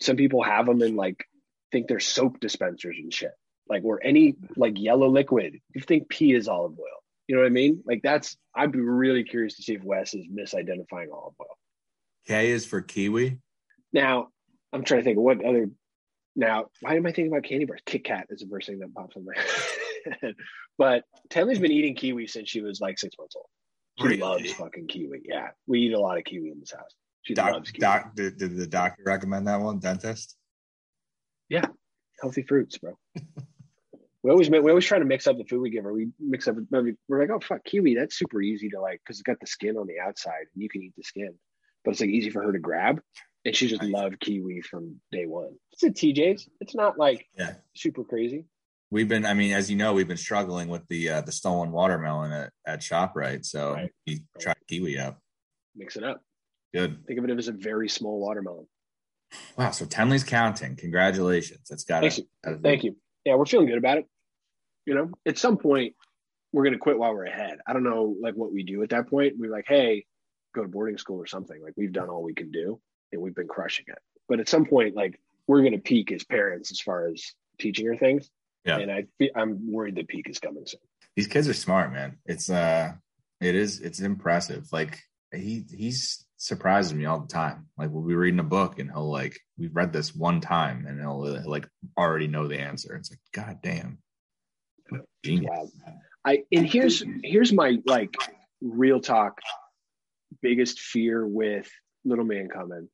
some 0.00 0.16
people 0.16 0.42
have 0.42 0.66
them 0.66 0.82
and 0.82 0.96
like 0.96 1.24
think 1.70 1.86
they're 1.86 2.00
soap 2.00 2.40
dispensers 2.40 2.96
and 2.98 3.14
shit. 3.14 3.30
Like 3.68 3.84
or 3.84 4.00
any 4.02 4.34
like 4.56 4.80
yellow 4.80 5.08
liquid, 5.08 5.60
you 5.72 5.80
think 5.80 6.08
pee 6.08 6.34
is 6.34 6.48
olive 6.48 6.72
oil. 6.72 7.04
You 7.28 7.36
know 7.36 7.42
what 7.42 7.46
I 7.46 7.50
mean? 7.50 7.84
Like 7.86 8.00
that's. 8.02 8.36
I'd 8.52 8.72
be 8.72 8.80
really 8.80 9.22
curious 9.22 9.54
to 9.54 9.62
see 9.62 9.74
if 9.74 9.84
Wes 9.84 10.12
is 10.12 10.26
misidentifying 10.26 11.12
olive 11.12 11.34
oil. 11.40 11.56
K 12.30 12.50
is 12.52 12.64
for 12.64 12.80
kiwi. 12.80 13.38
Now, 13.92 14.28
I'm 14.72 14.84
trying 14.84 15.00
to 15.00 15.04
think 15.04 15.16
of 15.18 15.24
what 15.24 15.44
other. 15.44 15.68
Now, 16.36 16.66
why 16.80 16.94
am 16.94 17.04
I 17.04 17.10
thinking 17.10 17.32
about 17.32 17.42
candy 17.42 17.64
bars? 17.64 17.80
Kit 17.84 18.04
Kat 18.04 18.28
is 18.30 18.40
the 18.40 18.46
first 18.48 18.68
thing 18.68 18.78
that 18.78 18.94
pops 18.94 19.16
in 19.16 19.24
my 19.24 19.32
head. 20.22 20.34
but 20.78 21.02
Tenley's 21.28 21.58
been 21.58 21.72
eating 21.72 21.96
kiwi 21.96 22.28
since 22.28 22.48
she 22.48 22.60
was 22.60 22.80
like 22.80 23.00
six 23.00 23.16
months 23.18 23.34
old. 23.34 23.46
She 23.98 24.04
Really? 24.04 24.20
loves 24.20 24.52
fucking 24.52 24.86
kiwi. 24.86 25.22
Yeah, 25.24 25.48
we 25.66 25.80
eat 25.80 25.92
a 25.92 25.98
lot 25.98 26.18
of 26.18 26.24
kiwi 26.24 26.50
in 26.52 26.60
this 26.60 26.70
house. 26.72 26.94
She 27.22 27.34
Doc, 27.34 27.52
loves 27.52 27.72
kiwi. 27.72 27.80
doc, 27.80 28.14
did, 28.14 28.38
did 28.38 28.56
the 28.56 28.66
doctor 28.68 29.02
recommend 29.04 29.48
that 29.48 29.60
one? 29.60 29.80
Dentist? 29.80 30.36
Yeah, 31.48 31.66
healthy 32.22 32.42
fruits, 32.42 32.78
bro. 32.78 32.96
we 34.22 34.30
always 34.30 34.48
we 34.48 34.58
always 34.58 34.84
try 34.84 35.00
to 35.00 35.04
mix 35.04 35.26
up 35.26 35.36
the 35.36 35.44
food 35.44 35.62
we 35.62 35.70
give 35.70 35.82
her. 35.82 35.92
We 35.92 36.10
mix 36.20 36.46
up. 36.46 36.54
We're 36.70 36.94
like, 37.10 37.30
oh 37.30 37.40
fuck, 37.40 37.64
kiwi. 37.64 37.96
That's 37.96 38.16
super 38.16 38.40
easy 38.40 38.68
to 38.70 38.80
like 38.80 39.00
because 39.04 39.16
it's 39.18 39.24
got 39.24 39.40
the 39.40 39.48
skin 39.48 39.76
on 39.76 39.88
the 39.88 39.98
outside 39.98 40.46
and 40.54 40.62
you 40.62 40.68
can 40.68 40.82
eat 40.84 40.94
the 40.96 41.02
skin, 41.02 41.34
but 41.84 41.92
it's 41.92 42.00
like 42.00 42.10
easy 42.10 42.30
for 42.30 42.42
her 42.42 42.52
to 42.52 42.58
grab. 42.58 43.00
And 43.44 43.56
she 43.56 43.68
just 43.68 43.80
Nice. 43.82 43.90
loved 43.92 44.20
kiwi 44.20 44.60
from 44.60 45.00
day 45.12 45.24
one. 45.26 45.54
It's 45.72 45.82
at 45.82 45.94
TJ's. 45.94 46.48
It's 46.60 46.74
not 46.74 46.98
like 46.98 47.26
Yeah. 47.38 47.54
super 47.74 48.04
crazy. 48.04 48.44
We've 48.90 49.08
been, 49.08 49.24
I 49.24 49.34
mean, 49.34 49.52
as 49.52 49.70
you 49.70 49.76
know, 49.76 49.94
we've 49.94 50.08
been 50.08 50.16
struggling 50.16 50.68
with 50.68 50.86
the 50.88 51.08
uh, 51.08 51.20
the 51.22 51.32
stolen 51.32 51.70
watermelon 51.72 52.32
at, 52.32 52.52
at 52.66 52.80
ShopRite. 52.80 53.46
So 53.46 53.74
Right. 53.74 53.90
we 54.06 54.24
tried 54.38 54.56
kiwi 54.68 54.98
up. 54.98 55.18
Mix 55.74 55.96
it 55.96 56.04
up. 56.04 56.22
Good. 56.74 57.06
Think 57.06 57.18
of 57.18 57.24
it 57.24 57.38
as 57.38 57.48
a 57.48 57.52
very 57.52 57.88
small 57.88 58.20
watermelon. 58.20 58.66
Wow. 59.56 59.70
So 59.70 59.86
Tenley's 59.86 60.24
counting. 60.24 60.76
Congratulations. 60.76 61.66
That's 61.70 61.84
got 61.84 62.00
Thank 62.02 62.18
you. 62.18 62.24
Thank 62.62 62.84
you. 62.84 62.96
Yeah, 63.24 63.36
we're 63.36 63.46
feeling 63.46 63.68
good 63.68 63.78
about 63.78 63.98
it. 63.98 64.06
You 64.86 64.94
know, 64.94 65.10
at 65.24 65.38
some 65.38 65.56
point, 65.56 65.94
we're 66.52 66.64
going 66.64 66.72
to 66.72 66.78
quit 66.78 66.98
while 66.98 67.14
we're 67.14 67.26
ahead. 67.26 67.58
I 67.66 67.72
don't 67.72 67.84
know, 67.84 68.16
like 68.20 68.34
what 68.34 68.52
we 68.52 68.64
do 68.64 68.82
at 68.82 68.90
that 68.90 69.08
point. 69.08 69.34
We're 69.38 69.50
like, 69.52 69.66
hey, 69.68 70.04
go 70.54 70.62
to 70.62 70.68
boarding 70.68 70.98
school 70.98 71.20
or 71.20 71.26
something. 71.26 71.62
Like 71.62 71.74
we've 71.76 71.92
done 71.92 72.08
all 72.08 72.22
we 72.22 72.34
can 72.34 72.50
do, 72.50 72.80
and 73.12 73.20
we've 73.20 73.34
been 73.34 73.48
crushing 73.48 73.86
it. 73.88 73.98
But 74.28 74.40
at 74.40 74.48
some 74.48 74.64
point, 74.64 74.94
like 74.94 75.20
we're 75.46 75.60
going 75.60 75.72
to 75.72 75.78
peak 75.78 76.12
as 76.12 76.24
parents 76.24 76.70
as 76.70 76.80
far 76.80 77.08
as 77.08 77.24
teaching 77.58 77.86
her 77.86 77.96
things. 77.96 78.30
Yeah. 78.64 78.78
And 78.78 78.90
I, 78.90 79.06
I'm 79.34 79.72
worried 79.72 79.96
the 79.96 80.04
peak 80.04 80.28
is 80.28 80.38
coming 80.38 80.64
soon. 80.66 80.80
These 81.16 81.28
kids 81.28 81.48
are 81.48 81.54
smart, 81.54 81.92
man. 81.92 82.18
It's 82.26 82.50
uh, 82.50 82.92
it 83.40 83.54
is. 83.54 83.80
It's 83.80 84.00
impressive. 84.00 84.68
Like 84.72 85.00
he 85.34 85.64
he's 85.70 86.24
surprises 86.36 86.94
me 86.94 87.04
all 87.04 87.20
the 87.20 87.28
time. 87.28 87.66
Like 87.76 87.90
we'll 87.90 88.06
be 88.06 88.14
reading 88.14 88.40
a 88.40 88.44
book 88.44 88.78
and 88.78 88.90
he'll 88.90 89.10
like 89.10 89.38
we've 89.58 89.74
read 89.74 89.92
this 89.92 90.14
one 90.14 90.40
time 90.40 90.86
and 90.86 91.00
he'll 91.00 91.42
like 91.44 91.68
already 91.98 92.26
know 92.26 92.48
the 92.48 92.58
answer. 92.58 92.94
It's 92.96 93.10
like 93.10 93.20
God 93.32 93.58
damn. 93.62 93.98
Genius. 95.24 95.50
Wow. 95.50 95.94
I 96.24 96.44
and 96.52 96.66
here's 96.66 97.02
here's 97.22 97.52
my 97.52 97.78
like 97.86 98.14
real 98.60 99.00
talk 99.00 99.40
biggest 100.42 100.80
fear 100.80 101.26
with 101.26 101.70
little 102.04 102.24
man 102.24 102.48
coming. 102.48 102.88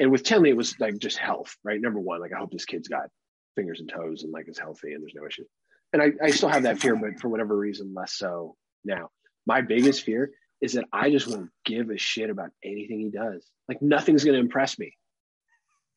And 0.00 0.10
with 0.10 0.24
Tenley, 0.24 0.48
it 0.48 0.56
was 0.56 0.78
like 0.80 0.98
just 0.98 1.18
health, 1.18 1.56
right? 1.64 1.80
Number 1.80 2.00
one, 2.00 2.20
like 2.20 2.32
I 2.34 2.38
hope 2.38 2.50
this 2.50 2.64
kid's 2.64 2.88
got 2.88 3.08
fingers 3.54 3.80
and 3.80 3.88
toes 3.88 4.22
and 4.22 4.32
like 4.32 4.48
is 4.48 4.58
healthy 4.58 4.92
and 4.92 5.02
there's 5.02 5.14
no 5.14 5.26
issue. 5.26 5.44
And 5.92 6.02
I, 6.02 6.12
I 6.22 6.30
still 6.30 6.48
have 6.48 6.62
that 6.62 6.78
fear, 6.78 6.96
but 6.96 7.20
for 7.20 7.28
whatever 7.28 7.56
reason, 7.56 7.92
less 7.94 8.14
so 8.14 8.56
now. 8.84 9.10
My 9.46 9.60
biggest 9.60 10.04
fear 10.04 10.30
is 10.60 10.72
that 10.74 10.84
I 10.92 11.10
just 11.10 11.28
won't 11.28 11.50
give 11.64 11.90
a 11.90 11.98
shit 11.98 12.30
about 12.30 12.50
anything 12.64 13.00
he 13.00 13.10
does. 13.10 13.46
Like 13.68 13.82
nothing's 13.82 14.24
gonna 14.24 14.38
impress 14.38 14.78
me. 14.78 14.96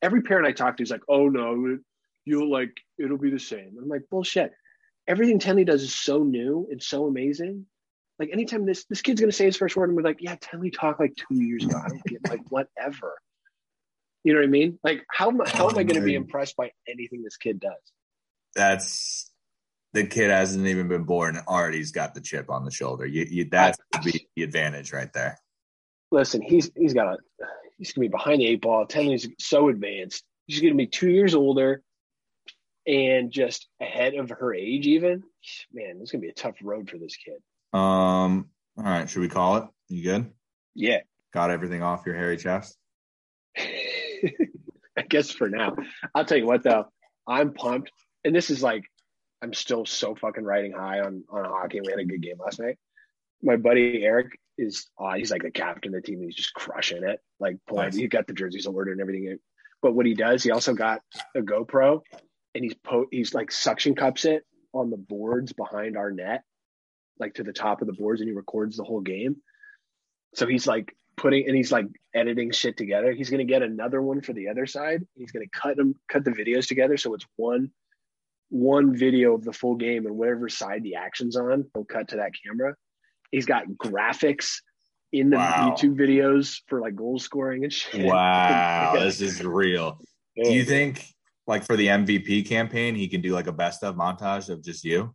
Every 0.02 0.22
parent 0.22 0.46
I 0.46 0.52
talk 0.52 0.76
to 0.76 0.82
is 0.82 0.90
like, 0.90 1.02
oh 1.08 1.28
no, 1.28 1.78
you'll 2.24 2.50
like 2.50 2.76
it'll 2.98 3.18
be 3.18 3.30
the 3.30 3.38
same. 3.38 3.76
I'm 3.80 3.88
like, 3.88 4.02
bullshit. 4.10 4.52
Everything 5.08 5.38
Tenley 5.38 5.64
does 5.64 5.82
is 5.82 5.94
so 5.94 6.24
new 6.24 6.66
and 6.70 6.82
so 6.82 7.06
amazing. 7.06 7.64
Like 8.18 8.30
anytime 8.32 8.64
this 8.64 8.84
this 8.86 9.02
kid's 9.02 9.20
gonna 9.20 9.32
say 9.32 9.44
his 9.44 9.56
first 9.56 9.76
word, 9.76 9.90
and 9.90 9.96
we're 9.96 10.02
like, 10.02 10.18
yeah, 10.20 10.36
Tenley 10.36 10.72
talk 10.72 10.98
like 10.98 11.14
two 11.16 11.42
years 11.42 11.64
ago. 11.64 11.76
I 11.76 11.88
don't 11.88 12.04
get 12.04 12.28
like 12.28 12.40
whatever. 12.48 13.14
You 14.24 14.32
know 14.32 14.40
what 14.40 14.46
I 14.46 14.50
mean? 14.50 14.78
Like 14.82 15.04
how 15.10 15.28
am 15.28 15.40
how 15.46 15.68
am 15.68 15.78
I 15.78 15.82
oh, 15.82 15.84
gonna 15.84 16.00
be 16.00 16.14
impressed 16.14 16.56
by 16.56 16.70
anything 16.88 17.22
this 17.22 17.36
kid 17.36 17.60
does? 17.60 17.72
That's 18.54 19.30
the 19.92 20.06
kid 20.06 20.30
hasn't 20.30 20.66
even 20.66 20.88
been 20.88 21.04
born 21.04 21.38
already 21.46 21.78
he's 21.78 21.92
got 21.92 22.14
the 22.14 22.20
chip 22.20 22.50
on 22.50 22.64
the 22.64 22.70
shoulder. 22.70 23.06
You, 23.06 23.26
you 23.28 23.44
that's 23.50 23.78
the, 24.02 24.20
the 24.34 24.42
advantage 24.42 24.92
right 24.92 25.12
there. 25.12 25.38
Listen, 26.10 26.42
he's 26.42 26.70
he's 26.74 26.94
got 26.94 27.14
a 27.14 27.18
he's 27.78 27.92
gonna 27.92 28.06
be 28.06 28.10
behind 28.10 28.40
the 28.40 28.46
eight 28.46 28.62
ball. 28.62 28.86
Tenley's 28.86 29.28
so 29.38 29.68
advanced. 29.68 30.24
She's 30.48 30.60
gonna 30.60 30.74
be 30.74 30.86
two 30.86 31.10
years 31.10 31.34
older 31.34 31.82
and 32.86 33.30
just 33.30 33.68
ahead 33.80 34.14
of 34.14 34.30
her 34.30 34.54
age 34.54 34.86
even. 34.86 35.22
Man, 35.72 35.98
this 35.98 36.08
is 36.08 36.12
gonna 36.12 36.22
be 36.22 36.28
a 36.28 36.34
tough 36.34 36.56
road 36.62 36.88
for 36.88 36.98
this 36.98 37.16
kid. 37.16 37.36
Um 37.76 38.50
all 38.78 38.84
right, 38.84 39.08
should 39.08 39.20
we 39.20 39.28
call 39.28 39.56
it? 39.56 39.64
You 39.88 40.02
good? 40.02 40.32
Yeah. 40.74 41.00
Got 41.32 41.50
everything 41.50 41.82
off 41.82 42.04
your 42.06 42.14
hairy 42.14 42.36
chest? 42.36 42.76
I 43.58 45.02
guess 45.08 45.30
for 45.30 45.48
now. 45.48 45.76
I'll 46.14 46.24
tell 46.24 46.38
you 46.38 46.46
what 46.46 46.62
though, 46.62 46.86
I'm 47.26 47.52
pumped. 47.52 47.90
And 48.24 48.34
this 48.34 48.50
is 48.50 48.62
like 48.62 48.84
I'm 49.42 49.52
still 49.52 49.84
so 49.84 50.14
fucking 50.14 50.44
riding 50.44 50.72
high 50.72 51.00
on 51.00 51.24
on 51.30 51.44
hockey. 51.44 51.80
We 51.80 51.90
had 51.90 52.00
a 52.00 52.04
good 52.04 52.22
game 52.22 52.36
last 52.38 52.58
night. 52.58 52.78
My 53.42 53.56
buddy 53.56 54.02
Eric 54.02 54.38
is 54.58 54.86
uh, 54.98 55.14
he's 55.14 55.30
like 55.30 55.42
the 55.42 55.50
captain 55.50 55.94
of 55.94 56.02
the 56.02 56.06
team. 56.06 56.22
He's 56.22 56.34
just 56.34 56.54
crushing 56.54 57.04
it. 57.04 57.20
Like 57.38 57.58
pulling, 57.68 57.86
nice. 57.86 57.96
he 57.96 58.08
got 58.08 58.26
the 58.26 58.32
jerseys 58.32 58.66
ordered 58.66 58.92
and 58.92 59.00
everything. 59.00 59.38
But 59.82 59.94
what 59.94 60.06
he 60.06 60.14
does, 60.14 60.42
he 60.42 60.50
also 60.50 60.74
got 60.74 61.02
a 61.34 61.40
GoPro, 61.40 62.00
and 62.54 62.64
he's 62.64 62.74
po- 62.74 63.08
he's 63.10 63.34
like 63.34 63.52
suction 63.52 63.94
cups 63.94 64.24
it 64.24 64.44
on 64.72 64.90
the 64.90 64.96
boards 64.96 65.52
behind 65.52 65.96
our 65.96 66.10
net, 66.10 66.42
like 67.18 67.34
to 67.34 67.42
the 67.42 67.52
top 67.52 67.80
of 67.80 67.86
the 67.86 67.92
boards, 67.92 68.20
and 68.20 68.28
he 68.28 68.34
records 68.34 68.76
the 68.76 68.84
whole 68.84 69.00
game. 69.00 69.36
So 70.34 70.46
he's 70.46 70.66
like 70.66 70.94
putting 71.16 71.46
and 71.46 71.56
he's 71.56 71.72
like 71.72 71.86
editing 72.14 72.50
shit 72.50 72.76
together. 72.76 73.12
He's 73.12 73.30
gonna 73.30 73.44
get 73.44 73.62
another 73.62 74.02
one 74.02 74.20
for 74.20 74.32
the 74.32 74.48
other 74.48 74.66
side. 74.66 75.06
He's 75.14 75.32
gonna 75.32 75.48
cut 75.52 75.76
them, 75.76 75.94
cut 76.08 76.24
the 76.24 76.30
videos 76.30 76.66
together, 76.66 76.96
so 76.96 77.14
it's 77.14 77.26
one 77.36 77.70
one 78.48 78.96
video 78.96 79.34
of 79.34 79.44
the 79.44 79.52
full 79.52 79.74
game 79.74 80.06
and 80.06 80.16
whatever 80.16 80.48
side 80.48 80.82
the 80.82 80.94
action's 80.94 81.36
on, 81.36 81.64
he'll 81.74 81.84
cut 81.84 82.08
to 82.08 82.16
that 82.16 82.30
camera. 82.44 82.74
He's 83.30 83.46
got 83.46 83.66
graphics 83.66 84.60
in 85.12 85.30
the 85.30 85.36
wow. 85.36 85.74
YouTube 85.76 85.98
videos 85.98 86.60
for 86.68 86.80
like 86.80 86.94
goal 86.94 87.18
scoring 87.18 87.64
and 87.64 87.72
shit. 87.72 88.06
Wow, 88.06 88.92
this 88.98 89.20
is 89.20 89.42
real. 89.44 90.00
Do 90.36 90.52
you 90.52 90.64
think 90.64 91.04
like 91.46 91.64
for 91.64 91.76
the 91.76 91.86
MVP 91.86 92.46
campaign, 92.46 92.94
he 92.94 93.08
can 93.08 93.20
do 93.20 93.32
like 93.32 93.46
a 93.46 93.52
best 93.52 93.82
of 93.82 93.96
montage 93.96 94.48
of 94.48 94.62
just 94.62 94.84
you? 94.84 95.14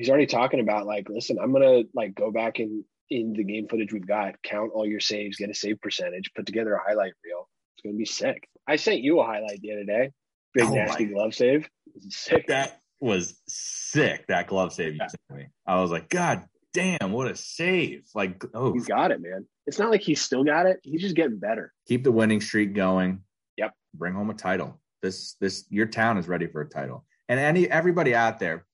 He's 0.00 0.08
already 0.08 0.24
talking 0.24 0.60
about 0.60 0.86
like, 0.86 1.10
listen, 1.10 1.38
I'm 1.38 1.52
gonna 1.52 1.82
like 1.92 2.14
go 2.14 2.30
back 2.30 2.58
in 2.58 2.82
in 3.10 3.34
the 3.34 3.44
game 3.44 3.68
footage 3.68 3.92
we've 3.92 4.06
got, 4.06 4.42
count 4.42 4.70
all 4.72 4.86
your 4.86 4.98
saves, 4.98 5.36
get 5.36 5.50
a 5.50 5.54
save 5.54 5.78
percentage, 5.82 6.32
put 6.34 6.46
together 6.46 6.72
a 6.72 6.82
highlight 6.82 7.12
reel. 7.22 7.50
It's 7.76 7.82
gonna 7.84 7.98
be 7.98 8.06
sick. 8.06 8.48
I 8.66 8.76
sent 8.76 9.02
you 9.02 9.20
a 9.20 9.26
highlight 9.26 9.60
the 9.60 9.72
other 9.72 9.84
day. 9.84 10.10
Big 10.54 10.64
oh 10.64 10.74
nasty 10.74 11.04
my. 11.04 11.12
glove 11.12 11.34
save. 11.34 11.68
Sick. 12.08 12.46
That 12.46 12.80
was 12.98 13.42
sick. 13.46 14.26
That 14.28 14.46
glove 14.46 14.72
save 14.72 14.94
you 14.94 15.00
sent 15.00 15.38
me. 15.38 15.48
I 15.66 15.82
was 15.82 15.90
like, 15.90 16.08
God 16.08 16.46
damn, 16.72 17.12
what 17.12 17.30
a 17.30 17.36
save! 17.36 18.06
Like, 18.14 18.42
oh, 18.54 18.72
he's 18.72 18.86
got 18.86 19.10
it, 19.10 19.20
man. 19.20 19.46
It's 19.66 19.78
not 19.78 19.90
like 19.90 20.00
he's 20.00 20.22
still 20.22 20.44
got 20.44 20.64
it. 20.64 20.78
He's 20.82 21.02
just 21.02 21.14
getting 21.14 21.38
better. 21.38 21.74
Keep 21.88 22.04
the 22.04 22.12
winning 22.12 22.40
streak 22.40 22.72
going. 22.72 23.20
Yep. 23.58 23.74
Bring 23.92 24.14
home 24.14 24.30
a 24.30 24.34
title. 24.34 24.80
This 25.02 25.34
this 25.42 25.66
your 25.68 25.84
town 25.84 26.16
is 26.16 26.26
ready 26.26 26.46
for 26.46 26.62
a 26.62 26.68
title. 26.70 27.04
And 27.28 27.38
any 27.38 27.70
everybody 27.70 28.14
out 28.14 28.38
there, 28.38 28.64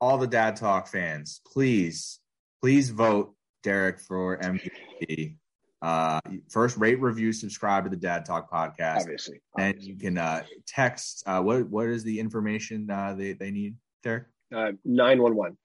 all 0.00 0.18
the 0.18 0.26
Dad 0.26 0.56
Talk 0.56 0.88
fans, 0.88 1.40
please, 1.46 2.20
please 2.60 2.90
vote 2.90 3.34
Derek 3.62 4.00
for 4.00 4.38
MVP. 4.38 5.36
Uh, 5.82 6.20
first, 6.50 6.76
rate, 6.76 7.00
review, 7.00 7.32
subscribe 7.32 7.84
to 7.84 7.90
the 7.90 7.96
Dad 7.96 8.24
Talk 8.24 8.50
podcast. 8.50 9.00
Obviously, 9.02 9.40
and 9.58 9.80
you 9.82 9.96
can 9.96 10.18
uh, 10.18 10.42
text. 10.66 11.22
Uh, 11.26 11.40
what 11.42 11.68
what 11.68 11.86
is 11.86 12.02
the 12.02 12.18
information 12.18 12.90
uh, 12.90 13.14
they 13.14 13.32
they 13.32 13.50
need, 13.50 13.76
Derek? 14.02 14.24
Uh, 14.54 14.72
nine 14.84 15.20
one 15.20 15.36
one. 15.36 15.56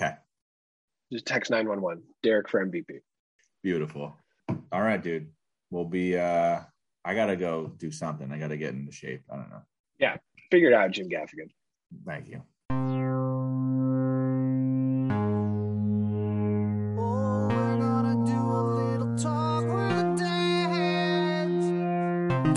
Okay. 0.00 0.14
Just 1.12 1.26
text 1.26 1.50
nine 1.50 1.68
one 1.68 1.80
one. 1.80 2.02
Derek 2.22 2.48
for 2.48 2.64
MVP. 2.64 3.00
Beautiful. 3.62 4.16
All 4.72 4.82
right, 4.82 5.02
dude. 5.02 5.28
We'll 5.70 5.84
be. 5.84 6.16
uh 6.16 6.60
I 7.04 7.14
gotta 7.14 7.36
go 7.36 7.72
do 7.78 7.90
something. 7.90 8.30
I 8.30 8.38
gotta 8.38 8.56
get 8.56 8.74
into 8.74 8.92
shape. 8.92 9.22
I 9.30 9.36
don't 9.36 9.50
know. 9.50 9.62
Yeah, 9.98 10.16
figure 10.50 10.68
it 10.68 10.74
out, 10.74 10.90
Jim 10.90 11.08
Gaffigan. 11.08 11.50
Thank 12.06 12.28
you. 12.28 12.42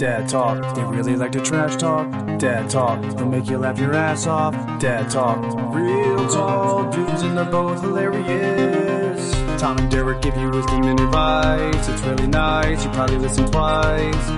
Dad 0.03 0.27
Talk, 0.27 0.75
they 0.75 0.83
really 0.83 1.15
like 1.15 1.31
to 1.31 1.39
trash 1.39 1.77
talk. 1.77 2.11
Dad 2.37 2.69
Talk, 2.69 3.01
they'll 3.15 3.25
make 3.25 3.47
you 3.47 3.57
laugh 3.57 3.79
your 3.79 3.93
ass 3.93 4.27
off. 4.27 4.53
Dad 4.77 5.09
Talk, 5.09 5.41
real 5.73 6.27
tall 6.27 6.91
dudes 6.91 7.21
and 7.21 7.37
they're 7.37 7.45
both 7.45 7.79
hilarious. 7.79 9.31
Tom 9.61 9.77
and 9.77 9.89
Derek 9.89 10.21
give 10.21 10.35
you 10.35 10.49
wisdom 10.49 10.83
and 10.83 10.99
advice. 10.99 11.87
It's 11.87 12.01
really 12.01 12.27
nice, 12.27 12.83
you 12.83 12.91
probably 12.91 13.15
listen 13.15 13.49
twice. 13.49 14.29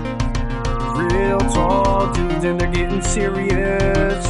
Real 0.99 1.39
tall 1.39 2.13
dudes 2.13 2.43
and 2.43 2.61
they're 2.61 2.71
getting 2.71 3.01
serious. 3.01 4.24